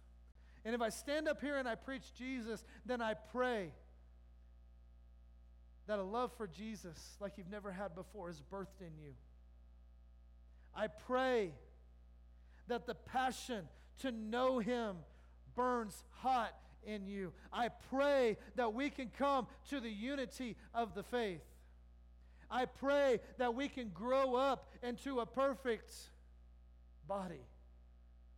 And 0.65 0.73
if 0.73 0.81
I 0.81 0.89
stand 0.89 1.27
up 1.27 1.41
here 1.41 1.57
and 1.57 1.67
I 1.67 1.75
preach 1.75 2.15
Jesus, 2.17 2.65
then 2.87 3.03
I 3.03 3.15
pray 3.15 3.73
that 5.89 5.99
a 5.99 6.03
love 6.05 6.31
for 6.37 6.47
Jesus, 6.47 7.17
like 7.19 7.33
you've 7.39 7.51
never 7.51 7.73
had 7.73 7.97
before, 7.97 8.31
is 8.31 8.41
birthed 8.53 8.81
in 8.81 8.97
you. 9.03 9.15
I 10.77 10.87
pray 10.87 11.51
that 12.69 12.87
the 12.87 12.95
passion 12.95 13.65
to 14.03 14.13
know 14.13 14.61
Him 14.61 14.95
burns 15.57 16.05
hot 16.21 16.55
in 16.87 17.09
you. 17.09 17.33
I 17.53 17.71
pray 17.91 18.37
that 18.55 18.75
we 18.75 18.91
can 18.91 19.11
come 19.19 19.49
to 19.71 19.81
the 19.81 19.91
unity 19.91 20.55
of 20.73 20.95
the 20.95 21.03
faith. 21.03 21.43
I 22.49 22.67
pray 22.67 23.19
that 23.39 23.57
we 23.57 23.67
can 23.67 23.89
grow 23.89 24.37
up 24.37 24.71
into 24.85 25.19
a 25.19 25.27
perfect 25.27 25.93
body 27.07 27.47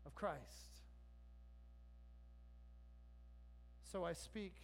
of 0.07 0.15
Christ. 0.15 0.81
So 3.91 4.05
I 4.05 4.13
speak 4.13 4.55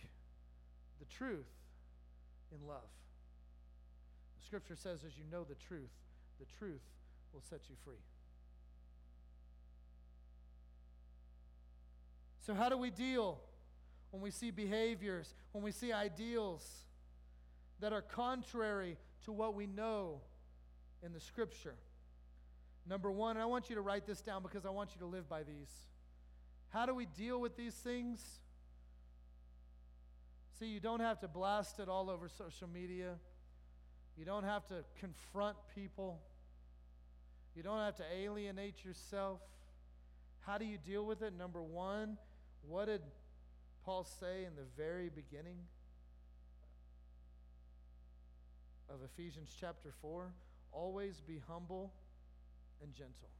the 0.99 1.05
truth 1.07 1.47
in 2.53 2.67
love. 2.67 2.91
The 4.39 4.45
scripture 4.45 4.77
says, 4.77 5.05
as 5.07 5.17
you 5.17 5.25
know 5.31 5.45
the 5.45 5.55
truth, 5.55 5.91
the 6.39 6.47
truth 6.59 6.83
will 7.33 7.43
set 7.43 7.61
you 7.69 7.77
free. 7.85 8.03
So, 12.41 12.55
how 12.55 12.69
do 12.69 12.77
we 12.77 12.91
deal 12.91 13.39
when 14.11 14.23
we 14.23 14.31
see 14.31 14.51
behaviors, 14.51 15.35
when 15.53 15.63
we 15.63 15.71
see 15.71 15.93
ideals 15.93 16.67
that 17.79 17.93
are 17.93 18.03
contrary 18.03 18.97
to 19.25 19.33
what 19.33 19.55
we 19.55 19.67
know 19.67 20.21
in 21.03 21.13
the 21.13 21.21
scripture? 21.21 21.75
Number 22.89 23.11
one, 23.11 23.37
I 23.37 23.47
want 23.47 23.69
you 23.69 23.77
to 23.77 23.83
write 23.83 24.07
this 24.07 24.21
down 24.21 24.43
because 24.43 24.67
I 24.67 24.71
want 24.71 24.91
you 24.95 25.01
to 25.01 25.07
live 25.07 25.29
by 25.29 25.43
these. 25.43 25.71
How 26.71 26.87
do 26.87 26.95
we 26.95 27.07
deal 27.07 27.41
with 27.41 27.57
these 27.57 27.75
things? 27.75 28.41
See, 30.59 30.67
you 30.67 30.81
don't 30.81 31.01
have 31.01 31.21
to 31.21 31.29
blast 31.29 31.81
it 31.81 31.89
all 31.89 32.11
over 32.11 32.29
social 32.29 32.69
media. 32.69 33.15
You 34.17 34.25
don't 34.25 34.45
have 34.45 34.67
to 34.67 34.85
confront 34.99 35.57
people. 35.75 36.21
You 37.55 37.63
don't 37.63 37.79
have 37.79 37.97
to 37.97 38.05
alienate 38.15 38.85
yourself. 38.85 39.41
How 40.41 40.59
do 40.59 40.65
you 40.65 40.79
deal 40.79 41.05
with 41.05 41.23
it? 41.23 41.33
Number 41.37 41.63
one, 41.63 42.17
what 42.63 42.87
did 42.87 43.03
Paul 43.85 44.05
say 44.05 44.45
in 44.45 44.55
the 44.57 44.67
very 44.77 45.09
beginning 45.09 45.59
of 48.89 49.01
Ephesians 49.03 49.55
chapter 49.59 49.93
4? 50.03 50.33
Always 50.73 51.21
be 51.21 51.41
humble 51.49 51.93
and 52.83 52.95
gentle. 52.95 53.31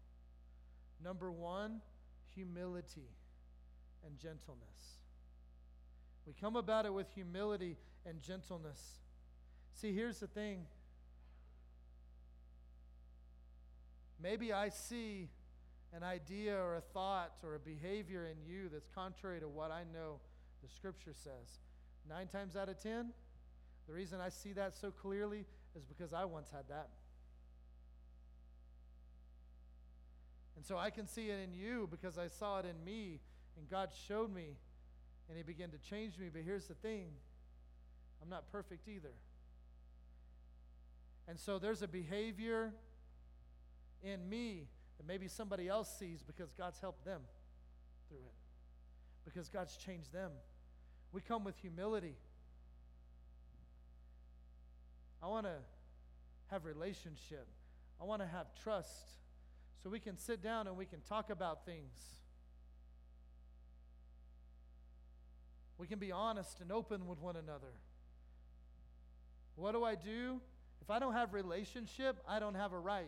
Number 1.03 1.31
one, 1.31 1.81
humility 2.35 3.09
and 4.05 4.19
gentleness. 4.19 5.01
We 6.27 6.35
come 6.35 6.57
about 6.57 6.87
it 6.87 6.93
with 6.93 7.11
humility 7.15 7.77
and 8.07 8.21
gentleness. 8.23 9.01
See, 9.75 9.93
here's 9.93 10.21
the 10.21 10.27
thing. 10.27 10.67
Maybe 14.23 14.53
I 14.53 14.69
see 14.69 15.31
an 15.95 16.03
idea 16.03 16.57
or 16.57 16.77
a 16.77 16.81
thought 16.81 17.33
or 17.43 17.55
a 17.55 17.59
behavior 17.59 18.27
in 18.27 18.37
you 18.47 18.69
that's 18.71 18.89
contrary 18.95 19.41
to 19.41 19.49
what 19.49 19.71
I 19.71 19.83
know 19.93 20.21
the 20.63 20.69
scripture 20.69 21.15
says. 21.15 21.61
Nine 22.09 22.29
times 22.29 22.55
out 22.55 22.69
of 22.69 22.79
ten, 22.81 23.13
the 23.89 23.95
reason 23.95 24.21
I 24.21 24.29
see 24.29 24.53
that 24.53 24.77
so 24.77 24.91
clearly 24.91 25.47
is 25.75 25.85
because 25.85 26.13
I 26.13 26.25
once 26.25 26.51
had 26.51 26.69
that. 26.69 26.91
And 30.61 30.67
so 30.67 30.77
I 30.77 30.91
can 30.91 31.07
see 31.07 31.31
it 31.31 31.39
in 31.43 31.55
you 31.55 31.89
because 31.91 32.19
I 32.19 32.27
saw 32.29 32.59
it 32.59 32.67
in 32.67 32.85
me, 32.85 33.19
and 33.57 33.67
God 33.71 33.89
showed 34.07 34.31
me, 34.31 34.59
and 35.27 35.39
He 35.39 35.43
began 35.43 35.71
to 35.71 35.79
change 35.79 36.19
me. 36.19 36.29
But 36.31 36.43
here's 36.43 36.67
the 36.67 36.75
thing 36.75 37.07
I'm 38.23 38.29
not 38.29 38.53
perfect 38.53 38.87
either. 38.87 39.15
And 41.27 41.41
so 41.41 41.59
there's 41.59 41.81
a 41.81 41.89
behavior 41.89 42.75
in 44.03 44.29
me 44.29 44.67
that 44.99 45.07
maybe 45.07 45.29
somebody 45.29 45.67
else 45.67 45.91
sees 45.99 46.23
because 46.23 46.53
God's 46.53 46.79
helped 46.79 47.07
them 47.07 47.23
through 48.11 48.19
it, 48.19 48.35
because 49.25 49.49
God's 49.49 49.79
changed 49.79 50.13
them. 50.13 50.31
We 51.11 51.23
come 51.23 51.43
with 51.43 51.57
humility. 51.57 52.17
I 55.23 55.27
want 55.29 55.47
to 55.47 55.57
have 56.49 56.67
relationship. 56.67 57.47
I 57.99 58.05
want 58.05 58.21
to 58.21 58.29
have 58.29 58.49
trust 58.63 59.20
so 59.83 59.91
we 59.91 60.01
can 60.01 60.17
sit 60.17 60.43
down 60.43 60.67
and 60.67 60.77
we 60.77 60.85
can 60.85 61.01
talk 61.01 61.31
about 61.31 61.65
things. 61.65 61.99
We 65.79 65.87
can 65.87 65.99
be 65.99 66.13
honest 66.13 66.61
and 66.61 66.71
open 66.71 67.07
with 67.07 67.19
one 67.21 67.37
another. 67.37 67.73
What 69.57 69.73
do 69.73 69.83
I 69.83 69.95
do? 69.95 70.41
If 70.83 70.91
I 70.91 70.99
don't 70.99 71.15
have 71.15 71.33
relationship, 71.33 72.19
I 72.29 72.39
don't 72.39 72.55
have 72.55 72.73
a 72.73 72.79
right 72.79 73.07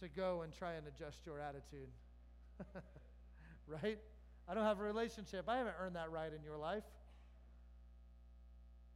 to 0.00 0.08
go 0.08 0.42
and 0.42 0.52
try 0.52 0.74
and 0.74 0.86
adjust 0.86 1.26
your 1.26 1.38
attitude. 1.40 1.88
right? 3.66 3.98
I 4.48 4.54
don't 4.54 4.64
have 4.64 4.80
a 4.80 4.82
relationship. 4.82 5.48
I 5.48 5.58
haven't 5.58 5.74
earned 5.78 5.96
that 5.96 6.10
right 6.10 6.32
in 6.32 6.42
your 6.42 6.56
life. 6.56 6.84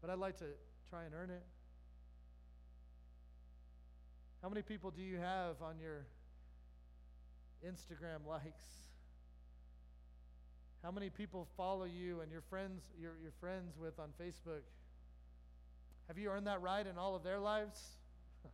But 0.01 0.11
I'd 0.11 0.18
like 0.18 0.38
to 0.38 0.46
try 0.88 1.05
and 1.05 1.14
earn 1.14 1.30
it. 1.30 1.42
How 4.42 4.49
many 4.49 4.62
people 4.62 4.90
do 4.90 5.03
you 5.03 5.16
have 5.16 5.61
on 5.62 5.78
your 5.80 6.07
Instagram 7.66 8.26
likes? 8.26 8.64
How 10.82 10.90
many 10.90 11.11
people 11.11 11.48
follow 11.56 11.84
you 11.84 12.20
and 12.20 12.30
your 12.30 12.42
friends 12.42 12.82
you're, 13.00 13.16
you're 13.20 13.32
friends 13.40 13.76
with 13.78 13.98
on 13.98 14.11
Facebook? 14.20 14.62
Have 16.06 16.18
you 16.18 16.30
earned 16.30 16.46
that 16.46 16.62
right 16.62 16.86
in 16.86 16.96
all 16.96 17.14
of 17.14 17.22
their 17.22 17.38
lives? 17.38 17.80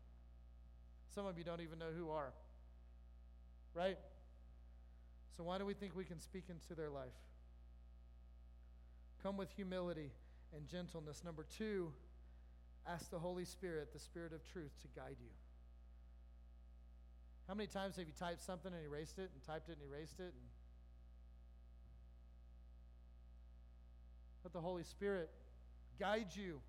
Some 1.15 1.27
of 1.27 1.39
you 1.39 1.45
don't 1.45 1.61
even 1.61 1.79
know 1.79 1.93
who 1.97 2.11
are. 2.11 2.33
Right? 3.75 3.99
So 5.37 5.45
why 5.45 5.59
do 5.59 5.67
we 5.67 5.75
think 5.75 5.95
we 5.95 6.05
can 6.05 6.21
speak 6.21 6.45
into 6.49 6.75
their 6.75 6.91
life? 6.91 7.07
Come 9.23 9.37
with 9.37 9.51
humility 9.51 10.11
and 10.55 10.67
gentleness. 10.69 11.23
Number 11.25 11.45
two, 11.59 11.93
ask 12.87 13.11
the 13.11 13.19
Holy 13.19 13.45
Spirit, 13.45 13.93
the 13.93 13.99
Spirit 13.99 14.33
of 14.33 14.45
truth, 14.53 14.73
to 14.83 14.89
guide 15.01 15.17
you. 15.21 15.31
How 17.49 17.55
many 17.55 17.67
times 17.67 17.97
have 17.97 18.07
you 18.07 18.13
typed 18.19 18.43
something 18.43 18.73
and 18.73 18.83
erased 18.85 19.19
it 19.19 19.31
and 19.33 19.43
typed 19.47 19.69
it 19.69 19.77
and 19.81 19.91
erased 19.91 20.19
it? 20.19 20.33
And 20.33 20.49
let 24.43 24.53
the 24.53 24.61
Holy 24.61 24.85
Spirit 24.85 25.31
guide 25.99 26.29
you. 26.35 26.61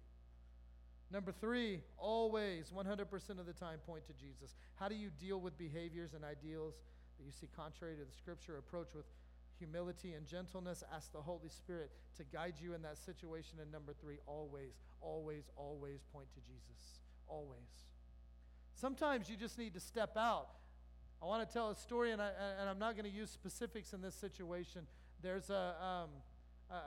Number 1.11 1.31
three, 1.31 1.81
always, 1.97 2.71
100% 2.75 3.39
of 3.39 3.45
the 3.45 3.53
time, 3.53 3.79
point 3.85 4.05
to 4.07 4.13
Jesus. 4.13 4.55
How 4.75 4.87
do 4.87 4.95
you 4.95 5.09
deal 5.19 5.39
with 5.39 5.57
behaviors 5.57 6.13
and 6.13 6.25
ideals 6.25 6.75
that 7.17 7.25
you 7.25 7.31
see 7.31 7.47
contrary 7.55 7.95
to 7.95 8.03
the 8.03 8.17
scripture? 8.17 8.57
Approach 8.57 8.87
with 8.95 9.05
humility 9.59 10.13
and 10.13 10.25
gentleness. 10.25 10.83
Ask 10.93 11.11
the 11.13 11.21
Holy 11.21 11.49
Spirit 11.49 11.91
to 12.17 12.23
guide 12.23 12.55
you 12.59 12.73
in 12.73 12.81
that 12.81 12.97
situation. 12.97 13.59
And 13.61 13.71
number 13.71 13.93
three, 13.93 14.17
always, 14.25 14.73
always, 14.99 15.43
always 15.55 16.01
point 16.11 16.27
to 16.33 16.39
Jesus. 16.41 16.99
Always. 17.27 17.85
Sometimes 18.73 19.29
you 19.29 19.37
just 19.37 19.57
need 19.57 19.73
to 19.73 19.79
step 19.79 20.17
out. 20.17 20.49
I 21.21 21.25
want 21.25 21.47
to 21.47 21.51
tell 21.51 21.69
a 21.69 21.75
story, 21.75 22.11
and, 22.11 22.21
I, 22.21 22.29
and 22.59 22.69
I'm 22.69 22.79
not 22.79 22.95
going 22.95 23.09
to 23.09 23.15
use 23.15 23.29
specifics 23.31 23.93
in 23.93 24.01
this 24.01 24.15
situation. 24.15 24.81
There's 25.21 25.49
a. 25.49 25.75
Um, 25.81 26.09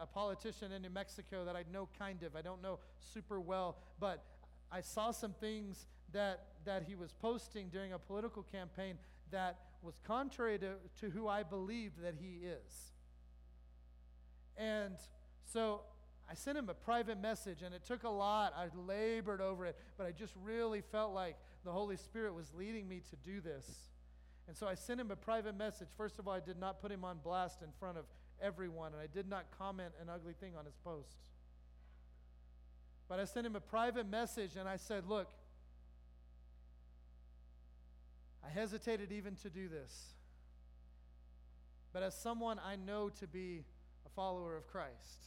a 0.03 0.07
politician 0.07 0.73
in 0.73 0.83
New 0.83 0.91
Mexico 0.91 1.45
that 1.45 1.55
I 1.55 1.65
know 1.73 1.89
kind 1.99 2.23
of. 2.23 2.35
I 2.35 2.43
don't 2.43 2.63
know 2.63 2.79
super 2.99 3.41
well, 3.41 3.77
but 4.01 4.25
I 4.71 4.81
saw 4.81 5.11
some 5.11 5.33
things 5.33 5.87
that, 6.13 6.41
that 6.65 6.85
he 6.87 6.95
was 6.95 7.13
posting 7.13 7.69
during 7.69 7.93
a 7.93 7.99
political 7.99 8.43
campaign 8.43 8.99
that 9.31 9.59
was 9.83 10.01
contrary 10.05 10.59
to, 10.59 10.73
to 11.01 11.11
who 11.11 11.29
I 11.29 11.43
believed 11.43 12.03
that 12.03 12.15
he 12.21 12.47
is. 12.47 12.93
And 14.57 14.97
so 15.45 15.83
I 16.31 16.35
sent 16.35 16.59
him 16.59 16.69
a 16.69 16.75
private 16.75 17.21
message, 17.21 17.63
and 17.63 17.75
it 17.75 17.85
took 17.85 18.03
a 18.03 18.09
lot. 18.09 18.53
I 18.57 18.67
labored 18.87 19.41
over 19.41 19.67
it, 19.67 19.77
but 19.97 20.07
I 20.07 20.13
just 20.13 20.35
really 20.43 20.81
felt 20.81 21.15
like 21.15 21.37
the 21.65 21.71
Holy 21.71 21.97
Spirit 21.97 22.35
was 22.35 22.53
leading 22.55 22.89
me 22.89 23.03
to 23.11 23.17
do 23.17 23.41
this. 23.41 23.88
And 24.49 24.57
so 24.57 24.67
I 24.67 24.75
sent 24.75 24.99
him 24.99 25.11
a 25.11 25.17
private 25.17 25.57
message. 25.57 25.89
First 25.97 26.19
of 26.19 26.27
all, 26.27 26.33
I 26.33 26.41
did 26.41 26.59
not 26.59 26.81
put 26.81 26.91
him 26.91 27.05
on 27.05 27.19
blast 27.23 27.61
in 27.61 27.69
front 27.79 27.99
of 27.99 28.07
everyone, 28.41 28.93
and 28.95 29.03
I 29.03 29.07
did 29.07 29.29
not 29.29 29.45
comment 29.59 29.93
an 30.01 30.09
ugly 30.09 30.33
thing 30.33 30.57
on 30.59 30.65
his 30.65 30.75
post. 30.83 31.29
But 33.09 33.21
I 33.21 33.27
sent 33.27 33.47
him 33.47 33.57
a 33.57 33.61
private 33.61 34.09
message 34.09 34.57
and 34.57 34.67
I 34.67 34.77
said, 34.77 35.07
Look, 35.07 35.29
I 38.45 38.51
hesitated 38.51 39.13
even 39.13 39.37
to 39.37 39.51
do 39.51 39.69
this. 39.69 40.15
But 41.93 42.03
as 42.03 42.15
someone 42.15 42.59
I 42.65 42.77
know 42.77 43.11
to 43.21 43.27
be 43.27 43.65
a 44.07 44.09
follower 44.11 44.57
of 44.57 44.67
Christ, 44.67 45.25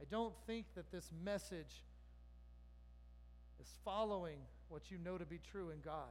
I 0.00 0.04
don't 0.10 0.34
think 0.46 0.66
that 0.74 0.90
this 0.90 1.10
message 1.24 1.82
is 3.60 3.68
following 3.84 4.38
what 4.68 4.90
you 4.90 4.98
know 4.98 5.18
to 5.18 5.24
be 5.24 5.38
true 5.38 5.70
in 5.70 5.80
God. 5.80 6.08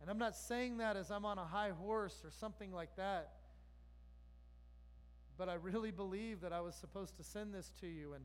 And 0.00 0.10
I'm 0.10 0.18
not 0.18 0.36
saying 0.36 0.78
that 0.78 0.96
as 0.96 1.10
I'm 1.10 1.24
on 1.24 1.38
a 1.38 1.44
high 1.44 1.70
horse 1.70 2.22
or 2.24 2.30
something 2.30 2.72
like 2.72 2.94
that. 2.96 3.30
But 5.36 5.48
I 5.48 5.54
really 5.54 5.90
believe 5.90 6.40
that 6.40 6.52
I 6.52 6.60
was 6.60 6.74
supposed 6.74 7.16
to 7.16 7.22
send 7.22 7.54
this 7.54 7.70
to 7.80 7.86
you. 7.86 8.14
And 8.14 8.24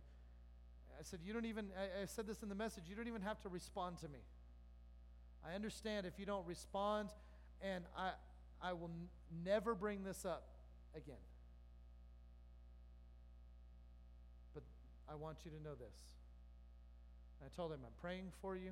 I 1.00 1.04
said, 1.04 1.20
You 1.24 1.34
don't 1.34 1.46
even, 1.46 1.68
I, 1.78 2.04
I 2.04 2.06
said 2.06 2.28
this 2.28 2.44
in 2.44 2.50
the 2.50 2.56
message, 2.56 2.84
you 2.88 2.96
don't 2.96 3.08
even 3.08 3.22
have 3.22 3.42
to 3.42 3.50
respond 3.50 3.98
to 4.00 4.08
me. 4.08 4.20
I 5.46 5.56
understand 5.56 6.06
if 6.06 6.18
you 6.18 6.26
don't 6.26 6.46
respond, 6.48 7.10
and 7.62 7.84
I, 7.98 8.12
I 8.62 8.74
will 8.74 8.90
n- 8.90 9.10
never 9.44 9.76
bring 9.76 10.04
this 10.04 10.26
up 10.26 10.44
again. 10.96 11.16
But 14.54 14.64
I 15.10 15.16
want 15.16 15.40
you 15.44 15.52
to 15.52 15.62
know 15.62 15.76
this. 15.76 16.00
And 17.40 17.50
I 17.52 17.56
told 17.56 17.74
him, 17.74 17.80
I'm 17.86 17.92
praying 18.02 18.32
for 18.42 18.56
you. 18.56 18.72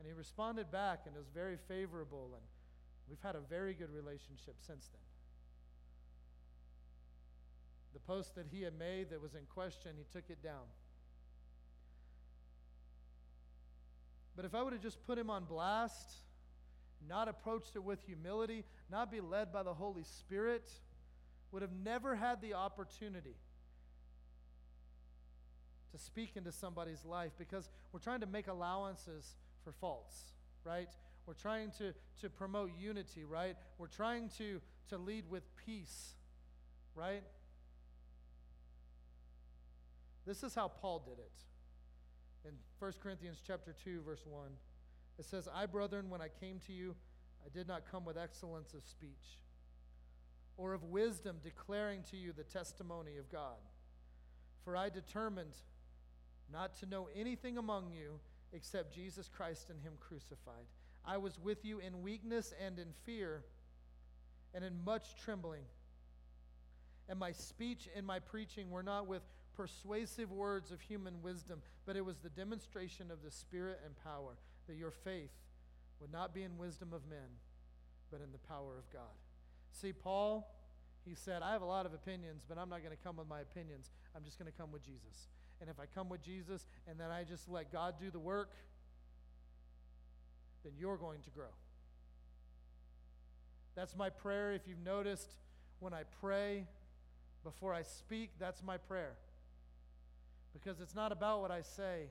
And 0.00 0.08
he 0.08 0.14
responded 0.14 0.72
back 0.72 1.00
and 1.04 1.14
was 1.14 1.28
very 1.28 1.58
favorable, 1.68 2.30
and 2.32 2.42
we've 3.06 3.20
had 3.22 3.36
a 3.36 3.40
very 3.40 3.74
good 3.74 3.90
relationship 3.90 4.56
since 4.66 4.88
then. 4.88 5.00
The 7.92 8.00
post 8.00 8.34
that 8.36 8.46
he 8.50 8.62
had 8.62 8.78
made 8.78 9.10
that 9.10 9.20
was 9.20 9.34
in 9.34 9.42
question, 9.52 9.92
he 9.98 10.04
took 10.10 10.30
it 10.30 10.42
down. 10.42 10.64
But 14.34 14.46
if 14.46 14.54
I 14.54 14.62
would 14.62 14.72
have 14.72 14.80
just 14.80 15.04
put 15.06 15.18
him 15.18 15.28
on 15.28 15.44
blast, 15.44 16.10
not 17.06 17.28
approached 17.28 17.76
it 17.76 17.84
with 17.84 18.02
humility, 18.06 18.64
not 18.90 19.12
be 19.12 19.20
led 19.20 19.52
by 19.52 19.62
the 19.62 19.74
Holy 19.74 20.04
Spirit, 20.04 20.72
would 21.52 21.60
have 21.60 21.72
never 21.84 22.16
had 22.16 22.40
the 22.40 22.54
opportunity 22.54 23.36
to 25.92 25.98
speak 25.98 26.36
into 26.36 26.52
somebody's 26.52 27.04
life 27.04 27.32
because 27.36 27.68
we're 27.92 28.00
trying 28.00 28.20
to 28.20 28.26
make 28.26 28.46
allowances 28.46 29.36
for 29.64 29.72
faults, 29.72 30.32
right? 30.64 30.88
We're 31.26 31.34
trying 31.34 31.70
to, 31.78 31.92
to 32.20 32.30
promote 32.30 32.70
unity, 32.78 33.24
right? 33.24 33.56
We're 33.78 33.86
trying 33.86 34.30
to, 34.38 34.60
to 34.88 34.98
lead 34.98 35.24
with 35.28 35.44
peace, 35.56 36.14
right? 36.94 37.22
This 40.26 40.42
is 40.42 40.54
how 40.54 40.68
Paul 40.68 41.04
did 41.06 41.18
it. 41.18 42.48
In 42.48 42.54
1 42.78 42.92
Corinthians 43.02 43.42
chapter 43.46 43.74
2 43.84 44.02
verse 44.02 44.22
1, 44.26 44.48
it 45.18 45.24
says, 45.26 45.48
"I 45.54 45.66
brethren 45.66 46.08
when 46.08 46.22
I 46.22 46.28
came 46.28 46.58
to 46.66 46.72
you, 46.72 46.94
I 47.44 47.48
did 47.50 47.68
not 47.68 47.82
come 47.90 48.04
with 48.04 48.16
excellence 48.16 48.72
of 48.74 48.84
speech 48.84 49.40
or 50.60 50.74
of 50.74 50.84
wisdom 50.84 51.38
declaring 51.42 52.02
to 52.10 52.18
you 52.18 52.32
the 52.32 52.44
testimony 52.44 53.16
of 53.16 53.30
God. 53.32 53.56
For 54.62 54.76
I 54.76 54.90
determined 54.90 55.54
not 56.52 56.78
to 56.80 56.86
know 56.86 57.08
anything 57.16 57.56
among 57.56 57.92
you 57.92 58.20
except 58.52 58.94
Jesus 58.94 59.28
Christ 59.28 59.70
and 59.70 59.80
Him 59.80 59.92
crucified. 60.00 60.66
I 61.04 61.16
was 61.16 61.38
with 61.38 61.64
you 61.64 61.78
in 61.78 62.02
weakness 62.02 62.52
and 62.64 62.78
in 62.78 62.88
fear 63.04 63.42
and 64.54 64.64
in 64.64 64.84
much 64.84 65.16
trembling. 65.22 65.62
And 67.08 67.18
my 67.18 67.32
speech 67.32 67.88
and 67.96 68.06
my 68.06 68.18
preaching 68.18 68.70
were 68.70 68.82
not 68.82 69.06
with 69.06 69.22
persuasive 69.56 70.30
words 70.30 70.70
of 70.70 70.80
human 70.80 71.22
wisdom, 71.22 71.60
but 71.86 71.96
it 71.96 72.04
was 72.04 72.18
the 72.18 72.28
demonstration 72.30 73.10
of 73.10 73.22
the 73.22 73.30
Spirit 73.30 73.80
and 73.84 73.94
power, 74.04 74.36
that 74.68 74.76
your 74.76 74.90
faith 74.90 75.32
would 76.00 76.12
not 76.12 76.34
be 76.34 76.42
in 76.42 76.56
wisdom 76.56 76.92
of 76.92 77.02
men, 77.08 77.28
but 78.10 78.20
in 78.20 78.32
the 78.32 78.38
power 78.38 78.78
of 78.78 78.90
God. 78.92 79.14
See, 79.72 79.92
Paul, 79.92 80.54
he 81.04 81.14
said, 81.14 81.42
I 81.42 81.52
have 81.52 81.62
a 81.62 81.66
lot 81.66 81.86
of 81.86 81.94
opinions, 81.94 82.44
but 82.48 82.58
I'm 82.58 82.68
not 82.68 82.82
going 82.82 82.96
to 82.96 83.02
come 83.02 83.16
with 83.16 83.28
my 83.28 83.40
opinions. 83.40 83.90
I'm 84.14 84.24
just 84.24 84.38
going 84.38 84.50
to 84.50 84.56
come 84.56 84.72
with 84.72 84.82
Jesus. 84.82 85.28
And 85.60 85.68
if 85.68 85.78
I 85.78 85.86
come 85.86 86.08
with 86.08 86.22
Jesus 86.22 86.66
and 86.88 86.98
then 86.98 87.10
I 87.10 87.24
just 87.24 87.48
let 87.48 87.70
God 87.70 87.94
do 88.00 88.10
the 88.10 88.18
work, 88.18 88.50
then 90.64 90.72
you're 90.78 90.96
going 90.96 91.20
to 91.22 91.30
grow. 91.30 91.52
That's 93.74 93.96
my 93.96 94.10
prayer. 94.10 94.52
If 94.52 94.66
you've 94.66 94.84
noticed, 94.84 95.34
when 95.78 95.94
I 95.94 96.02
pray, 96.20 96.66
before 97.44 97.72
I 97.72 97.82
speak, 97.82 98.30
that's 98.38 98.62
my 98.62 98.76
prayer. 98.76 99.12
Because 100.52 100.80
it's 100.80 100.94
not 100.94 101.12
about 101.12 101.40
what 101.40 101.50
I 101.50 101.62
say, 101.62 102.08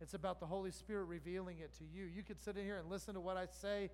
It's 0.00 0.14
about 0.14 0.38
the 0.38 0.46
Holy 0.46 0.70
Spirit 0.70 1.04
revealing 1.04 1.58
it 1.58 1.72
to 1.78 1.84
you. 1.84 2.04
You 2.04 2.22
could 2.22 2.38
sit 2.38 2.56
in 2.56 2.64
here 2.64 2.78
and 2.78 2.88
listen 2.88 3.14
to 3.14 3.20
what 3.20 3.36
I 3.36 3.46
say, 3.46 3.90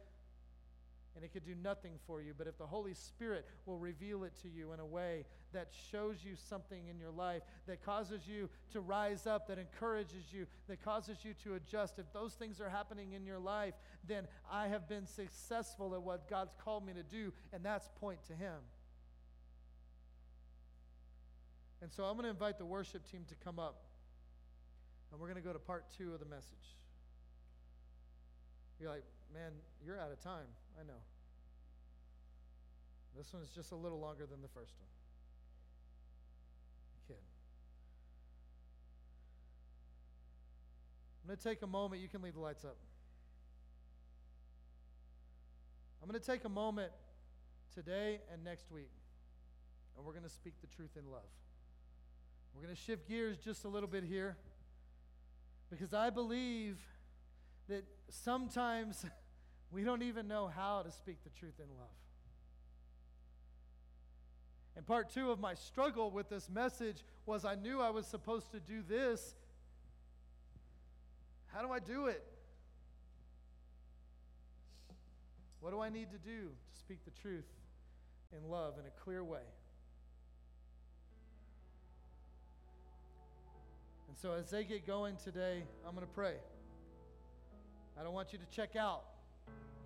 and 1.14 1.24
it 1.24 1.32
could 1.32 1.44
do 1.44 1.54
nothing 1.62 1.92
for 2.06 2.20
you. 2.20 2.34
But 2.36 2.46
if 2.46 2.58
the 2.58 2.66
Holy 2.66 2.94
Spirit 2.94 3.46
will 3.66 3.78
reveal 3.78 4.24
it 4.24 4.32
to 4.42 4.48
you 4.48 4.72
in 4.72 4.80
a 4.80 4.86
way 4.86 5.24
that 5.52 5.68
shows 5.90 6.16
you 6.24 6.34
something 6.34 6.88
in 6.88 6.98
your 6.98 7.10
life, 7.10 7.42
that 7.66 7.84
causes 7.84 8.26
you 8.26 8.48
to 8.72 8.80
rise 8.80 9.26
up, 9.26 9.46
that 9.46 9.58
encourages 9.58 10.32
you, 10.32 10.46
that 10.68 10.84
causes 10.84 11.18
you 11.22 11.34
to 11.44 11.54
adjust, 11.54 11.98
if 11.98 12.12
those 12.12 12.34
things 12.34 12.60
are 12.60 12.68
happening 12.68 13.12
in 13.12 13.24
your 13.24 13.38
life, 13.38 13.74
then 14.06 14.26
I 14.50 14.66
have 14.68 14.88
been 14.88 15.06
successful 15.06 15.94
at 15.94 16.02
what 16.02 16.28
God's 16.28 16.54
called 16.64 16.84
me 16.84 16.92
to 16.94 17.02
do, 17.02 17.32
and 17.52 17.64
that's 17.64 17.88
point 18.00 18.24
to 18.26 18.32
Him. 18.32 18.56
And 21.80 21.92
so 21.92 22.04
I'm 22.04 22.14
going 22.14 22.24
to 22.24 22.30
invite 22.30 22.58
the 22.58 22.64
worship 22.64 23.08
team 23.10 23.24
to 23.28 23.34
come 23.44 23.58
up, 23.58 23.84
and 25.12 25.20
we're 25.20 25.28
going 25.28 25.40
to 25.40 25.46
go 25.46 25.52
to 25.52 25.58
part 25.58 25.84
two 25.96 26.12
of 26.12 26.18
the 26.18 26.26
message. 26.26 26.76
You're 28.80 28.90
like, 28.90 29.04
man, 29.34 29.50
you're 29.84 29.98
out 29.98 30.12
of 30.12 30.22
time. 30.22 30.46
I 30.80 30.84
know. 30.84 31.02
This 33.16 33.32
one 33.32 33.42
is 33.42 33.50
just 33.50 33.72
a 33.72 33.76
little 33.76 33.98
longer 34.00 34.26
than 34.26 34.40
the 34.40 34.48
first 34.48 34.74
one. 34.78 34.88
Kid. 37.08 37.16
I'm 41.22 41.28
going 41.28 41.36
to 41.36 41.44
take 41.44 41.62
a 41.62 41.66
moment. 41.66 42.00
You 42.00 42.08
can 42.08 42.22
leave 42.22 42.34
the 42.34 42.40
lights 42.40 42.64
up. 42.64 42.76
I'm 46.02 46.08
going 46.08 46.20
to 46.20 46.26
take 46.26 46.44
a 46.44 46.48
moment 46.48 46.92
today 47.74 48.20
and 48.32 48.44
next 48.44 48.70
week, 48.70 48.90
and 49.96 50.04
we're 50.04 50.12
going 50.12 50.24
to 50.24 50.28
speak 50.28 50.54
the 50.60 50.66
truth 50.66 50.96
in 50.96 51.10
love. 51.10 51.22
We're 52.54 52.62
going 52.62 52.74
to 52.74 52.80
shift 52.80 53.08
gears 53.08 53.38
just 53.38 53.64
a 53.64 53.68
little 53.68 53.88
bit 53.88 54.04
here 54.04 54.36
because 55.70 55.92
I 55.94 56.10
believe 56.10 56.78
that 57.68 57.84
sometimes 58.10 59.04
we 59.74 59.82
don't 59.82 60.02
even 60.02 60.28
know 60.28 60.46
how 60.46 60.82
to 60.82 60.92
speak 60.92 61.16
the 61.24 61.30
truth 61.30 61.58
in 61.58 61.66
love. 61.76 61.88
And 64.76 64.86
part 64.86 65.10
two 65.10 65.32
of 65.32 65.40
my 65.40 65.54
struggle 65.54 66.12
with 66.12 66.28
this 66.28 66.48
message 66.48 67.04
was 67.26 67.44
I 67.44 67.56
knew 67.56 67.80
I 67.80 67.90
was 67.90 68.06
supposed 68.06 68.52
to 68.52 68.60
do 68.60 68.82
this. 68.88 69.34
How 71.46 71.62
do 71.62 71.72
I 71.72 71.80
do 71.80 72.06
it? 72.06 72.24
What 75.60 75.72
do 75.72 75.80
I 75.80 75.88
need 75.88 76.10
to 76.12 76.18
do 76.18 76.42
to 76.48 76.78
speak 76.78 77.04
the 77.04 77.10
truth 77.10 77.46
in 78.32 78.48
love 78.48 78.74
in 78.78 78.86
a 78.86 79.02
clear 79.02 79.24
way? 79.24 79.46
And 84.08 84.16
so 84.16 84.32
as 84.32 84.50
they 84.50 84.62
get 84.62 84.86
going 84.86 85.16
today, 85.16 85.64
I'm 85.84 85.96
going 85.96 86.06
to 86.06 86.12
pray. 86.12 86.34
I 87.98 88.04
don't 88.04 88.12
want 88.12 88.32
you 88.32 88.38
to 88.38 88.46
check 88.46 88.76
out 88.76 89.02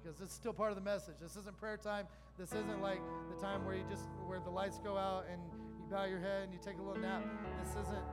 because 0.08 0.20
this 0.20 0.30
is 0.30 0.34
still 0.34 0.54
part 0.54 0.70
of 0.70 0.76
the 0.76 0.82
message. 0.82 1.16
This 1.20 1.36
isn't 1.36 1.58
prayer 1.58 1.76
time. 1.76 2.06
This 2.38 2.52
isn't 2.52 2.80
like 2.80 3.00
the 3.28 3.38
time 3.42 3.66
where 3.66 3.74
you 3.74 3.84
just 3.90 4.04
where 4.26 4.40
the 4.40 4.48
lights 4.48 4.78
go 4.82 4.96
out 4.96 5.26
and 5.30 5.38
you 5.42 5.86
bow 5.90 6.04
your 6.04 6.20
head 6.20 6.44
and 6.44 6.52
you 6.52 6.58
take 6.64 6.78
a 6.78 6.82
little 6.82 7.02
nap. 7.02 7.22
This 7.62 7.72
isn't 7.72 8.04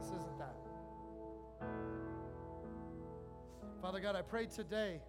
this 0.00 0.08
isn't 0.08 0.38
that. 0.38 0.56
Father 3.80 4.00
God, 4.00 4.16
I 4.16 4.22
pray 4.22 4.46
today 4.46 5.00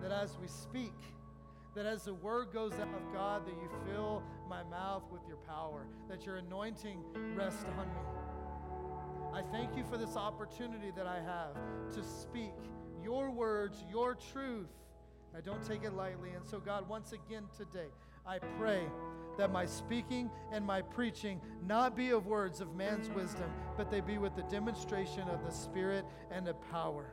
that 0.00 0.10
as 0.10 0.38
we 0.40 0.48
speak, 0.48 0.94
that 1.74 1.84
as 1.84 2.04
the 2.04 2.14
word 2.14 2.48
goes 2.50 2.72
out 2.74 2.88
of 2.94 3.12
God, 3.12 3.46
that 3.46 3.56
you 3.60 3.68
fill 3.84 4.22
my 4.48 4.62
mouth 4.62 5.02
with 5.12 5.22
your 5.28 5.36
power, 5.36 5.86
that 6.08 6.24
your 6.24 6.36
anointing 6.36 7.04
rests 7.34 7.64
on 7.78 7.88
me. 7.88 8.00
I 9.34 9.42
thank 9.52 9.76
you 9.76 9.84
for 9.84 9.98
this 9.98 10.16
opportunity 10.16 10.92
that 10.96 11.06
I 11.06 11.20
have 11.20 11.56
to 11.92 12.02
speak 12.02 12.54
your 13.06 13.30
words, 13.30 13.84
your 13.88 14.16
truth. 14.32 14.66
I 15.36 15.40
don't 15.40 15.64
take 15.64 15.84
it 15.84 15.94
lightly. 15.94 16.30
And 16.30 16.44
so, 16.44 16.58
God, 16.58 16.88
once 16.88 17.12
again 17.12 17.44
today, 17.56 17.86
I 18.26 18.40
pray 18.58 18.82
that 19.38 19.52
my 19.52 19.64
speaking 19.64 20.28
and 20.50 20.66
my 20.66 20.82
preaching 20.82 21.40
not 21.64 21.94
be 21.94 22.10
of 22.10 22.26
words 22.26 22.60
of 22.60 22.74
man's 22.74 23.08
wisdom, 23.10 23.48
but 23.76 23.92
they 23.92 24.00
be 24.00 24.18
with 24.18 24.34
the 24.34 24.42
demonstration 24.42 25.28
of 25.28 25.44
the 25.44 25.52
Spirit 25.52 26.04
and 26.32 26.48
of 26.48 26.60
power. 26.72 27.12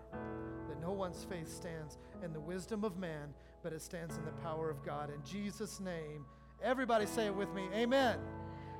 That 0.67 0.81
no 0.81 0.93
one's 0.93 1.23
faith 1.29 1.53
stands 1.53 1.99
in 2.23 2.33
the 2.33 2.39
wisdom 2.39 2.83
of 2.83 2.97
man, 2.97 3.31
but 3.61 3.71
it 3.71 3.83
stands 3.83 4.17
in 4.17 4.25
the 4.25 4.31
power 4.31 4.71
of 4.71 4.83
God. 4.83 5.11
In 5.11 5.23
Jesus' 5.23 5.79
name, 5.79 6.25
everybody 6.63 7.05
say 7.05 7.27
it 7.27 7.35
with 7.35 7.53
me 7.53 7.67
Amen. 7.71 8.17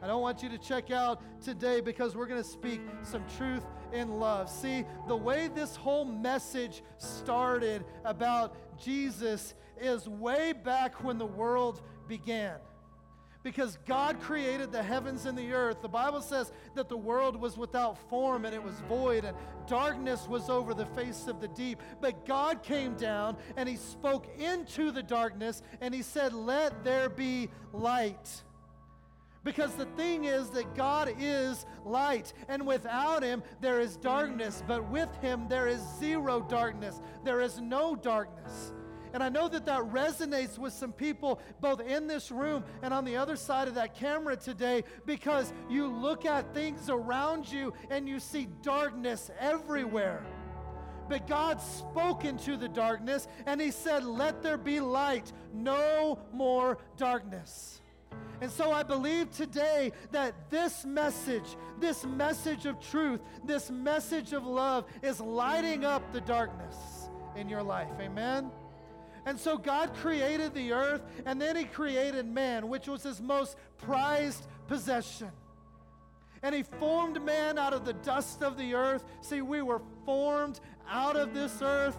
I 0.04 0.08
don't 0.08 0.22
want 0.22 0.44
you 0.44 0.50
to 0.50 0.58
check 0.58 0.92
out 0.92 1.22
today 1.42 1.80
because 1.80 2.14
we're 2.14 2.26
going 2.26 2.44
to 2.44 2.48
speak 2.48 2.82
some 3.04 3.24
truth 3.38 3.64
in 3.94 4.20
love. 4.20 4.50
See, 4.50 4.84
the 5.08 5.16
way 5.16 5.48
this 5.48 5.78
whole 5.78 6.04
message 6.04 6.84
started 6.98 7.86
about 8.04 8.54
Jesus 8.78 9.54
is 9.80 10.10
way 10.10 10.52
back 10.52 11.06
when 11.06 11.18
the 11.18 11.26
world 11.26 11.82
began 12.10 12.58
because 13.44 13.78
God 13.86 14.20
created 14.20 14.74
the 14.74 14.84
heavens 14.84 15.26
and 15.26 15.38
the 15.38 15.54
earth. 15.54 15.82
The 15.82 15.88
Bible 15.88 16.22
says 16.22 16.52
that 16.76 16.90
the 16.90 16.98
world 16.98 17.40
was 17.40 17.58
without 17.58 17.98
form 18.10 18.44
and 18.44 18.54
it 18.54 18.64
was 18.64 18.76
void, 18.90 19.24
and 19.24 19.38
darkness 19.68 20.28
was 20.28 20.50
over 20.50 20.74
the 20.74 20.86
face 20.88 21.28
of 21.28 21.40
the 21.40 21.50
deep. 21.50 21.82
But 22.02 22.26
God 22.26 22.62
came 22.62 22.96
down 22.96 23.38
and 23.56 23.70
He 23.70 23.78
spoke 23.78 24.28
into 24.38 24.92
the 24.92 25.04
darkness 25.04 25.62
and 25.80 25.94
He 25.94 26.02
said, 26.02 26.34
Let 26.34 26.84
there 26.84 27.10
be 27.10 27.50
light. 27.72 28.44
Because 29.44 29.74
the 29.74 29.86
thing 29.98 30.24
is 30.26 30.50
that 30.52 30.74
God 30.74 31.14
is 31.20 31.66
light, 31.84 32.34
and 32.48 32.66
without 32.66 33.24
Him 33.24 33.44
there 33.60 33.80
is 33.80 33.98
darkness, 33.98 34.64
but 34.68 34.90
with 34.90 35.14
Him 35.22 35.48
there 35.50 35.68
is 35.68 35.82
zero 36.00 36.42
darkness. 36.42 37.02
There 37.26 37.42
is 37.42 37.60
no 37.60 37.96
darkness. 37.96 38.74
And 39.14 39.22
I 39.22 39.30
know 39.30 39.48
that 39.48 39.66
that 39.66 39.82
resonates 39.92 40.58
with 40.58 40.74
some 40.74 40.92
people 40.92 41.40
both 41.62 41.82
in 41.82 42.08
this 42.08 42.32
room 42.32 42.64
and 42.82 42.92
on 42.94 43.06
the 43.06 43.16
other 43.16 43.36
side 43.36 43.68
of 43.68 43.76
that 43.76 43.94
camera 43.94 44.36
today 44.36 44.84
because 45.06 45.54
you 45.70 45.88
look 45.88 46.26
at 46.26 46.52
things 46.54 46.90
around 46.90 47.52
you 47.52 47.74
and 47.92 48.10
you 48.10 48.20
see 48.20 48.48
darkness 48.64 49.30
everywhere. 49.40 50.26
But 51.08 51.28
God 51.28 51.62
spoke 51.62 52.26
into 52.26 52.58
the 52.58 52.70
darkness 52.70 53.28
and 53.46 53.62
He 53.62 53.70
said, 53.70 54.04
Let 54.04 54.42
there 54.42 54.58
be 54.58 54.80
light, 54.80 55.32
no 55.54 56.18
more 56.32 56.80
darkness. 56.98 57.83
And 58.44 58.52
so 58.52 58.74
I 58.74 58.84
believe 58.84 59.32
today 59.32 59.94
that 60.12 60.50
this 60.50 60.84
message, 60.84 61.56
this 61.80 62.04
message 62.04 62.66
of 62.66 62.78
truth, 62.82 63.22
this 63.46 63.72
message 63.72 64.34
of 64.34 64.46
love 64.46 64.84
is 65.02 65.22
lighting 65.22 65.86
up 65.86 66.12
the 66.12 66.20
darkness 66.20 66.76
in 67.38 67.48
your 67.48 67.64
life. 67.64 67.88
Amen? 68.02 68.52
And 69.26 69.40
so 69.40 69.58
God 69.58 69.94
created 69.96 70.54
the 70.54 70.74
earth 70.74 71.04
and 71.26 71.42
then 71.42 71.56
He 71.56 71.64
created 71.64 72.26
man, 72.26 72.68
which 72.68 72.90
was 72.90 73.04
His 73.04 73.22
most 73.22 73.56
prized 73.78 74.46
possession. 74.68 75.32
And 76.42 76.54
He 76.54 76.64
formed 76.64 77.24
man 77.24 77.58
out 77.58 77.72
of 77.72 77.86
the 77.86 77.94
dust 77.94 78.44
of 78.44 78.58
the 78.58 78.74
earth. 78.74 79.06
See, 79.22 79.42
we 79.42 79.62
were 79.62 79.82
formed 80.06 80.60
out 80.90 81.16
of 81.16 81.34
this 81.34 81.62
earth 81.62 81.98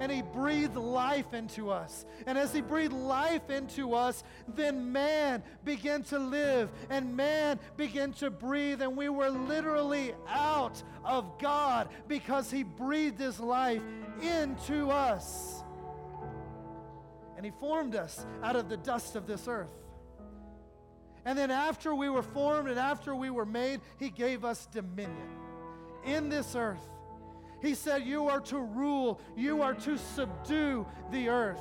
and 0.00 0.10
He 0.10 0.22
breathed 0.22 0.76
life 0.76 1.34
into 1.34 1.70
us. 1.70 2.04
And 2.26 2.36
as 2.36 2.52
He 2.52 2.60
breathed 2.60 2.92
life 2.92 3.50
into 3.50 3.94
us, 3.94 4.22
then 4.48 4.92
man 4.92 5.42
began 5.64 6.02
to 6.04 6.18
live 6.18 6.70
and 6.90 7.16
man 7.16 7.58
began 7.76 8.12
to 8.14 8.30
breathe, 8.30 8.82
and 8.82 8.96
we 8.96 9.08
were 9.08 9.30
literally 9.30 10.14
out 10.28 10.82
of 11.04 11.38
God 11.38 11.88
because 12.08 12.50
He 12.50 12.62
breathed 12.62 13.18
His 13.18 13.40
life 13.40 13.82
into 14.20 14.90
us. 14.90 15.62
And 17.36 17.44
He 17.44 17.52
formed 17.60 17.94
us 17.94 18.26
out 18.42 18.56
of 18.56 18.68
the 18.68 18.76
dust 18.76 19.16
of 19.16 19.26
this 19.26 19.48
earth. 19.48 19.70
And 21.26 21.38
then 21.38 21.50
after 21.50 21.94
we 21.94 22.10
were 22.10 22.22
formed 22.22 22.68
and 22.68 22.78
after 22.78 23.14
we 23.14 23.30
were 23.30 23.46
made, 23.46 23.80
He 23.98 24.10
gave 24.10 24.44
us 24.44 24.66
dominion 24.66 25.28
in 26.04 26.28
this 26.28 26.54
earth. 26.54 26.93
He 27.64 27.74
said, 27.74 28.04
You 28.04 28.28
are 28.28 28.40
to 28.40 28.58
rule, 28.58 29.20
you 29.36 29.62
are 29.62 29.74
to 29.74 29.96
subdue 29.96 30.86
the 31.10 31.30
earth 31.30 31.60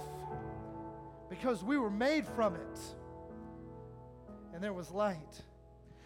because 1.30 1.64
we 1.64 1.78
were 1.78 1.90
made 1.90 2.28
from 2.28 2.56
it. 2.56 2.80
And 4.54 4.62
there 4.62 4.74
was 4.74 4.92
light. 4.92 5.42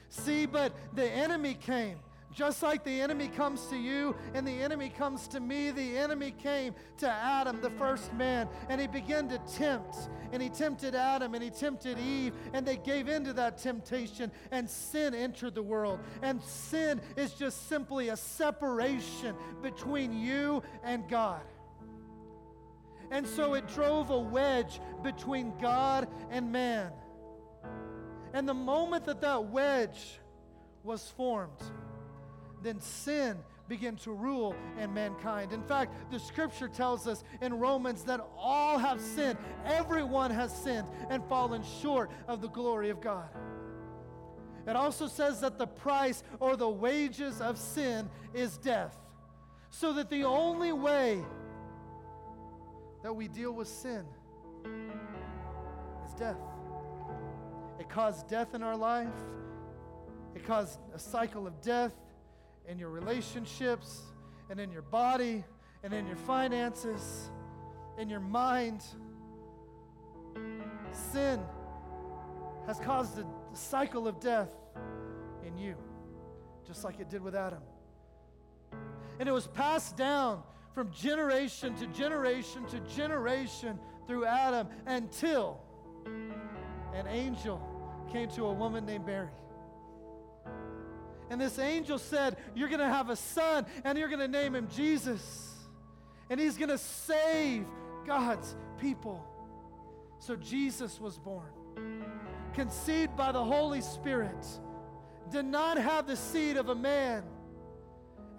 See, 0.09 0.45
but 0.45 0.71
the 0.93 1.09
enemy 1.09 1.55
came. 1.55 1.97
Just 2.37 2.61
like 2.61 2.83
the 2.83 3.01
enemy 3.01 3.29
comes 3.29 3.65
to 3.65 3.75
you 3.75 4.15
and 4.35 4.47
the 4.47 4.61
enemy 4.61 4.89
comes 4.89 5.27
to 5.29 5.39
me, 5.39 5.71
the 5.71 5.97
enemy 5.97 6.29
came 6.29 6.75
to 6.97 7.09
Adam, 7.09 7.59
the 7.61 7.71
first 7.71 8.13
man, 8.13 8.47
and 8.69 8.79
he 8.79 8.85
began 8.85 9.27
to 9.29 9.39
tempt. 9.57 9.97
And 10.31 10.39
he 10.39 10.49
tempted 10.49 10.93
Adam 10.93 11.33
and 11.33 11.43
he 11.43 11.49
tempted 11.49 11.97
Eve, 11.97 12.35
and 12.53 12.63
they 12.63 12.77
gave 12.77 13.07
into 13.07 13.33
that 13.33 13.57
temptation, 13.57 14.31
and 14.51 14.69
sin 14.69 15.15
entered 15.15 15.55
the 15.55 15.63
world. 15.63 15.99
And 16.21 16.39
sin 16.43 17.01
is 17.15 17.33
just 17.33 17.69
simply 17.69 18.09
a 18.09 18.15
separation 18.15 19.35
between 19.63 20.13
you 20.13 20.61
and 20.83 21.09
God. 21.09 21.41
And 23.09 23.25
so 23.25 23.55
it 23.55 23.67
drove 23.67 24.11
a 24.11 24.19
wedge 24.19 24.79
between 25.01 25.57
God 25.59 26.07
and 26.29 26.51
man. 26.51 26.91
And 28.31 28.47
the 28.47 28.53
moment 28.53 29.05
that 29.05 29.21
that 29.21 29.45
wedge 29.45 30.19
was 30.83 31.07
formed, 31.17 31.63
then 32.67 32.81
sin 32.81 33.37
begin 33.69 33.95
to 33.95 34.11
rule 34.11 34.53
in 34.77 34.93
mankind. 34.93 35.53
In 35.53 35.63
fact, 35.63 35.93
the 36.11 36.19
scripture 36.19 36.67
tells 36.67 37.07
us 37.07 37.23
in 37.41 37.53
Romans 37.53 38.03
that 38.03 38.19
all 38.37 38.77
have 38.77 38.99
sinned, 38.99 39.37
everyone 39.65 40.31
has 40.31 40.53
sinned 40.55 40.87
and 41.09 41.23
fallen 41.25 41.63
short 41.81 42.11
of 42.27 42.41
the 42.41 42.49
glory 42.49 42.89
of 42.89 42.99
God. 42.99 43.29
It 44.67 44.75
also 44.75 45.07
says 45.07 45.39
that 45.41 45.57
the 45.57 45.67
price 45.67 46.23
or 46.41 46.57
the 46.57 46.67
wages 46.67 47.39
of 47.39 47.57
sin 47.57 48.09
is 48.33 48.57
death. 48.57 48.97
So 49.69 49.93
that 49.93 50.09
the 50.09 50.25
only 50.25 50.73
way 50.73 51.23
that 53.01 53.13
we 53.13 53.29
deal 53.29 53.53
with 53.53 53.69
sin 53.69 54.03
is 56.05 56.13
death. 56.19 56.37
It 57.79 57.87
caused 57.87 58.27
death 58.27 58.55
in 58.55 58.63
our 58.63 58.75
life, 58.75 59.07
it 60.35 60.45
caused 60.45 60.79
a 60.93 60.99
cycle 60.99 61.47
of 61.47 61.61
death 61.61 61.93
in 62.67 62.77
your 62.77 62.89
relationships 62.89 64.01
and 64.49 64.59
in 64.59 64.71
your 64.71 64.81
body 64.81 65.43
and 65.83 65.93
in 65.93 66.05
your 66.05 66.15
finances, 66.15 67.29
in 67.97 68.09
your 68.09 68.19
mind. 68.19 68.83
Sin 70.91 71.39
has 72.65 72.79
caused 72.79 73.19
a 73.19 73.25
cycle 73.53 74.07
of 74.07 74.19
death 74.19 74.49
in 75.45 75.57
you, 75.57 75.75
just 76.65 76.83
like 76.83 76.99
it 76.99 77.09
did 77.09 77.21
with 77.21 77.35
Adam. 77.35 77.61
And 79.19 79.27
it 79.27 79.31
was 79.31 79.47
passed 79.47 79.97
down 79.97 80.43
from 80.73 80.91
generation 80.91 81.75
to 81.75 81.87
generation 81.87 82.65
to 82.67 82.79
generation 82.81 83.79
through 84.05 84.25
Adam 84.25 84.67
until 84.85 85.59
an 86.93 87.07
angel 87.07 87.61
came 88.11 88.29
to 88.29 88.45
a 88.45 88.53
woman 88.53 88.85
named 88.85 89.05
Mary. 89.05 89.29
And 91.29 91.39
this 91.39 91.59
angel 91.59 91.97
said, 91.99 92.37
You're 92.55 92.69
going 92.69 92.79
to 92.79 92.87
have 92.87 93.09
a 93.09 93.15
son, 93.15 93.65
and 93.83 93.97
you're 93.97 94.07
going 94.07 94.19
to 94.19 94.27
name 94.27 94.55
him 94.55 94.67
Jesus. 94.73 95.55
And 96.29 96.39
he's 96.39 96.57
going 96.57 96.69
to 96.69 96.77
save 96.77 97.65
God's 98.05 98.55
people. 98.79 99.25
So 100.19 100.35
Jesus 100.35 100.99
was 100.99 101.19
born, 101.19 101.51
conceived 102.53 103.15
by 103.15 103.31
the 103.31 103.43
Holy 103.43 103.81
Spirit, 103.81 104.45
did 105.31 105.45
not 105.45 105.77
have 105.77 106.07
the 106.07 106.15
seed 106.15 106.57
of 106.57 106.69
a 106.69 106.75
man, 106.75 107.23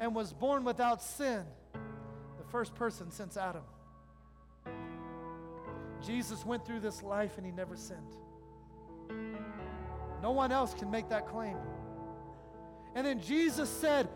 and 0.00 0.14
was 0.14 0.32
born 0.32 0.64
without 0.64 1.02
sin, 1.02 1.44
the 1.72 2.44
first 2.50 2.74
person 2.74 3.10
since 3.10 3.36
Adam. 3.36 3.62
Jesus 6.04 6.44
went 6.44 6.64
through 6.64 6.80
this 6.80 7.02
life 7.02 7.36
and 7.36 7.46
he 7.46 7.52
never 7.52 7.76
sinned. 7.76 8.16
No 10.22 10.30
one 10.30 10.52
else 10.52 10.74
can 10.74 10.90
make 10.90 11.08
that 11.08 11.26
claim. 11.26 11.56
And 12.98 13.06
then 13.06 13.20
Jesus 13.20 13.70
said, 13.70 14.08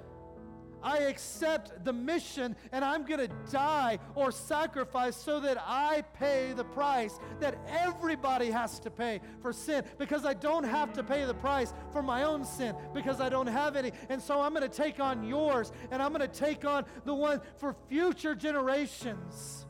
I 0.83 1.03
accept 1.03 1.85
the 1.85 1.93
mission 1.93 2.57
and 2.73 2.85
I'm 2.85 3.07
going 3.07 3.21
to 3.21 3.31
die 3.53 4.01
or 4.17 4.33
sacrifice 4.33 5.15
so 5.15 5.39
that 5.39 5.57
I 5.65 6.03
pay 6.19 6.53
the 6.53 6.65
price 6.65 7.21
that 7.39 7.57
everybody 7.69 8.51
has 8.51 8.81
to 8.81 8.91
pay 8.91 9.21
for 9.41 9.53
sin 9.53 9.85
because 9.99 10.25
I 10.25 10.35
don't 10.35 10.65
have 10.65 10.93
to 10.95 11.05
pay 11.05 11.25
the 11.25 11.35
price 11.35 11.73
for 11.93 12.03
my 12.03 12.25
own 12.25 12.45
sin 12.45 12.75
because 12.93 13.21
I 13.21 13.29
don't 13.29 13.47
have 13.47 13.77
any. 13.77 13.93
And 14.09 14.21
so 14.21 14.41
I'm 14.41 14.53
going 14.53 14.69
to 14.69 14.77
take 14.77 14.99
on 14.99 15.23
yours 15.23 15.71
and 15.93 16.03
I'm 16.03 16.13
going 16.13 16.29
to 16.29 16.41
take 16.41 16.65
on 16.65 16.85
the 17.05 17.15
one 17.15 17.41
for 17.59 17.77
future 17.89 18.35
generations. 18.35 19.65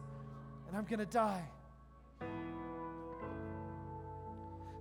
And 0.69 0.75
I'm 0.75 0.85
going 0.85 1.01
to 1.01 1.05
die. 1.05 1.45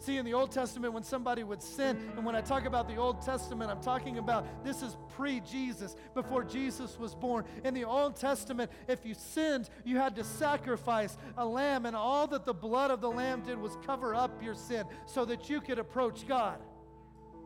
See, 0.02 0.18
in 0.18 0.26
the 0.26 0.34
Old 0.34 0.52
Testament, 0.52 0.96
when 0.96 1.04
somebody 1.04 1.44
would 1.44 1.62
sin, 1.62 2.12
and 2.18 2.26
when 2.26 2.36
I 2.36 2.42
talk 2.42 2.66
about 2.66 2.88
the 2.88 2.96
Old 2.96 3.22
Testament, 3.22 3.70
I'm 3.70 3.84
talking 3.84 4.18
about 4.18 4.64
this 4.64 4.82
is 4.82 4.98
pre 5.10 5.42
Jesus, 5.42 5.96
before 6.16 6.44
Jesus 6.44 6.98
was 6.98 7.14
born. 7.14 7.46
In 7.64 7.76
the 7.76 7.84
Old 7.84 8.16
Testament, 8.16 8.72
if 8.88 9.06
you 9.06 9.14
sinned, 9.14 9.70
you 9.84 9.98
had 9.98 10.16
to 10.16 10.24
sacrifice 10.24 11.16
a 11.38 11.46
lamb, 11.46 11.86
and 11.86 11.96
all 11.96 12.26
that 12.28 12.46
the 12.46 12.54
blood 12.54 12.90
of 12.90 13.00
the 13.00 13.12
lamb 13.12 13.44
did 13.44 13.60
was 13.60 13.78
cover 13.86 14.16
up 14.16 14.42
your 14.42 14.56
sin 14.56 14.86
so 15.06 15.24
that 15.26 15.52
you 15.52 15.62
could 15.62 15.78
approach 15.78 16.28
God. 16.28 16.58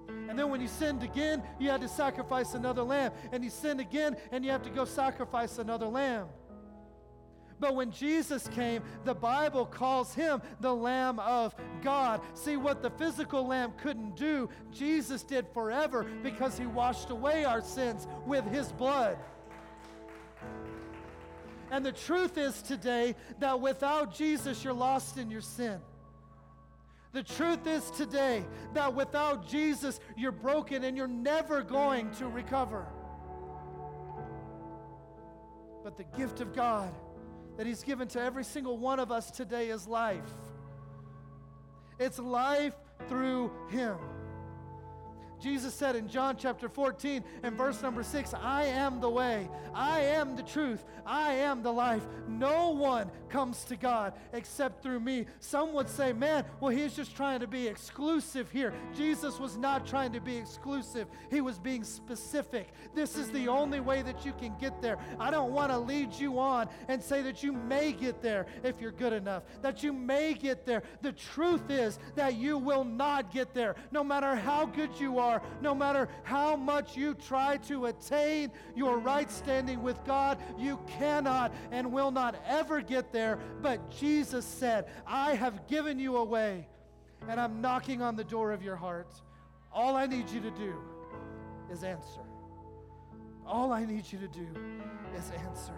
And 0.07 0.39
then 0.39 0.49
when 0.49 0.61
you 0.61 0.69
sinned 0.69 1.03
again, 1.03 1.43
you 1.59 1.69
had 1.69 1.81
to 1.81 1.89
sacrifice 1.89 2.53
another 2.53 2.83
lamb. 2.83 3.11
And 3.33 3.43
you 3.43 3.49
sinned 3.49 3.81
again, 3.81 4.15
and 4.31 4.45
you 4.45 4.51
have 4.51 4.63
to 4.63 4.69
go 4.69 4.85
sacrifice 4.85 5.57
another 5.57 5.87
lamb. 5.87 6.27
But 7.59 7.75
when 7.75 7.91
Jesus 7.91 8.47
came, 8.49 8.83
the 9.05 9.13
Bible 9.13 9.65
calls 9.65 10.13
him 10.13 10.41
the 10.59 10.73
Lamb 10.73 11.19
of 11.19 11.55
God. 11.81 12.21
See, 12.33 12.57
what 12.57 12.81
the 12.81 12.89
physical 12.89 13.47
lamb 13.47 13.73
couldn't 13.77 14.15
do, 14.15 14.49
Jesus 14.71 15.23
did 15.23 15.47
forever 15.53 16.05
because 16.21 16.57
he 16.57 16.65
washed 16.65 17.09
away 17.09 17.45
our 17.45 17.61
sins 17.61 18.07
with 18.25 18.45
his 18.45 18.71
blood. 18.73 19.17
And 21.71 21.85
the 21.85 21.91
truth 21.91 22.37
is 22.37 22.61
today 22.61 23.15
that 23.39 23.59
without 23.59 24.13
Jesus, 24.13 24.63
you're 24.63 24.73
lost 24.73 25.17
in 25.17 25.31
your 25.31 25.41
sin. 25.41 25.79
The 27.13 27.23
truth 27.23 27.65
is 27.65 27.89
today 27.91 28.43
that 28.73 28.93
without 28.93 29.47
Jesus, 29.47 30.01
you're 30.17 30.33
broken 30.33 30.83
and 30.83 30.97
you're 30.97 31.07
never 31.07 31.63
going 31.63 32.11
to 32.15 32.27
recover. 32.27 32.85
But 35.83 35.95
the 35.95 36.03
gift 36.03 36.41
of 36.41 36.53
God 36.53 36.93
that 37.57 37.65
He's 37.65 37.83
given 37.83 38.07
to 38.09 38.21
every 38.21 38.43
single 38.43 38.77
one 38.77 38.99
of 38.99 39.11
us 39.11 39.31
today 39.31 39.69
is 39.69 39.87
life. 39.87 40.21
It's 41.99 42.19
life 42.19 42.73
through 43.07 43.51
Him. 43.69 43.97
Jesus 45.41 45.73
said 45.73 45.95
in 45.95 46.07
John 46.07 46.37
chapter 46.37 46.69
14 46.69 47.23
and 47.43 47.57
verse 47.57 47.81
number 47.81 48.03
6 48.03 48.33
I 48.33 48.65
am 48.65 48.99
the 48.99 49.09
way, 49.09 49.49
I 49.73 50.01
am 50.01 50.35
the 50.35 50.43
truth, 50.43 50.83
I 51.05 51.33
am 51.33 51.61
the 51.61 51.71
life. 51.71 52.05
No 52.27 52.69
one 52.69 53.11
comes 53.29 53.63
to 53.65 53.75
God 53.75 54.13
except 54.33 54.81
through 54.81 54.99
me. 54.99 55.25
Some 55.39 55.73
would 55.73 55.89
say, 55.89 56.13
man, 56.13 56.45
well, 56.59 56.71
he's 56.71 56.95
just 56.95 57.15
trying 57.15 57.39
to 57.41 57.47
be 57.47 57.67
exclusive 57.67 58.49
here. 58.51 58.73
Jesus 58.95 59.39
was 59.39 59.57
not 59.57 59.85
trying 59.85 60.13
to 60.13 60.21
be 60.21 60.37
exclusive, 60.37 61.07
he 61.29 61.41
was 61.41 61.59
being 61.59 61.83
specific. 61.83 62.69
This 62.93 63.17
is 63.17 63.29
the 63.31 63.47
only 63.47 63.79
way 63.79 64.01
that 64.01 64.25
you 64.25 64.33
can 64.33 64.55
get 64.59 64.81
there. 64.81 64.97
I 65.19 65.31
don't 65.31 65.51
want 65.51 65.71
to 65.71 65.77
lead 65.77 66.13
you 66.13 66.39
on 66.39 66.69
and 66.87 67.01
say 67.01 67.21
that 67.23 67.43
you 67.43 67.51
may 67.51 67.91
get 67.91 68.21
there 68.21 68.45
if 68.63 68.79
you're 68.79 68.91
good 68.91 69.13
enough, 69.13 69.43
that 69.61 69.83
you 69.83 69.93
may 69.93 70.33
get 70.33 70.65
there. 70.65 70.83
The 71.01 71.11
truth 71.11 71.69
is 71.69 71.99
that 72.15 72.35
you 72.35 72.57
will 72.57 72.83
not 72.83 73.31
get 73.33 73.53
there, 73.53 73.75
no 73.91 74.03
matter 74.03 74.35
how 74.35 74.65
good 74.65 74.89
you 74.99 75.19
are, 75.19 75.24
no 75.61 75.75
matter 75.75 76.07
how 76.23 76.55
much 76.55 76.95
you 76.95 77.13
try 77.13 77.57
to 77.67 77.85
attain 77.85 78.51
your 78.75 78.97
right 78.97 79.29
standing 79.29 79.81
with 79.83 80.03
God, 80.05 80.39
you 80.57 80.79
cannot 80.87 81.53
and 81.71 81.91
will 81.91 82.11
not 82.11 82.35
ever 82.47 82.81
get 82.81 83.11
there. 83.11 83.39
But 83.61 83.89
Jesus 83.91 84.45
said, 84.45 84.85
I 85.05 85.35
have 85.35 85.67
given 85.67 85.99
you 85.99 86.17
a 86.17 86.23
way, 86.23 86.67
and 87.27 87.39
I'm 87.39 87.61
knocking 87.61 88.01
on 88.01 88.15
the 88.15 88.23
door 88.23 88.51
of 88.51 88.61
your 88.61 88.75
heart. 88.75 89.13
All 89.71 89.95
I 89.95 90.05
need 90.05 90.29
you 90.29 90.41
to 90.41 90.51
do 90.51 90.75
is 91.71 91.83
answer. 91.83 92.21
All 93.45 93.71
I 93.71 93.85
need 93.85 94.11
you 94.11 94.19
to 94.19 94.27
do 94.27 94.47
is 95.17 95.31
answer. 95.47 95.73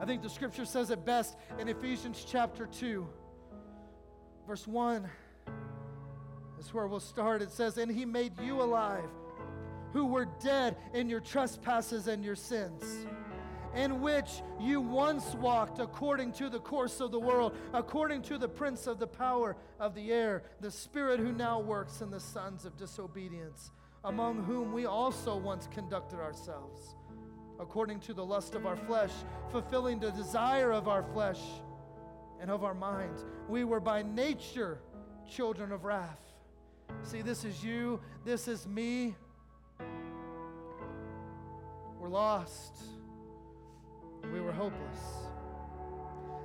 I 0.00 0.06
think 0.06 0.22
the 0.22 0.30
scripture 0.30 0.64
says 0.64 0.90
it 0.90 1.04
best 1.04 1.36
in 1.58 1.68
Ephesians 1.68 2.24
chapter 2.26 2.66
2, 2.66 3.06
verse 4.46 4.66
1. 4.66 5.08
That's 6.60 6.74
where 6.74 6.86
we'll 6.86 7.00
start. 7.00 7.40
It 7.40 7.50
says, 7.50 7.78
And 7.78 7.90
he 7.90 8.04
made 8.04 8.38
you 8.38 8.60
alive, 8.60 9.08
who 9.94 10.04
were 10.04 10.26
dead 10.44 10.76
in 10.92 11.08
your 11.08 11.20
trespasses 11.20 12.06
and 12.06 12.22
your 12.22 12.36
sins 12.36 13.06
in 13.74 14.02
which 14.02 14.42
you 14.58 14.78
once 14.78 15.34
walked 15.36 15.78
according 15.78 16.32
to 16.32 16.50
the 16.50 16.58
course 16.58 17.00
of 17.00 17.12
the 17.12 17.18
world, 17.18 17.56
according 17.72 18.20
to 18.20 18.36
the 18.36 18.48
prince 18.48 18.86
of 18.86 18.98
the 18.98 19.06
power 19.06 19.56
of 19.78 19.94
the 19.94 20.12
air, 20.12 20.42
the 20.60 20.70
spirit 20.70 21.18
who 21.18 21.32
now 21.32 21.58
works 21.58 22.02
in 22.02 22.10
the 22.10 22.20
sons 22.20 22.66
of 22.66 22.76
disobedience, 22.76 23.70
among 24.04 24.42
whom 24.42 24.70
we 24.70 24.84
also 24.84 25.36
once 25.36 25.66
conducted 25.72 26.18
ourselves, 26.18 26.94
according 27.58 28.00
to 28.00 28.12
the 28.12 28.24
lust 28.24 28.54
of 28.54 28.66
our 28.66 28.76
flesh, 28.76 29.12
fulfilling 29.50 29.98
the 29.98 30.10
desire 30.10 30.72
of 30.72 30.88
our 30.88 31.04
flesh 31.04 31.40
and 32.38 32.50
of 32.50 32.64
our 32.64 32.74
mind. 32.74 33.16
We 33.48 33.64
were 33.64 33.80
by 33.80 34.02
nature 34.02 34.80
children 35.26 35.72
of 35.72 35.84
wrath. 35.84 36.29
See, 37.02 37.22
this 37.22 37.44
is 37.44 37.62
you, 37.64 38.00
this 38.24 38.46
is 38.48 38.66
me. 38.66 39.16
We're 41.98 42.08
lost. 42.08 42.76
We 44.32 44.40
were 44.40 44.52
hopeless. 44.52 44.98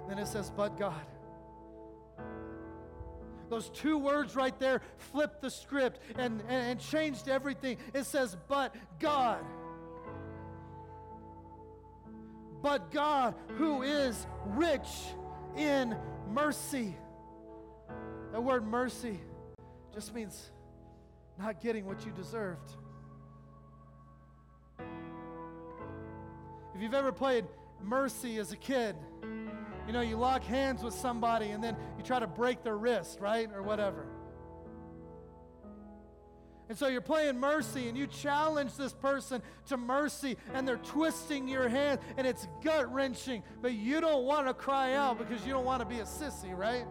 Then 0.08 0.18
it 0.18 0.28
says, 0.28 0.52
but 0.56 0.78
God. 0.78 1.06
Those 3.50 3.70
two 3.70 3.98
words 3.98 4.36
right 4.36 4.58
there 4.60 4.82
flipped 4.98 5.42
the 5.42 5.50
script 5.50 6.00
and, 6.18 6.42
and, 6.42 6.72
and 6.72 6.80
changed 6.80 7.28
everything. 7.28 7.78
It 7.94 8.06
says, 8.06 8.36
but 8.48 8.76
God. 9.00 9.46
But 12.64 12.92
God, 12.92 13.36
who 13.58 13.84
is 13.84 14.26
rich 14.48 14.88
in 15.56 15.96
mercy. 16.32 16.96
That 18.32 18.42
word 18.42 18.66
mercy 18.66 19.20
just 19.96 20.14
means 20.14 20.52
not 21.40 21.62
getting 21.62 21.86
what 21.86 22.06
you 22.06 22.12
deserved. 22.12 22.70
If 26.76 26.82
you've 26.82 26.94
ever 26.94 27.14
played 27.14 27.46
Mercy 27.82 28.38
as 28.38 28.52
a 28.52 28.58
kid, 28.58 28.98
you 29.88 29.94
know, 29.94 30.02
you 30.02 30.18
lock 30.18 30.44
hands 30.44 30.84
with 30.84 30.94
somebody 30.94 31.52
and 31.52 31.64
then 31.64 31.78
you 31.98 32.04
try 32.04 32.20
to 32.20 32.28
break 32.28 32.62
their 32.62 32.76
wrist, 32.76 33.22
right? 33.22 33.50
Or 33.54 33.64
whatever. 33.64 34.06
And 36.68 36.78
so 36.78 36.88
you're 36.88 37.00
playing 37.00 37.40
mercy 37.40 37.88
and 37.88 37.98
you 37.98 38.08
challenge 38.08 38.76
this 38.76 38.92
person 38.92 39.44
to 39.68 39.78
mercy 39.78 40.36
and 40.54 40.68
they're 40.68 40.78
twisting 40.78 41.48
your 41.48 41.70
hand 41.70 42.02
and 42.18 42.26
it's 42.28 42.48
gut 42.64 42.92
wrenching, 42.92 43.44
but 43.62 43.74
you 43.74 44.02
don't 44.02 44.26
want 44.26 44.48
to 44.48 44.54
cry 44.54 44.94
out 44.94 45.20
because 45.20 45.46
you 45.46 45.54
don't 45.54 45.66
want 45.66 45.82
to 45.82 45.86
be 45.86 46.00
a 46.00 46.06
sissy, 46.06 46.58
right? 46.58 46.86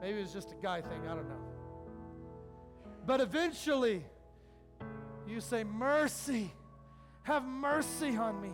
Maybe 0.00 0.20
it's 0.20 0.32
just 0.32 0.52
a 0.52 0.56
guy 0.56 0.80
thing, 0.80 1.00
I 1.08 1.14
don't 1.14 1.28
know. 1.28 1.44
But 3.06 3.20
eventually, 3.20 4.04
you 5.26 5.40
say, 5.40 5.64
Mercy, 5.64 6.52
have 7.22 7.44
mercy 7.44 8.16
on 8.16 8.40
me. 8.40 8.52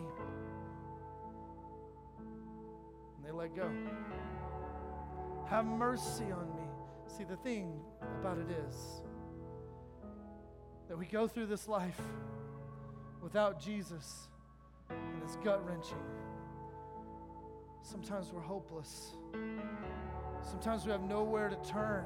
And 3.17 3.25
they 3.25 3.31
let 3.31 3.55
go. 3.55 3.69
Have 5.47 5.65
mercy 5.65 6.25
on 6.31 6.47
me. 6.55 6.63
See, 7.17 7.23
the 7.23 7.35
thing 7.37 7.79
about 8.19 8.37
it 8.37 8.49
is, 8.67 9.03
that 10.87 10.97
we 10.97 11.05
go 11.05 11.27
through 11.27 11.47
this 11.47 11.67
life 11.67 11.99
without 13.21 13.59
Jesus 13.59 14.27
and 14.89 15.23
it's 15.23 15.37
gut 15.37 15.65
wrenching. 15.67 15.97
Sometimes 17.81 18.31
we're 18.31 18.41
hopeless. 18.41 19.13
Sometimes 20.49 20.85
we 20.85 20.91
have 20.91 21.01
nowhere 21.03 21.49
to 21.49 21.55
turn. 21.69 22.05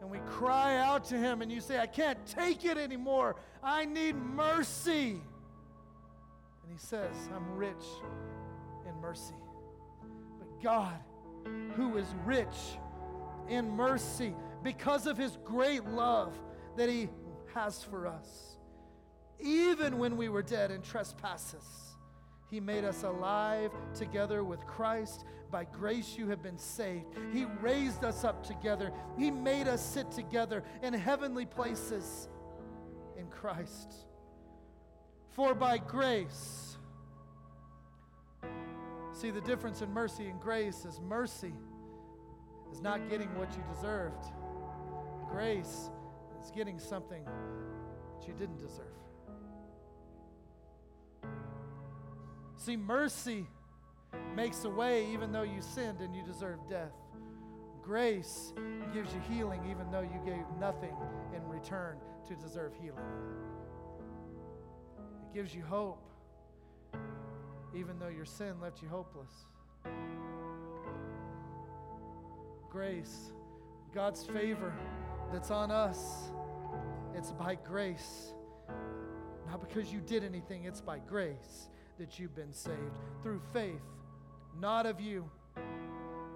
And 0.00 0.10
we 0.10 0.18
cry 0.30 0.76
out 0.78 1.04
to 1.06 1.16
Him, 1.16 1.40
and 1.40 1.50
you 1.50 1.60
say, 1.60 1.78
I 1.78 1.86
can't 1.86 2.18
take 2.26 2.64
it 2.64 2.76
anymore. 2.76 3.36
I 3.62 3.86
need 3.86 4.16
mercy. 4.16 5.20
And 6.62 6.72
He 6.72 6.78
says, 6.78 7.14
I'm 7.34 7.56
rich 7.56 7.84
in 8.86 9.00
mercy. 9.00 9.34
But 10.38 10.62
God, 10.62 10.98
who 11.74 11.96
is 11.96 12.06
rich 12.24 12.46
in 13.48 13.70
mercy, 13.70 14.34
because 14.62 15.06
of 15.06 15.16
His 15.16 15.38
great 15.44 15.84
love 15.86 16.38
that 16.76 16.88
He 16.88 17.08
has 17.54 17.82
for 17.82 18.06
us, 18.06 18.58
even 19.40 19.98
when 19.98 20.16
we 20.16 20.28
were 20.28 20.42
dead 20.42 20.70
in 20.70 20.82
trespasses, 20.82 21.83
He 22.54 22.60
made 22.60 22.84
us 22.84 23.02
alive 23.02 23.72
together 23.96 24.44
with 24.44 24.64
Christ. 24.64 25.24
By 25.50 25.64
grace 25.64 26.16
you 26.16 26.28
have 26.28 26.40
been 26.40 26.56
saved. 26.56 27.06
He 27.32 27.46
raised 27.60 28.04
us 28.04 28.22
up 28.22 28.46
together. 28.46 28.92
He 29.18 29.28
made 29.28 29.66
us 29.66 29.84
sit 29.84 30.12
together 30.12 30.62
in 30.80 30.94
heavenly 30.94 31.46
places 31.46 32.28
in 33.18 33.26
Christ. 33.26 34.06
For 35.30 35.52
by 35.52 35.78
grace, 35.78 36.76
see 39.12 39.32
the 39.32 39.40
difference 39.40 39.82
in 39.82 39.92
mercy 39.92 40.28
and 40.28 40.40
grace 40.40 40.84
is 40.84 41.00
mercy 41.00 41.54
is 42.70 42.80
not 42.80 43.10
getting 43.10 43.36
what 43.36 43.50
you 43.56 43.64
deserved. 43.74 44.26
Grace 45.28 45.90
is 46.40 46.52
getting 46.52 46.78
something 46.78 47.24
that 47.24 48.28
you 48.28 48.34
didn't 48.34 48.58
deserve. 48.58 48.93
See, 52.64 52.78
mercy 52.78 53.46
makes 54.34 54.64
a 54.64 54.70
way 54.70 55.12
even 55.12 55.32
though 55.32 55.42
you 55.42 55.60
sinned 55.60 56.00
and 56.00 56.16
you 56.16 56.22
deserve 56.22 56.60
death. 56.66 56.94
Grace 57.82 58.54
gives 58.94 59.12
you 59.12 59.20
healing 59.28 59.60
even 59.70 59.90
though 59.90 60.00
you 60.00 60.18
gave 60.24 60.44
nothing 60.58 60.96
in 61.36 61.46
return 61.46 61.98
to 62.26 62.34
deserve 62.36 62.72
healing. 62.80 63.04
It 65.26 65.34
gives 65.34 65.54
you 65.54 65.62
hope 65.62 66.08
even 67.76 67.98
though 67.98 68.08
your 68.08 68.24
sin 68.24 68.58
left 68.62 68.80
you 68.80 68.88
hopeless. 68.88 69.44
Grace, 72.70 73.30
God's 73.94 74.24
favor 74.24 74.72
that's 75.30 75.50
on 75.50 75.70
us, 75.70 76.30
it's 77.14 77.30
by 77.32 77.56
grace. 77.56 78.32
Not 79.50 79.60
because 79.60 79.92
you 79.92 80.00
did 80.00 80.24
anything, 80.24 80.64
it's 80.64 80.80
by 80.80 80.98
grace 81.00 81.68
that 81.98 82.18
you've 82.18 82.34
been 82.34 82.52
saved 82.52 82.98
through 83.22 83.40
faith, 83.52 83.82
not 84.60 84.86
of 84.86 85.00
you. 85.00 85.30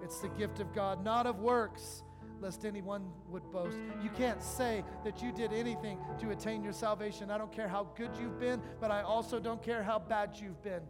It's 0.03 0.19
the 0.19 0.29
gift 0.29 0.59
of 0.59 0.73
God, 0.73 1.03
not 1.03 1.25
of 1.25 1.39
works, 1.39 2.03
lest 2.41 2.65
anyone 2.65 3.11
would 3.29 3.43
boast. 3.51 3.77
You 4.01 4.09
can't 4.11 4.41
say 4.41 4.83
that 5.03 5.21
you 5.21 5.31
did 5.31 5.51
anything 5.51 5.99
to 6.19 6.31
attain 6.31 6.63
your 6.63 6.73
salvation. 6.73 7.29
I 7.29 7.37
don't 7.37 7.51
care 7.51 7.67
how 7.67 7.89
good 7.97 8.11
you've 8.19 8.39
been, 8.39 8.61
but 8.79 8.91
I 8.91 9.01
also 9.01 9.39
don't 9.39 9.61
care 9.61 9.83
how 9.83 9.99
bad 9.99 10.31
you've 10.35 10.61
been. 10.63 10.81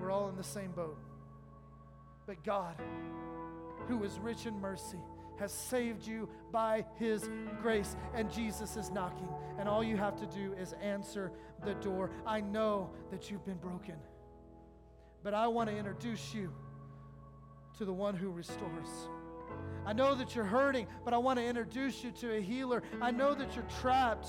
We're 0.00 0.10
all 0.10 0.28
in 0.28 0.36
the 0.36 0.44
same 0.44 0.72
boat. 0.72 0.98
But 2.26 2.42
God, 2.44 2.74
who 3.86 4.02
is 4.02 4.18
rich 4.18 4.46
in 4.46 4.60
mercy, 4.60 4.98
has 5.38 5.52
saved 5.52 6.06
you 6.06 6.28
by 6.52 6.84
his 6.98 7.28
grace. 7.60 7.96
And 8.14 8.30
Jesus 8.30 8.76
is 8.76 8.90
knocking. 8.90 9.28
And 9.58 9.68
all 9.68 9.82
you 9.82 9.96
have 9.96 10.16
to 10.16 10.26
do 10.26 10.54
is 10.60 10.74
answer 10.82 11.32
the 11.64 11.74
door. 11.74 12.10
I 12.26 12.40
know 12.40 12.90
that 13.10 13.30
you've 13.30 13.44
been 13.44 13.58
broken, 13.58 13.96
but 15.22 15.34
I 15.34 15.46
want 15.48 15.70
to 15.70 15.76
introduce 15.76 16.34
you 16.34 16.52
to 17.78 17.84
the 17.84 17.92
one 17.92 18.14
who 18.14 18.30
restores. 18.30 19.08
I 19.84 19.92
know 19.92 20.14
that 20.14 20.34
you're 20.34 20.44
hurting, 20.44 20.86
but 21.04 21.14
I 21.14 21.18
want 21.18 21.38
to 21.38 21.44
introduce 21.44 22.02
you 22.02 22.10
to 22.12 22.36
a 22.36 22.40
healer. 22.40 22.82
I 23.00 23.10
know 23.10 23.34
that 23.34 23.54
you're 23.54 23.66
trapped 23.80 24.26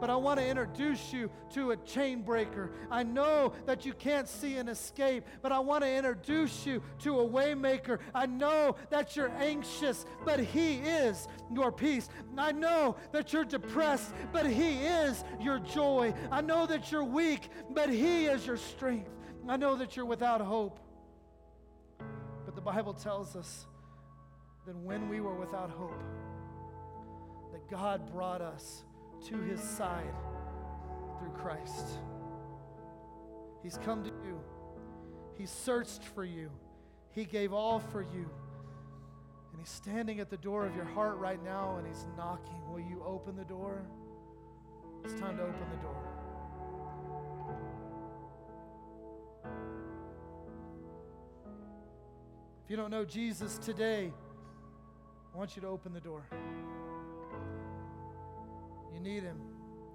but 0.00 0.10
I 0.10 0.16
want 0.16 0.38
to 0.40 0.46
introduce 0.46 1.12
you 1.12 1.30
to 1.54 1.72
a 1.72 1.76
chain 1.78 2.22
breaker. 2.22 2.70
I 2.90 3.02
know 3.02 3.52
that 3.66 3.84
you 3.86 3.92
can't 3.92 4.28
see 4.28 4.56
an 4.56 4.68
escape, 4.68 5.24
but 5.42 5.52
I 5.52 5.58
want 5.58 5.84
to 5.84 5.90
introduce 5.90 6.66
you 6.66 6.82
to 7.00 7.20
a 7.20 7.28
waymaker. 7.28 7.98
I 8.14 8.26
know 8.26 8.76
that 8.90 9.16
you're 9.16 9.32
anxious, 9.38 10.04
but 10.24 10.40
he 10.40 10.74
is 10.76 11.28
your 11.52 11.72
peace. 11.72 12.08
I 12.36 12.52
know 12.52 12.96
that 13.12 13.32
you're 13.32 13.44
depressed, 13.44 14.12
but 14.32 14.46
he 14.46 14.84
is 14.84 15.24
your 15.40 15.58
joy. 15.58 16.14
I 16.30 16.40
know 16.40 16.66
that 16.66 16.92
you're 16.92 17.04
weak, 17.04 17.48
but 17.70 17.88
he 17.88 18.26
is 18.26 18.46
your 18.46 18.56
strength. 18.56 19.10
I 19.48 19.56
know 19.56 19.76
that 19.76 19.96
you're 19.96 20.06
without 20.06 20.40
hope. 20.40 20.80
But 22.44 22.54
the 22.54 22.60
Bible 22.60 22.94
tells 22.94 23.36
us 23.36 23.66
that 24.66 24.76
when 24.76 25.08
we 25.08 25.20
were 25.20 25.34
without 25.34 25.70
hope, 25.70 26.02
that 27.52 27.70
God 27.70 28.12
brought 28.12 28.40
us 28.40 28.84
to 29.28 29.40
his 29.40 29.60
side 29.60 30.14
through 31.18 31.30
Christ. 31.30 31.98
He's 33.62 33.78
come 33.78 34.04
to 34.04 34.10
you, 34.24 34.38
He 35.34 35.46
searched 35.46 36.04
for 36.04 36.24
you, 36.24 36.50
He 37.10 37.24
gave 37.24 37.52
all 37.52 37.80
for 37.80 38.02
you. 38.02 38.30
And 39.52 39.60
He's 39.60 39.70
standing 39.70 40.20
at 40.20 40.30
the 40.30 40.36
door 40.36 40.66
of 40.66 40.76
your 40.76 40.84
heart 40.84 41.16
right 41.16 41.42
now 41.42 41.76
and 41.78 41.86
He's 41.86 42.06
knocking. 42.16 42.70
Will 42.70 42.80
you 42.80 43.02
open 43.04 43.36
the 43.36 43.44
door? 43.44 43.82
It's 45.04 45.14
time 45.14 45.36
to 45.38 45.42
open 45.42 45.66
the 45.70 45.82
door. 45.82 46.02
If 52.64 52.70
you 52.70 52.76
don't 52.76 52.90
know 52.90 53.04
Jesus 53.04 53.58
today, 53.58 54.12
I 55.32 55.38
want 55.38 55.54
you 55.54 55.62
to 55.62 55.68
open 55.68 55.92
the 55.92 56.00
door. 56.00 56.28
Need 59.06 59.22
Him. 59.22 59.40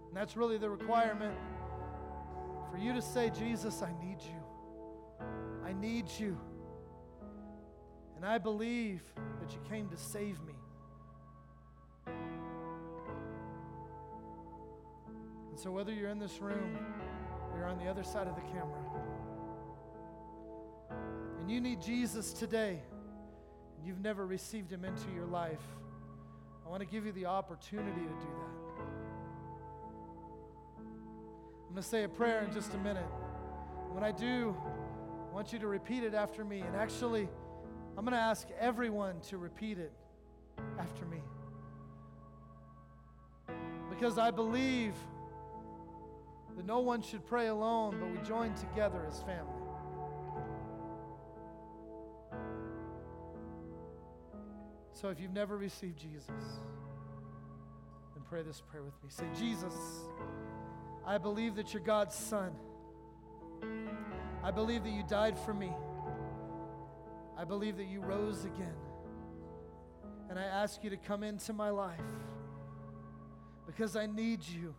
And 0.07 0.15
that's 0.15 0.37
really 0.37 0.57
the 0.57 0.69
requirement 0.69 1.37
for 2.71 2.77
you 2.77 2.93
to 2.93 3.01
say, 3.01 3.29
Jesus, 3.29 3.81
I 3.81 3.91
need 4.01 4.19
you. 4.21 5.27
I 5.65 5.73
need 5.73 6.05
you. 6.17 6.37
And 8.15 8.25
I 8.25 8.37
believe 8.37 9.01
that 9.41 9.51
you 9.51 9.59
came 9.69 9.89
to 9.89 9.97
save 9.97 10.37
me. 10.43 10.53
And 15.49 15.59
so, 15.59 15.71
whether 15.71 15.91
you're 15.91 16.09
in 16.09 16.19
this 16.19 16.39
room 16.39 16.77
or 17.51 17.57
you're 17.57 17.67
on 17.67 17.79
the 17.79 17.89
other 17.89 18.03
side 18.03 18.27
of 18.27 18.35
the 18.35 18.41
camera, 18.41 18.79
and 21.41 21.51
you 21.51 21.59
need 21.59 21.81
Jesus 21.81 22.31
today, 22.31 22.79
and 23.77 23.85
you've 23.85 23.99
never 23.99 24.25
received 24.25 24.71
him 24.71 24.85
into 24.85 25.11
your 25.13 25.25
life, 25.25 25.67
I 26.65 26.69
want 26.69 26.79
to 26.79 26.87
give 26.87 27.05
you 27.05 27.11
the 27.11 27.25
opportunity 27.25 27.99
to 27.99 28.07
do 28.07 28.29
that. 28.39 28.60
I'm 31.71 31.75
going 31.75 31.83
to 31.83 31.89
say 31.89 32.03
a 32.03 32.09
prayer 32.09 32.41
in 32.41 32.51
just 32.51 32.73
a 32.73 32.77
minute. 32.79 33.05
When 33.91 34.03
I 34.03 34.11
do, 34.11 34.53
I 35.29 35.33
want 35.33 35.53
you 35.53 35.59
to 35.59 35.67
repeat 35.67 36.03
it 36.03 36.13
after 36.13 36.43
me. 36.43 36.59
And 36.59 36.75
actually, 36.75 37.29
I'm 37.97 38.03
going 38.03 38.11
to 38.11 38.19
ask 38.19 38.49
everyone 38.59 39.21
to 39.29 39.37
repeat 39.37 39.77
it 39.77 39.93
after 40.77 41.05
me. 41.05 41.19
Because 43.89 44.17
I 44.17 44.31
believe 44.31 44.95
that 46.57 46.65
no 46.65 46.79
one 46.79 47.01
should 47.01 47.25
pray 47.25 47.47
alone, 47.47 47.95
but 48.01 48.11
we 48.11 48.17
join 48.27 48.53
together 48.53 49.05
as 49.07 49.23
family. 49.23 49.63
So 54.91 55.07
if 55.07 55.21
you've 55.21 55.31
never 55.31 55.55
received 55.55 55.97
Jesus, 55.97 56.27
then 56.27 58.23
pray 58.29 58.41
this 58.41 58.61
prayer 58.69 58.83
with 58.83 59.01
me. 59.01 59.09
Say, 59.09 59.23
Jesus, 59.39 59.73
I 61.11 61.17
believe 61.17 61.55
that 61.55 61.73
you're 61.73 61.83
God's 61.83 62.15
son. 62.15 62.53
I 64.41 64.49
believe 64.49 64.85
that 64.85 64.91
you 64.91 65.03
died 65.03 65.37
for 65.37 65.53
me. 65.53 65.69
I 67.37 67.43
believe 67.43 67.75
that 67.75 67.87
you 67.87 67.99
rose 67.99 68.45
again. 68.45 68.77
And 70.29 70.39
I 70.39 70.43
ask 70.43 70.81
you 70.85 70.89
to 70.89 70.95
come 70.95 71.23
into 71.23 71.51
my 71.51 71.69
life 71.69 71.99
because 73.65 73.97
I 73.97 74.05
need 74.05 74.39
you, 74.47 74.73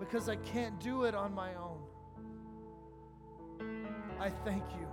because 0.00 0.28
I 0.28 0.34
can't 0.34 0.80
do 0.80 1.04
it 1.04 1.14
on 1.14 1.32
my 1.32 1.50
own. 1.54 1.84
I 4.18 4.30
thank 4.30 4.64
you 4.72 4.88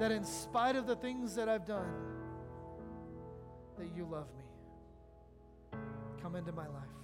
that 0.00 0.10
in 0.10 0.24
spite 0.24 0.74
of 0.74 0.88
the 0.88 0.96
things 0.96 1.36
that 1.36 1.48
I've 1.48 1.64
done, 1.64 1.92
that 3.78 3.94
you 3.94 4.08
love 4.10 4.26
me. 4.36 5.78
Come 6.20 6.34
into 6.34 6.50
my 6.50 6.66
life. 6.66 7.03